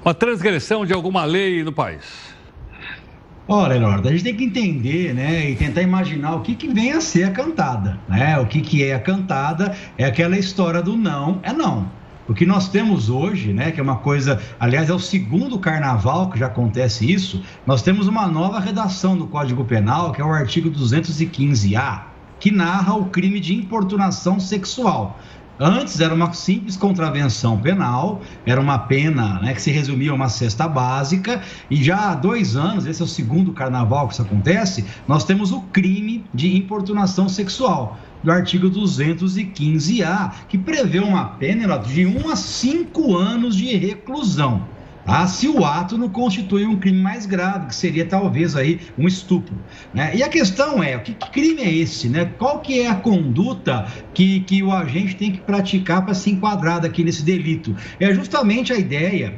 Uma 0.04 0.12
transgressão 0.12 0.84
de 0.84 0.92
alguma 0.92 1.24
lei 1.24 1.62
no 1.62 1.72
país? 1.72 2.33
Ora, 3.46 3.76
Eduardo, 3.76 4.08
a 4.08 4.10
gente 4.10 4.24
tem 4.24 4.34
que 4.34 4.44
entender, 4.44 5.14
né, 5.14 5.50
e 5.50 5.54
tentar 5.54 5.82
imaginar 5.82 6.34
o 6.36 6.40
que, 6.40 6.54
que 6.54 6.66
vem 6.68 6.92
a 6.92 7.00
ser 7.00 7.24
a 7.24 7.30
cantada, 7.30 8.00
né? 8.08 8.38
O 8.38 8.46
que, 8.46 8.62
que 8.62 8.82
é 8.82 8.94
a 8.94 8.98
cantada 8.98 9.76
é 9.98 10.04
aquela 10.06 10.38
história 10.38 10.80
do 10.80 10.96
não 10.96 11.40
é 11.42 11.52
não. 11.52 11.90
O 12.26 12.32
que 12.32 12.46
nós 12.46 12.68
temos 12.68 13.10
hoje, 13.10 13.52
né, 13.52 13.70
que 13.70 13.78
é 13.78 13.82
uma 13.82 13.96
coisa, 13.96 14.40
aliás, 14.58 14.88
é 14.88 14.94
o 14.94 14.98
segundo 14.98 15.58
carnaval 15.58 16.30
que 16.30 16.38
já 16.38 16.46
acontece 16.46 17.10
isso, 17.10 17.42
nós 17.66 17.82
temos 17.82 18.08
uma 18.08 18.26
nova 18.26 18.58
redação 18.58 19.14
do 19.14 19.26
Código 19.26 19.62
Penal, 19.62 20.12
que 20.12 20.22
é 20.22 20.24
o 20.24 20.32
artigo 20.32 20.70
215-A, 20.70 22.06
que 22.40 22.50
narra 22.50 22.94
o 22.94 23.06
crime 23.10 23.40
de 23.40 23.54
importunação 23.54 24.40
sexual. 24.40 25.20
Antes 25.58 26.00
era 26.00 26.12
uma 26.12 26.32
simples 26.32 26.76
contravenção 26.76 27.60
penal, 27.60 28.20
era 28.44 28.60
uma 28.60 28.76
pena 28.76 29.40
né, 29.40 29.54
que 29.54 29.62
se 29.62 29.70
resumia 29.70 30.10
a 30.10 30.14
uma 30.14 30.28
cesta 30.28 30.66
básica, 30.66 31.42
e 31.70 31.76
já 31.76 32.10
há 32.10 32.14
dois 32.16 32.56
anos, 32.56 32.86
esse 32.86 33.00
é 33.00 33.04
o 33.04 33.08
segundo 33.08 33.52
carnaval 33.52 34.08
que 34.08 34.14
isso 34.14 34.22
acontece, 34.22 34.84
nós 35.06 35.22
temos 35.22 35.52
o 35.52 35.60
crime 35.62 36.24
de 36.34 36.56
importunação 36.56 37.28
sexual, 37.28 37.96
do 38.24 38.32
artigo 38.32 38.68
215A, 38.68 40.32
que 40.48 40.58
prevê 40.58 40.98
uma 40.98 41.24
pena 41.26 41.78
de 41.78 42.04
1 42.04 42.28
a 42.30 42.34
5 42.34 43.16
anos 43.16 43.54
de 43.54 43.76
reclusão. 43.76 44.73
Ah, 45.06 45.26
se 45.26 45.48
o 45.48 45.64
ato 45.64 45.98
não 45.98 46.08
constitui 46.08 46.66
um 46.66 46.76
crime 46.76 47.00
mais 47.00 47.26
grave, 47.26 47.66
que 47.66 47.74
seria 47.74 48.06
talvez 48.06 48.56
aí 48.56 48.80
um 48.96 49.06
estupro. 49.06 49.54
Né? 49.92 50.16
E 50.16 50.22
a 50.22 50.28
questão 50.28 50.82
é, 50.82 50.98
que 50.98 51.12
crime 51.30 51.62
é 51.62 51.72
esse? 51.72 52.08
Né? 52.08 52.24
Qual 52.38 52.60
que 52.60 52.80
é 52.80 52.88
a 52.88 52.94
conduta 52.94 53.86
que, 54.14 54.40
que 54.40 54.62
o 54.62 54.72
agente 54.72 55.16
tem 55.16 55.32
que 55.32 55.38
praticar 55.38 56.04
para 56.04 56.14
se 56.14 56.30
enquadrar 56.30 56.84
aqui 56.84 57.04
nesse 57.04 57.22
delito? 57.22 57.76
É 58.00 58.14
justamente 58.14 58.72
a 58.72 58.76
ideia 58.76 59.34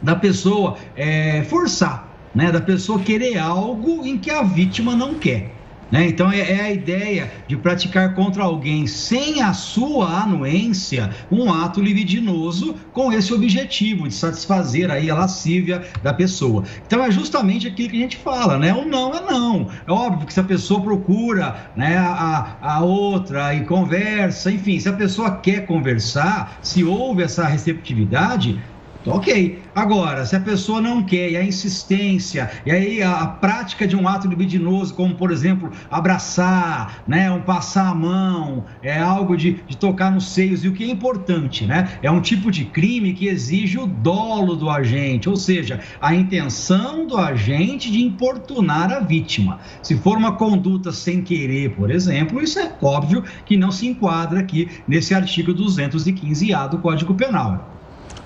da 0.00 0.16
pessoa 0.16 0.78
é, 0.96 1.42
forçar, 1.44 2.08
né? 2.34 2.50
da 2.50 2.60
pessoa 2.60 2.98
querer 2.98 3.38
algo 3.38 4.06
em 4.06 4.16
que 4.16 4.30
a 4.30 4.42
vítima 4.42 4.96
não 4.96 5.14
quer. 5.14 5.55
Né? 5.90 6.06
Então 6.08 6.32
é, 6.32 6.40
é, 6.40 6.60
a 6.62 6.72
ideia 6.72 7.30
de 7.46 7.56
praticar 7.56 8.14
contra 8.14 8.42
alguém 8.42 8.86
sem 8.86 9.40
a 9.40 9.52
sua 9.52 10.22
anuência 10.22 11.10
um 11.30 11.52
ato 11.52 11.80
libidinoso 11.80 12.74
com 12.92 13.12
esse 13.12 13.32
objetivo 13.32 14.08
de 14.08 14.14
satisfazer 14.14 14.90
aí 14.90 15.10
a 15.10 15.14
lascívia 15.14 15.82
da 16.02 16.12
pessoa. 16.12 16.64
Então 16.86 17.04
é 17.04 17.10
justamente 17.10 17.68
aquilo 17.68 17.90
que 17.90 17.96
a 17.96 18.00
gente 18.00 18.16
fala, 18.16 18.58
né? 18.58 18.74
O 18.74 18.84
não 18.84 19.14
é 19.14 19.20
não. 19.20 19.68
É 19.86 19.92
óbvio 19.92 20.26
que 20.26 20.32
se 20.32 20.40
a 20.40 20.44
pessoa 20.44 20.80
procura 20.80 21.70
né, 21.76 21.96
a, 21.96 22.56
a 22.60 22.80
outra 22.80 23.54
e 23.54 23.64
conversa, 23.64 24.50
enfim, 24.50 24.80
se 24.80 24.88
a 24.88 24.92
pessoa 24.92 25.36
quer 25.36 25.66
conversar, 25.66 26.58
se 26.62 26.82
houve 26.82 27.22
essa 27.22 27.46
receptividade, 27.46 28.60
Ok. 29.06 29.60
Agora, 29.72 30.26
se 30.26 30.34
a 30.34 30.40
pessoa 30.40 30.80
não 30.80 31.02
quer, 31.02 31.30
e 31.30 31.36
a 31.36 31.44
insistência, 31.44 32.50
e 32.66 32.72
aí 32.72 33.02
a, 33.02 33.20
a, 33.20 33.26
prática 33.26 33.86
de 33.86 33.94
um 33.94 34.08
ato 34.08 34.26
libidinoso, 34.26 34.94
como 34.94 35.14
por 35.14 35.30
exemplo, 35.30 35.70
abraçar, 35.88 37.04
né, 37.06 37.30
um 37.30 37.40
passar 37.40 37.88
a 37.88 37.94
mão, 37.94 38.64
é 38.82 38.98
algo 38.98 39.36
de, 39.36 39.60
de 39.68 39.76
tocar 39.76 40.10
nos 40.10 40.30
seios, 40.30 40.64
e 40.64 40.68
o 40.68 40.72
que 40.72 40.82
é 40.82 40.90
importante, 40.90 41.64
né? 41.64 41.98
É 42.02 42.10
um 42.10 42.20
tipo 42.20 42.50
de 42.50 42.64
crime 42.64 43.12
que 43.12 43.28
exige 43.28 43.78
o 43.78 43.86
dolo 43.86 44.56
do 44.56 44.68
agente, 44.68 45.28
ou 45.28 45.36
seja, 45.36 45.80
a 46.00 46.12
intenção 46.14 47.06
do 47.06 47.16
agente 47.16 47.90
de 47.90 48.02
importunar 48.02 48.92
a 48.92 49.00
vítima. 49.00 49.60
Se 49.82 49.96
for 49.96 50.16
uma 50.16 50.32
conduta 50.32 50.90
sem 50.90 51.22
querer, 51.22 51.76
por 51.76 51.90
exemplo, 51.90 52.42
isso 52.42 52.58
é 52.58 52.72
óbvio 52.82 53.22
que 53.44 53.56
não 53.56 53.70
se 53.70 53.86
enquadra 53.86 54.40
aqui 54.40 54.68
nesse 54.88 55.14
artigo 55.14 55.54
215A 55.54 56.68
do 56.68 56.78
Código 56.78 57.14
Penal. 57.14 57.75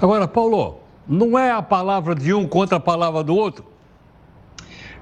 Agora, 0.00 0.26
Paulo, 0.26 0.80
não 1.06 1.38
é 1.38 1.50
a 1.50 1.60
palavra 1.60 2.14
de 2.14 2.32
um 2.32 2.46
contra 2.48 2.78
a 2.78 2.80
palavra 2.80 3.22
do 3.22 3.34
outro? 3.34 3.66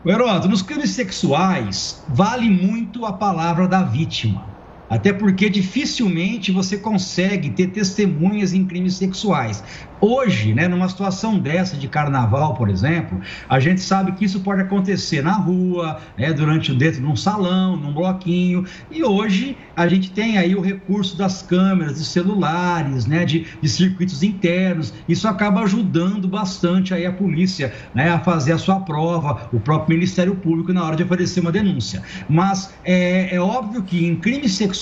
Heródoto, 0.04 0.48
nos 0.48 0.60
crimes 0.60 0.90
sexuais, 0.90 2.02
vale 2.08 2.50
muito 2.50 3.06
a 3.06 3.12
palavra 3.12 3.68
da 3.68 3.82
vítima. 3.82 4.57
Até 4.88 5.12
porque 5.12 5.50
dificilmente 5.50 6.50
você 6.50 6.78
consegue 6.78 7.50
ter 7.50 7.68
testemunhas 7.68 8.52
em 8.54 8.64
crimes 8.64 8.94
sexuais. 8.94 9.62
Hoje, 10.00 10.54
né, 10.54 10.68
numa 10.68 10.88
situação 10.88 11.38
dessa 11.38 11.76
de 11.76 11.88
carnaval, 11.88 12.54
por 12.54 12.70
exemplo, 12.70 13.20
a 13.48 13.58
gente 13.58 13.80
sabe 13.80 14.12
que 14.12 14.24
isso 14.24 14.40
pode 14.40 14.62
acontecer 14.62 15.22
na 15.22 15.32
rua, 15.32 16.00
né, 16.16 16.32
durante 16.32 16.72
dentro 16.72 17.00
de 17.00 17.06
um 17.06 17.16
salão, 17.16 17.76
num 17.76 17.92
bloquinho. 17.92 18.64
E 18.90 19.02
hoje 19.02 19.56
a 19.76 19.88
gente 19.88 20.12
tem 20.12 20.38
aí 20.38 20.54
o 20.54 20.60
recurso 20.60 21.16
das 21.16 21.42
câmeras, 21.42 21.98
de 21.98 22.04
celulares, 22.04 23.06
né, 23.06 23.24
de, 23.24 23.46
de 23.60 23.68
circuitos 23.68 24.22
internos. 24.22 24.94
Isso 25.08 25.26
acaba 25.26 25.62
ajudando 25.62 26.28
bastante 26.28 26.94
aí 26.94 27.04
a 27.04 27.12
polícia, 27.12 27.72
né, 27.92 28.08
a 28.10 28.20
fazer 28.20 28.52
a 28.52 28.58
sua 28.58 28.80
prova, 28.80 29.48
o 29.52 29.58
próprio 29.58 29.96
Ministério 29.96 30.36
Público 30.36 30.72
na 30.72 30.84
hora 30.84 30.94
de 30.94 31.02
oferecer 31.02 31.40
uma 31.40 31.50
denúncia. 31.50 32.02
Mas 32.28 32.72
é, 32.84 33.34
é 33.34 33.40
óbvio 33.40 33.82
que 33.82 34.06
em 34.06 34.14
crimes 34.14 34.52
sexuais 34.52 34.77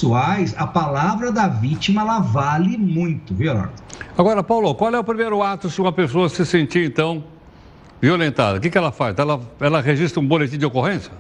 a 0.57 0.67
palavra 0.67 1.33
da 1.33 1.49
vítima 1.49 2.03
ela 2.03 2.19
vale 2.21 2.77
muito, 2.77 3.35
viu? 3.35 3.53
Agora, 4.17 4.43
Paulo, 4.43 4.75
qual 4.75 4.95
é 4.95 4.99
o 4.99 5.05
primeiro 5.05 5.43
ato 5.43 5.71
se 5.71 5.81
uma 5.81 5.93
pessoa 5.93 6.29
se 6.29 6.45
sentir, 6.45 6.87
então, 6.87 7.25
violentada? 8.01 8.59
O 8.59 8.61
que, 8.61 8.71
que 8.71 8.79
ela 8.79 8.93
faz? 8.93 9.17
Ela, 9.19 9.41
ela 9.61 9.81
registra 9.81 10.21
um 10.21 10.27
boletim 10.27 10.59
de 10.59 10.67
ocorrência? 10.67 11.13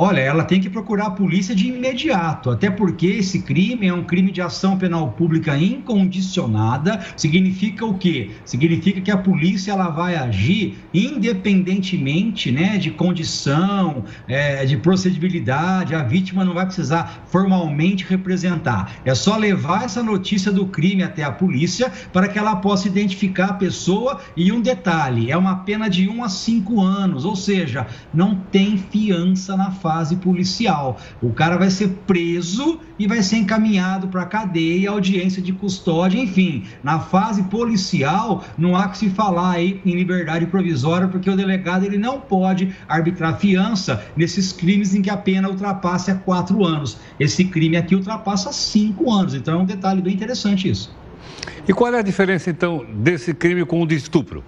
Olha, 0.00 0.20
ela 0.20 0.44
tem 0.44 0.60
que 0.60 0.70
procurar 0.70 1.06
a 1.06 1.10
polícia 1.10 1.52
de 1.56 1.66
imediato, 1.66 2.50
até 2.50 2.70
porque 2.70 3.04
esse 3.04 3.42
crime 3.42 3.88
é 3.88 3.92
um 3.92 4.04
crime 4.04 4.30
de 4.30 4.40
ação 4.40 4.78
penal 4.78 5.10
pública 5.10 5.58
incondicionada. 5.58 7.00
Significa 7.16 7.84
o 7.84 7.94
quê? 7.94 8.30
Significa 8.44 9.00
que 9.00 9.10
a 9.10 9.16
polícia 9.16 9.72
ela 9.72 9.88
vai 9.88 10.14
agir 10.14 10.78
independentemente, 10.94 12.52
né, 12.52 12.78
de 12.78 12.92
condição, 12.92 14.04
é, 14.28 14.64
de 14.64 14.76
procedibilidade. 14.76 15.96
A 15.96 16.04
vítima 16.04 16.44
não 16.44 16.54
vai 16.54 16.64
precisar 16.64 17.24
formalmente 17.26 18.06
representar. 18.08 18.92
É 19.04 19.16
só 19.16 19.36
levar 19.36 19.82
essa 19.82 20.00
notícia 20.00 20.52
do 20.52 20.66
crime 20.66 21.02
até 21.02 21.24
a 21.24 21.32
polícia 21.32 21.90
para 22.12 22.28
que 22.28 22.38
ela 22.38 22.54
possa 22.54 22.86
identificar 22.86 23.46
a 23.46 23.54
pessoa. 23.54 24.20
E 24.36 24.52
um 24.52 24.60
detalhe: 24.60 25.28
é 25.28 25.36
uma 25.36 25.56
pena 25.56 25.90
de 25.90 26.08
1 26.08 26.22
a 26.22 26.28
5 26.28 26.80
anos, 26.80 27.24
ou 27.24 27.34
seja, 27.34 27.84
não 28.14 28.36
tem 28.36 28.78
fiança 28.78 29.56
na 29.56 29.72
fase 29.72 29.87
fase 29.88 30.16
policial. 30.16 31.00
O 31.22 31.32
cara 31.32 31.56
vai 31.56 31.70
ser 31.70 31.88
preso 32.06 32.78
e 32.98 33.06
vai 33.06 33.22
ser 33.22 33.36
encaminhado 33.36 34.08
para 34.08 34.26
cadeia, 34.26 34.90
audiência 34.90 35.40
de 35.40 35.50
custódia, 35.50 36.20
enfim. 36.20 36.64
Na 36.82 37.00
fase 37.00 37.44
policial, 37.44 38.44
não 38.58 38.76
há 38.76 38.86
que 38.90 38.98
se 38.98 39.08
falar 39.08 39.52
aí 39.52 39.80
em 39.86 39.94
liberdade 39.94 40.44
provisória, 40.44 41.08
porque 41.08 41.30
o 41.30 41.34
delegado 41.34 41.84
ele 41.84 41.96
não 41.96 42.20
pode 42.20 42.74
arbitrar 42.86 43.38
fiança 43.38 44.04
nesses 44.14 44.52
crimes 44.52 44.94
em 44.94 45.00
que 45.00 45.08
a 45.08 45.16
pena 45.16 45.48
ultrapasse 45.48 46.10
a 46.10 46.16
quatro 46.16 46.66
anos. 46.66 46.98
Esse 47.18 47.46
crime 47.46 47.78
aqui 47.78 47.94
ultrapassa 47.94 48.52
cinco 48.52 49.10
anos. 49.10 49.32
Então 49.32 49.54
é 49.54 49.62
um 49.62 49.64
detalhe 49.64 50.02
bem 50.02 50.12
interessante 50.12 50.68
isso. 50.68 50.94
E 51.66 51.72
qual 51.72 51.94
é 51.94 51.98
a 51.98 52.02
diferença, 52.02 52.50
então, 52.50 52.84
desse 52.94 53.32
crime 53.32 53.64
com 53.64 53.80
o 53.80 53.86
de 53.86 53.94
estupro? 53.94 54.44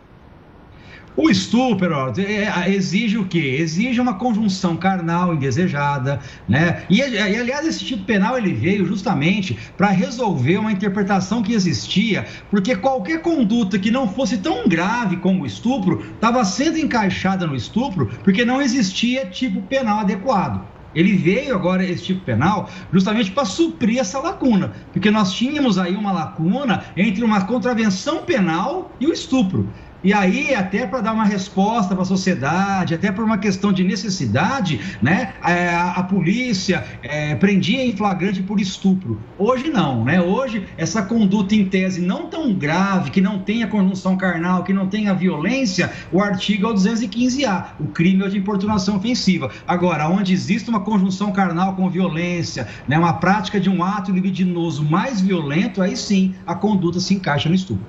O 1.23 1.29
estupro 1.29 1.95
é, 2.17 2.45
é, 2.45 2.75
exige 2.75 3.19
o 3.19 3.27
quê? 3.27 3.57
Exige 3.61 4.01
uma 4.01 4.15
conjunção 4.15 4.75
carnal 4.75 5.35
indesejada, 5.35 6.19
né? 6.49 6.87
E, 6.89 6.97
e 6.97 7.37
aliás, 7.37 7.67
esse 7.67 7.85
tipo 7.85 8.07
penal 8.07 8.39
ele 8.39 8.55
veio 8.55 8.87
justamente 8.87 9.59
para 9.77 9.91
resolver 9.91 10.57
uma 10.57 10.73
interpretação 10.73 11.43
que 11.43 11.53
existia, 11.53 12.27
porque 12.51 12.75
qualquer 12.75 13.21
conduta 13.21 13.79
que 13.79 13.91
não 13.91 14.09
fosse 14.09 14.39
tão 14.39 14.67
grave 14.67 15.19
como 15.19 15.43
o 15.43 15.47
estupro 15.47 16.01
estava 16.15 16.43
sendo 16.43 16.79
encaixada 16.79 17.47
no 17.47 17.55
estupro, 17.55 18.07
porque 18.25 18.43
não 18.43 18.63
existia 18.63 19.27
tipo 19.27 19.61
penal 19.61 19.99
adequado. 19.99 20.67
Ele 20.95 21.13
veio 21.13 21.55
agora, 21.55 21.85
esse 21.85 22.05
tipo 22.05 22.25
penal, 22.25 22.69
justamente 22.93 23.31
para 23.31 23.45
suprir 23.45 23.99
essa 23.99 24.19
lacuna, 24.19 24.73
porque 24.93 25.11
nós 25.11 25.33
tínhamos 25.33 25.79
aí 25.79 25.95
uma 25.95 26.13
lacuna 26.13 26.85
entre 26.97 27.23
uma 27.23 27.45
contravenção 27.45 28.25
penal 28.25 28.97
e 28.99 29.07
o 29.07 29.13
estupro. 29.13 29.73
E 30.03 30.13
aí, 30.15 30.55
até 30.55 30.87
para 30.87 31.01
dar 31.01 31.13
uma 31.13 31.25
resposta 31.25 31.95
para 31.95 32.03
a 32.03 32.07
sociedade, 32.07 32.95
até 32.95 33.13
por 33.13 33.25
uma 33.25 33.39
questão 33.39 33.73
de 33.73 33.85
necessidade, 33.85 34.81
né, 35.03 35.35
é, 35.45 35.69
a, 35.69 35.93
a 35.93 36.03
polícia 36.03 36.85
é, 37.03 37.35
prendia 37.35 37.85
em 37.85 37.95
flagrante 37.95 38.43
por 38.43 38.61
estupro. 38.61 39.21
Hoje 39.39 39.69
não, 39.69 40.05
né? 40.05 40.21
Hoje, 40.21 40.67
essa 40.79 41.03
conduta 41.03 41.55
em 41.55 41.67
tese 41.67 42.01
não 42.01 42.27
tão 42.27 42.55
grave, 42.55 43.11
que 43.11 43.21
não 43.21 43.39
tenha 43.39 43.67
conjunção 43.67 44.17
carnal, 44.17 44.65
que 44.65 44.73
não 44.73 44.87
tenha 44.87 45.13
violência, 45.13 45.93
o 46.11 46.21
artigo 46.23 46.67
é 46.67 46.71
o 46.71 46.75
215A, 46.75 47.65
o 47.79 47.87
crime 47.89 48.25
é 48.25 48.29
de 48.29 48.39
importunação 48.39 48.97
ofensiva. 48.97 49.51
Agora, 49.67 50.09
onde 50.09 50.33
existe 50.33 50.71
uma 50.71 50.81
conjunção 50.81 51.31
carnal 51.33 51.75
com 51.75 51.91
violência, 51.91 52.67
né, 52.89 52.99
uma 52.99 53.15
prática 53.15 53.61
de 53.61 53.69
um 53.69 53.85
ato 53.85 54.13
libidinoso 54.13 54.83
mais 54.83 55.21
violento, 55.21 55.83
aí 55.83 55.97
sim 55.97 56.35
a 56.47 56.55
conduta 56.55 57.01
se 57.01 57.15
encaixa 57.15 57.49
no 57.49 57.55
estupro. 57.55 57.85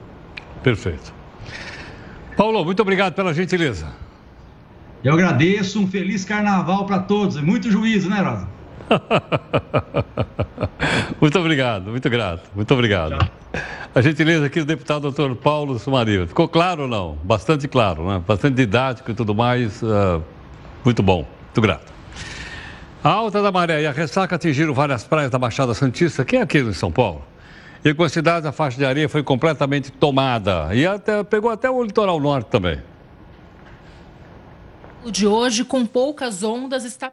Perfeito. 0.62 1.21
Paulo, 2.42 2.66
muito 2.66 2.82
obrigado 2.82 3.14
pela 3.14 3.36
gentileza. 3.36 3.86
Eu 5.04 5.14
agradeço, 5.14 5.80
um 5.80 5.86
feliz 5.86 6.26
carnaval 6.26 6.88
para 6.88 6.98
todos. 6.98 7.40
Muito 7.40 7.70
juízo, 7.70 8.10
né, 8.10 8.20
Rosa? 8.20 8.48
muito 11.22 11.38
obrigado, 11.38 11.92
muito 11.92 12.10
grato, 12.10 12.50
muito 12.56 12.74
obrigado. 12.74 13.20
Tchau. 13.20 13.30
A 13.94 14.02
gentileza 14.02 14.48
aqui 14.48 14.60
do 14.60 14.66
deputado 14.66 15.04
doutor 15.04 15.36
Paulo 15.36 15.78
Sumaria. 15.78 16.26
Ficou 16.26 16.48
claro 16.48 16.82
ou 16.82 16.88
não? 16.88 17.16
Bastante 17.24 17.68
claro, 17.68 18.10
né? 18.10 18.24
Bastante 18.28 18.56
didático 18.56 19.12
e 19.12 19.14
tudo 19.14 19.36
mais. 19.36 19.80
Uh, 19.84 20.24
muito 20.84 21.04
bom, 21.04 21.28
muito 21.44 21.62
grato. 21.62 21.94
A 23.04 23.10
alta 23.10 23.40
da 23.44 23.52
maré 23.52 23.84
e 23.84 23.86
a 23.86 23.92
ressaca 23.92 24.36
atingiram 24.36 24.74
várias 24.74 25.04
praias 25.04 25.30
da 25.30 25.38
Baixada 25.38 25.76
Santista, 25.76 26.26
que 26.26 26.38
é 26.38 26.42
aqui 26.42 26.58
em 26.58 26.74
São 26.74 26.92
Paulo. 26.92 27.22
E 27.84 27.94
com 27.94 28.04
a 28.04 28.10
cidade, 28.10 28.48
a 28.48 28.52
faixa 28.52 28.78
de 28.78 28.86
areia 28.86 29.10
foi 29.10 29.24
completamente 29.24 29.92
tomada. 29.92 30.74
E 30.74 30.86
até, 30.86 31.24
pegou 31.24 31.50
até 31.50 31.70
o 31.70 31.84
litoral 31.84 32.20
norte 32.20 32.48
também. 32.48 32.80
O 35.04 35.10
de 35.10 35.26
hoje, 35.26 35.66
com 35.66 35.84
poucas 35.86 36.44
ondas, 36.44 36.86
está 36.86 37.12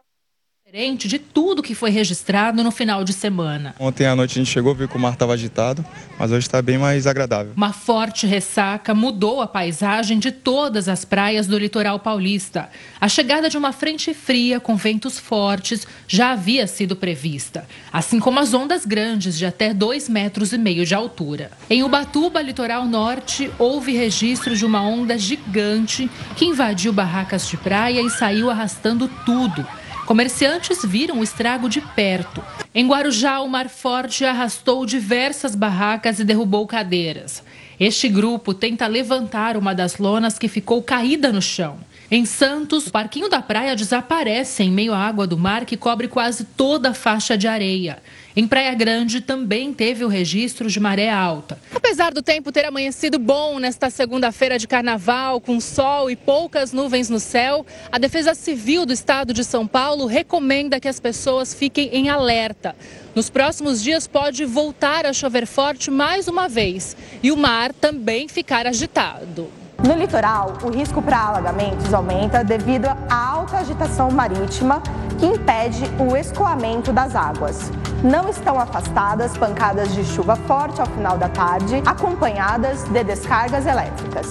diferente 0.71 1.07
de 1.07 1.17
tudo 1.17 1.63
que 1.63 1.73
foi 1.73 1.89
registrado 1.89 2.63
no 2.63 2.69
final 2.69 3.03
de 3.03 3.11
semana. 3.11 3.73
Ontem 3.79 4.05
à 4.05 4.15
noite 4.15 4.33
a 4.33 4.35
gente 4.35 4.51
chegou, 4.51 4.75
viu 4.75 4.87
que 4.87 4.95
o 4.95 4.99
mar 4.99 5.13
estava 5.13 5.33
agitado, 5.33 5.83
mas 6.19 6.29
hoje 6.29 6.45
está 6.45 6.61
bem 6.61 6.77
mais 6.77 7.07
agradável. 7.07 7.53
Uma 7.57 7.73
forte 7.73 8.27
ressaca 8.27 8.93
mudou 8.93 9.41
a 9.41 9.47
paisagem 9.47 10.19
de 10.19 10.31
todas 10.31 10.87
as 10.87 11.03
praias 11.03 11.47
do 11.47 11.57
litoral 11.57 11.97
paulista. 11.97 12.69
A 13.01 13.09
chegada 13.09 13.49
de 13.49 13.57
uma 13.57 13.71
frente 13.71 14.13
fria 14.13 14.59
com 14.59 14.75
ventos 14.75 15.17
fortes 15.17 15.87
já 16.07 16.33
havia 16.33 16.67
sido 16.67 16.95
prevista, 16.95 17.67
assim 17.91 18.19
como 18.19 18.39
as 18.39 18.53
ondas 18.53 18.85
grandes 18.85 19.39
de 19.39 19.47
até 19.47 19.73
2 19.73 20.07
metros 20.07 20.53
e 20.53 20.57
meio 20.59 20.85
de 20.85 20.93
altura. 20.93 21.49
Em 21.67 21.81
Ubatuba, 21.81 22.43
litoral 22.43 22.85
norte, 22.85 23.49
houve 23.57 23.93
registro 23.93 24.55
de 24.55 24.67
uma 24.67 24.83
onda 24.83 25.17
gigante 25.17 26.07
que 26.35 26.45
invadiu 26.45 26.93
barracas 26.93 27.47
de 27.47 27.57
praia 27.57 28.01
e 28.01 28.09
saiu 28.11 28.51
arrastando 28.51 29.09
tudo 29.25 29.65
Comerciantes 30.09 30.83
viram 30.83 31.19
o 31.19 31.23
estrago 31.23 31.69
de 31.69 31.81
perto. 31.81 32.43
Em 32.73 32.87
Guarujá, 32.87 33.41
o 33.41 33.47
mar 33.47 33.69
forte 33.69 34.25
arrastou 34.25 34.83
diversas 34.83 35.53
barracas 35.53 36.19
e 36.19 36.23
derrubou 36.23 36.65
cadeiras. 36.65 37.43
Este 37.79 38.09
grupo 38.09 38.51
tenta 38.51 38.87
levantar 38.87 39.55
uma 39.55 39.71
das 39.75 39.99
lonas 39.99 40.39
que 40.39 40.47
ficou 40.47 40.81
caída 40.81 41.31
no 41.31 41.43
chão. 41.43 41.77
Em 42.09 42.25
Santos, 42.25 42.87
o 42.87 42.91
parquinho 42.91 43.29
da 43.29 43.39
praia 43.39 43.75
desaparece 43.75 44.63
em 44.63 44.71
meio 44.71 44.95
à 44.95 44.97
água 44.97 45.27
do 45.27 45.37
mar 45.37 45.63
que 45.63 45.77
cobre 45.77 46.07
quase 46.07 46.43
toda 46.43 46.89
a 46.89 46.93
faixa 46.95 47.37
de 47.37 47.47
areia. 47.47 47.99
Em 48.39 48.47
Praia 48.47 48.73
Grande 48.73 49.19
também 49.19 49.73
teve 49.73 50.05
o 50.05 50.07
registro 50.07 50.69
de 50.69 50.79
maré 50.79 51.09
alta. 51.09 51.59
Apesar 51.75 52.13
do 52.13 52.21
tempo 52.21 52.53
ter 52.53 52.63
amanhecido 52.63 53.19
bom 53.19 53.59
nesta 53.59 53.89
segunda-feira 53.89 54.57
de 54.57 54.65
carnaval, 54.65 55.41
com 55.41 55.59
sol 55.59 56.09
e 56.09 56.15
poucas 56.15 56.71
nuvens 56.71 57.09
no 57.09 57.19
céu, 57.19 57.65
a 57.91 57.97
Defesa 57.97 58.33
Civil 58.33 58.85
do 58.85 58.93
Estado 58.93 59.33
de 59.33 59.43
São 59.43 59.67
Paulo 59.67 60.05
recomenda 60.05 60.79
que 60.79 60.87
as 60.87 61.01
pessoas 61.01 61.53
fiquem 61.53 61.89
em 61.91 62.07
alerta. 62.07 62.77
Nos 63.13 63.29
próximos 63.29 63.83
dias 63.83 64.07
pode 64.07 64.45
voltar 64.45 65.05
a 65.05 65.11
chover 65.11 65.45
forte 65.45 65.91
mais 65.91 66.29
uma 66.29 66.47
vez 66.47 66.95
e 67.21 67.33
o 67.33 67.35
mar 67.35 67.73
também 67.73 68.29
ficar 68.29 68.65
agitado. 68.65 69.51
No 69.85 69.95
litoral, 69.95 70.57
o 70.61 70.69
risco 70.69 71.01
para 71.01 71.17
alagamentos 71.17 71.93
aumenta 71.93 72.43
devido 72.43 72.87
à 72.87 73.15
alta 73.15 73.59
agitação 73.59 74.11
marítima 74.11 74.81
que 75.17 75.25
impede 75.25 75.85
o 75.97 76.17
escoamento 76.17 76.91
das 76.91 77.15
águas. 77.15 77.71
Não 78.03 78.29
estão 78.29 78.59
afastadas 78.59 79.37
pancadas 79.37 79.93
de 79.95 80.03
chuva 80.03 80.35
forte 80.35 80.81
ao 80.81 80.87
final 80.87 81.17
da 81.17 81.29
tarde, 81.29 81.81
acompanhadas 81.85 82.83
de 82.89 83.03
descargas 83.05 83.65
elétricas. 83.65 84.27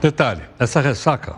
Detalhe: 0.00 0.42
essa 0.56 0.80
ressaca, 0.80 1.34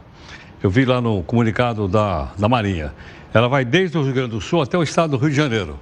eu 0.63 0.69
vi 0.69 0.85
lá 0.85 1.01
no 1.01 1.23
comunicado 1.23 1.89
da, 1.89 2.29
da 2.37 2.49
Marinha, 2.51 2.93
ela 3.33 3.49
vai 3.49 3.65
desde 3.65 3.97
o 3.97 4.03
Rio 4.03 4.13
Grande 4.13 4.31
do 4.31 4.43
Sul 4.43 4.61
até 4.61 4.77
o 4.77 4.83
estado 4.83 5.13
do 5.13 5.17
Rio 5.17 5.31
de 5.31 5.37
Janeiro. 5.37 5.79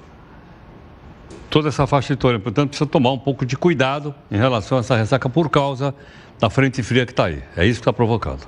Toda 1.55 1.69
essa 1.69 1.87
faixa 1.87 2.15
litorânea, 2.15 2.41
portanto, 2.41 2.71
precisa 2.71 2.91
tomar 2.91 3.13
um 3.13 3.19
pouco 3.19 3.47
de 3.47 3.57
cuidado 3.57 4.13
em 4.29 4.37
relação 4.37 4.77
a 4.77 4.81
essa 4.81 4.97
ressaca 4.97 5.29
por 5.29 5.49
causa 5.49 5.95
da 6.41 6.51
frente 6.51 6.83
fria 6.83 7.07
que 7.07 7.13
está 7.13 7.27
aí. 7.27 7.45
É 7.57 7.65
isso 7.65 7.79
que 7.79 7.83
está 7.83 7.93
provocando. 7.93 8.41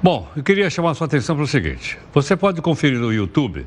Bom, 0.00 0.30
eu 0.36 0.42
queria 0.44 0.70
chamar 0.70 0.92
a 0.92 0.94
sua 0.94 1.08
atenção 1.08 1.34
para 1.34 1.44
o 1.44 1.48
seguinte: 1.48 1.98
você 2.14 2.36
pode 2.36 2.62
conferir 2.62 3.00
no 3.00 3.12
YouTube 3.12 3.66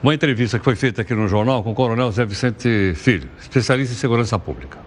uma 0.00 0.14
entrevista 0.14 0.56
que 0.56 0.64
foi 0.64 0.76
feita 0.76 1.02
aqui 1.02 1.12
no 1.12 1.26
jornal 1.26 1.64
com 1.64 1.72
o 1.72 1.74
coronel 1.74 2.12
Zé 2.12 2.24
Vicente 2.24 2.92
Filho, 2.94 3.28
especialista 3.40 3.92
em 3.92 3.96
segurança 3.96 4.38
pública. 4.38 4.78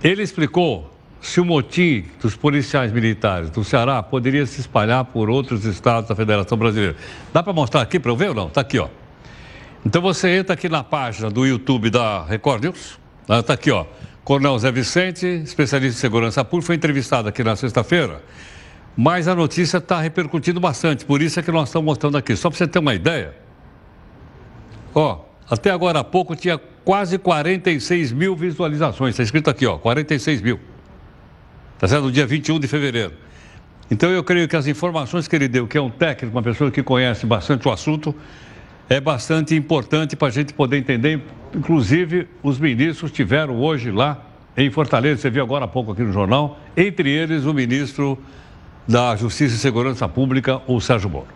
Ele 0.00 0.22
explicou 0.22 0.94
se 1.20 1.40
o 1.40 1.44
motim 1.44 2.04
dos 2.20 2.36
policiais 2.36 2.92
militares 2.92 3.50
do 3.50 3.64
Ceará 3.64 4.00
poderia 4.00 4.46
se 4.46 4.60
espalhar 4.60 5.06
por 5.06 5.28
outros 5.28 5.64
estados 5.64 6.08
da 6.08 6.14
Federação 6.14 6.56
Brasileira. 6.56 6.94
Dá 7.32 7.42
para 7.42 7.52
mostrar 7.52 7.80
aqui 7.80 7.98
para 7.98 8.12
eu 8.12 8.16
ver 8.16 8.28
ou 8.28 8.34
não? 8.36 8.46
Está 8.46 8.60
aqui, 8.60 8.78
ó. 8.78 9.01
Então 9.84 10.00
você 10.00 10.28
entra 10.30 10.54
aqui 10.54 10.68
na 10.68 10.84
página 10.84 11.28
do 11.28 11.44
YouTube 11.44 11.90
da 11.90 12.24
Record 12.24 12.62
News. 12.62 12.98
Está 13.28 13.54
aqui, 13.54 13.70
ó. 13.70 13.84
Coronel 14.22 14.56
Zé 14.58 14.70
Vicente, 14.70 15.26
especialista 15.26 15.98
em 15.98 16.00
segurança 16.00 16.44
pública, 16.44 16.68
foi 16.68 16.76
entrevistado 16.76 17.28
aqui 17.28 17.42
na 17.42 17.56
sexta-feira. 17.56 18.22
Mas 18.96 19.26
a 19.26 19.34
notícia 19.34 19.78
está 19.78 20.00
repercutindo 20.00 20.60
bastante, 20.60 21.04
por 21.04 21.20
isso 21.20 21.40
é 21.40 21.42
que 21.42 21.50
nós 21.50 21.68
estamos 21.68 21.86
mostrando 21.86 22.16
aqui. 22.16 22.36
Só 22.36 22.48
para 22.48 22.58
você 22.58 22.68
ter 22.68 22.78
uma 22.78 22.94
ideia. 22.94 23.34
Ó, 24.94 25.24
até 25.50 25.70
agora 25.70 25.98
há 25.98 26.04
pouco 26.04 26.36
tinha 26.36 26.60
quase 26.84 27.18
46 27.18 28.12
mil 28.12 28.36
visualizações. 28.36 29.10
Está 29.10 29.24
escrito 29.24 29.50
aqui, 29.50 29.66
ó, 29.66 29.78
46 29.78 30.40
mil. 30.42 30.60
Está 31.74 31.88
certo? 31.88 32.04
No 32.04 32.12
dia 32.12 32.26
21 32.26 32.60
de 32.60 32.68
fevereiro. 32.68 33.14
Então 33.90 34.10
eu 34.10 34.22
creio 34.22 34.46
que 34.46 34.54
as 34.54 34.68
informações 34.68 35.26
que 35.26 35.34
ele 35.34 35.48
deu, 35.48 35.66
que 35.66 35.76
é 35.76 35.80
um 35.80 35.90
técnico, 35.90 36.36
uma 36.36 36.42
pessoa 36.42 36.70
que 36.70 36.82
conhece 36.82 37.26
bastante 37.26 37.66
o 37.66 37.72
assunto, 37.72 38.14
é 38.92 39.00
bastante 39.00 39.54
importante 39.54 40.14
para 40.14 40.28
a 40.28 40.30
gente 40.30 40.52
poder 40.52 40.76
entender. 40.76 41.22
Inclusive, 41.54 42.28
os 42.42 42.58
ministros 42.58 43.10
tiveram 43.10 43.58
hoje 43.58 43.90
lá 43.90 44.22
em 44.54 44.70
Fortaleza, 44.70 45.22
você 45.22 45.30
viu 45.30 45.42
agora 45.42 45.64
há 45.64 45.68
pouco 45.68 45.92
aqui 45.92 46.02
no 46.02 46.12
jornal, 46.12 46.60
entre 46.76 47.08
eles 47.08 47.46
o 47.46 47.54
ministro 47.54 48.18
da 48.86 49.16
Justiça 49.16 49.54
e 49.54 49.58
Segurança 49.58 50.06
Pública, 50.06 50.60
o 50.66 50.78
Sérgio 50.78 51.08
Moro. 51.08 51.28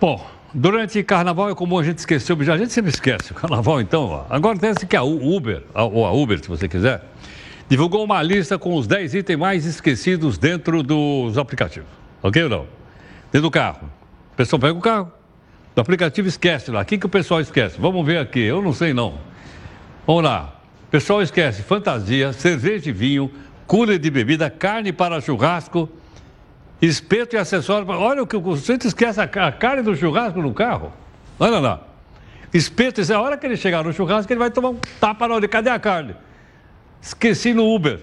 Bom, 0.00 0.26
durante 0.54 1.02
carnaval 1.02 1.50
é 1.50 1.54
comum 1.54 1.78
a 1.78 1.82
gente 1.82 1.98
esquecer, 1.98 2.34
a 2.50 2.56
gente 2.56 2.72
sempre 2.72 2.90
esquece 2.90 3.32
o 3.32 3.34
carnaval, 3.36 3.78
então, 3.78 4.04
ó. 4.04 4.24
agora 4.30 4.58
tem 4.58 4.72
que 4.74 4.96
a 4.96 5.02
Uber, 5.02 5.64
ou 5.74 6.06
a 6.06 6.12
Uber, 6.12 6.40
se 6.42 6.48
você 6.48 6.66
quiser, 6.66 7.04
divulgou 7.68 8.02
uma 8.02 8.22
lista 8.22 8.58
com 8.58 8.74
os 8.74 8.86
10 8.86 9.16
itens 9.16 9.38
mais 9.38 9.66
esquecidos 9.66 10.38
dentro 10.38 10.82
dos 10.82 11.36
aplicativos. 11.36 11.90
Ok 12.22 12.42
ou 12.42 12.48
não? 12.48 12.66
Dentro 13.30 13.42
do 13.42 13.50
carro. 13.50 13.90
O 14.32 14.36
pessoal 14.36 14.60
pega 14.60 14.78
o 14.78 14.80
carro, 14.80 15.12
do 15.76 15.82
aplicativo 15.82 16.26
esquece 16.26 16.70
lá. 16.70 16.80
O 16.80 16.84
que, 16.86 16.96
que 16.96 17.04
o 17.04 17.08
pessoal 17.08 17.38
esquece? 17.38 17.78
Vamos 17.78 18.04
ver 18.04 18.16
aqui, 18.16 18.40
eu 18.40 18.62
não 18.62 18.72
sei 18.72 18.94
não. 18.94 19.18
Vamos 20.06 20.24
lá. 20.24 20.54
O 20.88 20.90
pessoal 20.90 21.20
esquece 21.20 21.62
fantasia, 21.62 22.32
cerveja 22.32 22.88
e 22.88 22.92
vinho, 22.92 23.30
cooler 23.66 23.98
de 23.98 24.10
bebida, 24.10 24.48
carne 24.48 24.90
para 24.90 25.20
churrasco, 25.20 25.86
espeto 26.80 27.36
e 27.36 27.38
acessório. 27.38 27.86
Olha 27.90 28.22
o 28.22 28.26
que 28.26 28.34
o 28.34 28.56
sujeito 28.56 28.86
esquece 28.86 29.20
a 29.20 29.28
carne 29.28 29.82
do 29.82 29.94
churrasco 29.94 30.40
no 30.40 30.54
carro. 30.54 30.90
Olha 31.38 31.58
lá. 31.58 31.82
Espeto, 32.54 33.02
é 33.02 33.14
a 33.14 33.20
hora 33.20 33.36
que 33.36 33.44
ele 33.44 33.56
chegar 33.56 33.84
no 33.84 33.92
churrasco, 33.92 34.32
ele 34.32 34.40
vai 34.40 34.50
tomar 34.50 34.70
um 34.70 34.78
tapa 34.98 35.28
na 35.28 35.34
hora. 35.34 35.46
Cadê 35.46 35.68
a 35.68 35.78
carne? 35.78 36.16
Esqueci 37.02 37.52
no 37.52 37.74
Uber. 37.74 38.00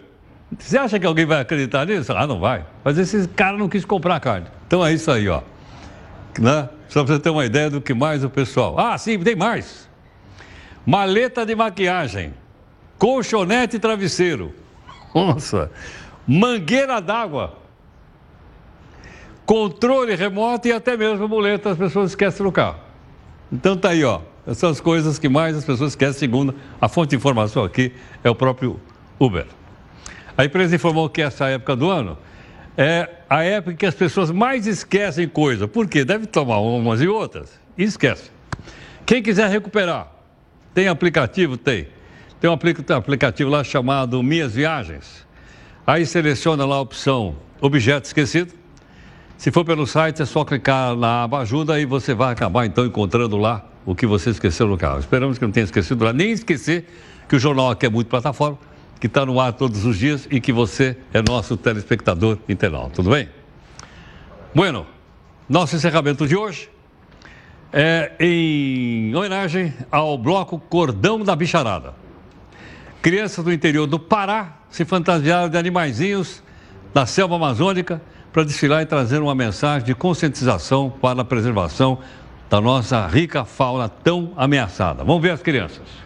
Você 0.59 0.77
acha 0.77 0.99
que 0.99 1.07
alguém 1.07 1.25
vai 1.25 1.41
acreditar 1.41 1.87
nisso? 1.87 2.13
Ah, 2.13 2.27
não 2.27 2.39
vai. 2.39 2.63
Mas 2.83 2.99
esse 2.99 3.27
cara 3.29 3.57
não 3.57 3.67
quis 3.67 3.83
comprar 3.83 4.19
carne. 4.19 4.45
Então 4.67 4.85
é 4.85 4.93
isso 4.93 5.09
aí, 5.09 5.27
ó. 5.27 5.41
Né? 6.39 6.69
Só 6.89 7.03
para 7.03 7.15
você 7.15 7.19
ter 7.19 7.29
uma 7.29 7.45
ideia 7.45 7.69
do 7.69 7.81
que 7.81 7.93
mais 7.93 8.23
o 8.23 8.29
pessoal. 8.29 8.79
Ah, 8.79 8.97
sim, 8.97 9.17
tem 9.19 9.35
mais. 9.35 9.89
Maleta 10.85 11.45
de 11.45 11.55
maquiagem, 11.55 12.33
colchonete 12.97 13.77
e 13.77 13.79
travesseiro. 13.79 14.53
Nossa. 15.13 15.71
Mangueira 16.27 16.99
d'água. 17.01 17.57
Controle 19.45 20.15
remoto 20.15 20.67
e 20.67 20.71
até 20.71 20.95
mesmo 20.95 21.27
muleta 21.27 21.71
as 21.71 21.77
pessoas 21.77 22.11
esquecem 22.11 22.45
no 22.45 22.51
carro. 22.51 22.79
Então 23.51 23.75
tá 23.75 23.89
aí, 23.89 24.03
ó. 24.03 24.21
Essas 24.45 24.81
coisas 24.81 25.17
que 25.17 25.29
mais 25.29 25.55
as 25.55 25.63
pessoas 25.63 25.91
esquecem, 25.91 26.19
segundo 26.19 26.55
a 26.79 26.89
fonte 26.89 27.11
de 27.11 27.15
informação 27.15 27.63
aqui, 27.63 27.93
é 28.23 28.29
o 28.29 28.35
próprio 28.35 28.79
Uber. 29.19 29.45
A 30.37 30.43
empresa 30.43 30.75
informou 30.75 31.09
que 31.09 31.21
essa 31.21 31.47
época 31.47 31.75
do 31.75 31.89
ano 31.89 32.17
é 32.77 33.09
a 33.29 33.43
época 33.43 33.75
que 33.75 33.85
as 33.85 33.95
pessoas 33.95 34.31
mais 34.31 34.65
esquecem 34.65 35.27
coisa. 35.27 35.67
Por 35.67 35.87
quê? 35.87 36.03
Deve 36.03 36.25
tomar 36.25 36.59
umas 36.59 37.01
e 37.01 37.07
outras 37.07 37.59
e 37.77 37.83
esquece. 37.83 38.31
Quem 39.05 39.21
quiser 39.21 39.49
recuperar, 39.49 40.11
tem 40.73 40.87
aplicativo? 40.87 41.57
Tem. 41.57 41.87
Tem 42.39 42.49
um 42.49 42.53
aplicativo 42.97 43.49
lá 43.49 43.63
chamado 43.63 44.21
Minhas 44.21 44.53
Viagens. 44.53 45.25
Aí 45.85 46.05
seleciona 46.05 46.65
lá 46.65 46.75
a 46.75 46.81
opção 46.81 47.35
Objeto 47.61 48.05
Esquecido. 48.05 48.53
Se 49.37 49.51
for 49.51 49.63
pelo 49.65 49.85
site, 49.85 50.21
é 50.21 50.25
só 50.25 50.43
clicar 50.43 50.95
na 50.95 51.23
aba 51.23 51.39
Ajuda 51.39 51.79
e 51.79 51.85
você 51.85 52.13
vai 52.13 52.33
acabar 52.33 52.65
então 52.65 52.85
encontrando 52.85 53.37
lá 53.37 53.65
o 53.85 53.93
que 53.93 54.05
você 54.05 54.29
esqueceu 54.29 54.67
no 54.67 54.77
carro. 54.77 54.99
Esperamos 54.99 55.37
que 55.37 55.45
não 55.45 55.51
tenha 55.51 55.65
esquecido 55.65 56.03
lá, 56.03 56.13
nem 56.13 56.31
esquecer 56.31 56.85
que 57.27 57.35
o 57.35 57.39
jornal 57.39 57.71
aqui 57.71 57.85
é 57.85 57.89
muito 57.89 58.07
plataforma 58.07 58.57
que 59.03 59.07
está 59.07 59.25
no 59.25 59.37
ar 59.37 59.51
todos 59.51 59.83
os 59.83 59.97
dias 59.97 60.29
e 60.31 60.39
que 60.39 60.53
você 60.53 60.95
é 61.13 61.21
nosso 61.21 61.57
telespectador 61.57 62.37
internauta. 62.47 62.91
Tudo 62.91 63.09
bem? 63.09 63.27
Bueno, 64.55 64.87
nosso 65.49 65.75
encerramento 65.75 66.25
de 66.25 66.37
hoje 66.37 66.69
é 67.73 68.13
em 68.17 69.13
homenagem 69.13 69.73
ao 69.91 70.17
bloco 70.17 70.57
Cordão 70.57 71.21
da 71.21 71.35
Bicharada. 71.35 71.93
Crianças 73.01 73.43
do 73.43 73.51
interior 73.51 73.87
do 73.87 73.99
Pará 73.99 74.59
se 74.69 74.85
fantasiaram 74.85 75.49
de 75.49 75.57
animaizinhos 75.57 76.41
da 76.93 77.05
selva 77.05 77.35
amazônica 77.35 78.01
para 78.31 78.45
desfilar 78.45 78.83
e 78.83 78.85
trazer 78.85 79.21
uma 79.21 79.35
mensagem 79.35 79.85
de 79.85 79.93
conscientização 79.93 80.89
para 80.89 81.23
a 81.23 81.25
preservação 81.25 81.99
da 82.49 82.61
nossa 82.61 83.05
rica 83.05 83.43
fauna 83.43 83.89
tão 83.89 84.31
ameaçada. 84.37 85.03
Vamos 85.03 85.21
ver 85.21 85.31
as 85.31 85.41
crianças. 85.41 86.02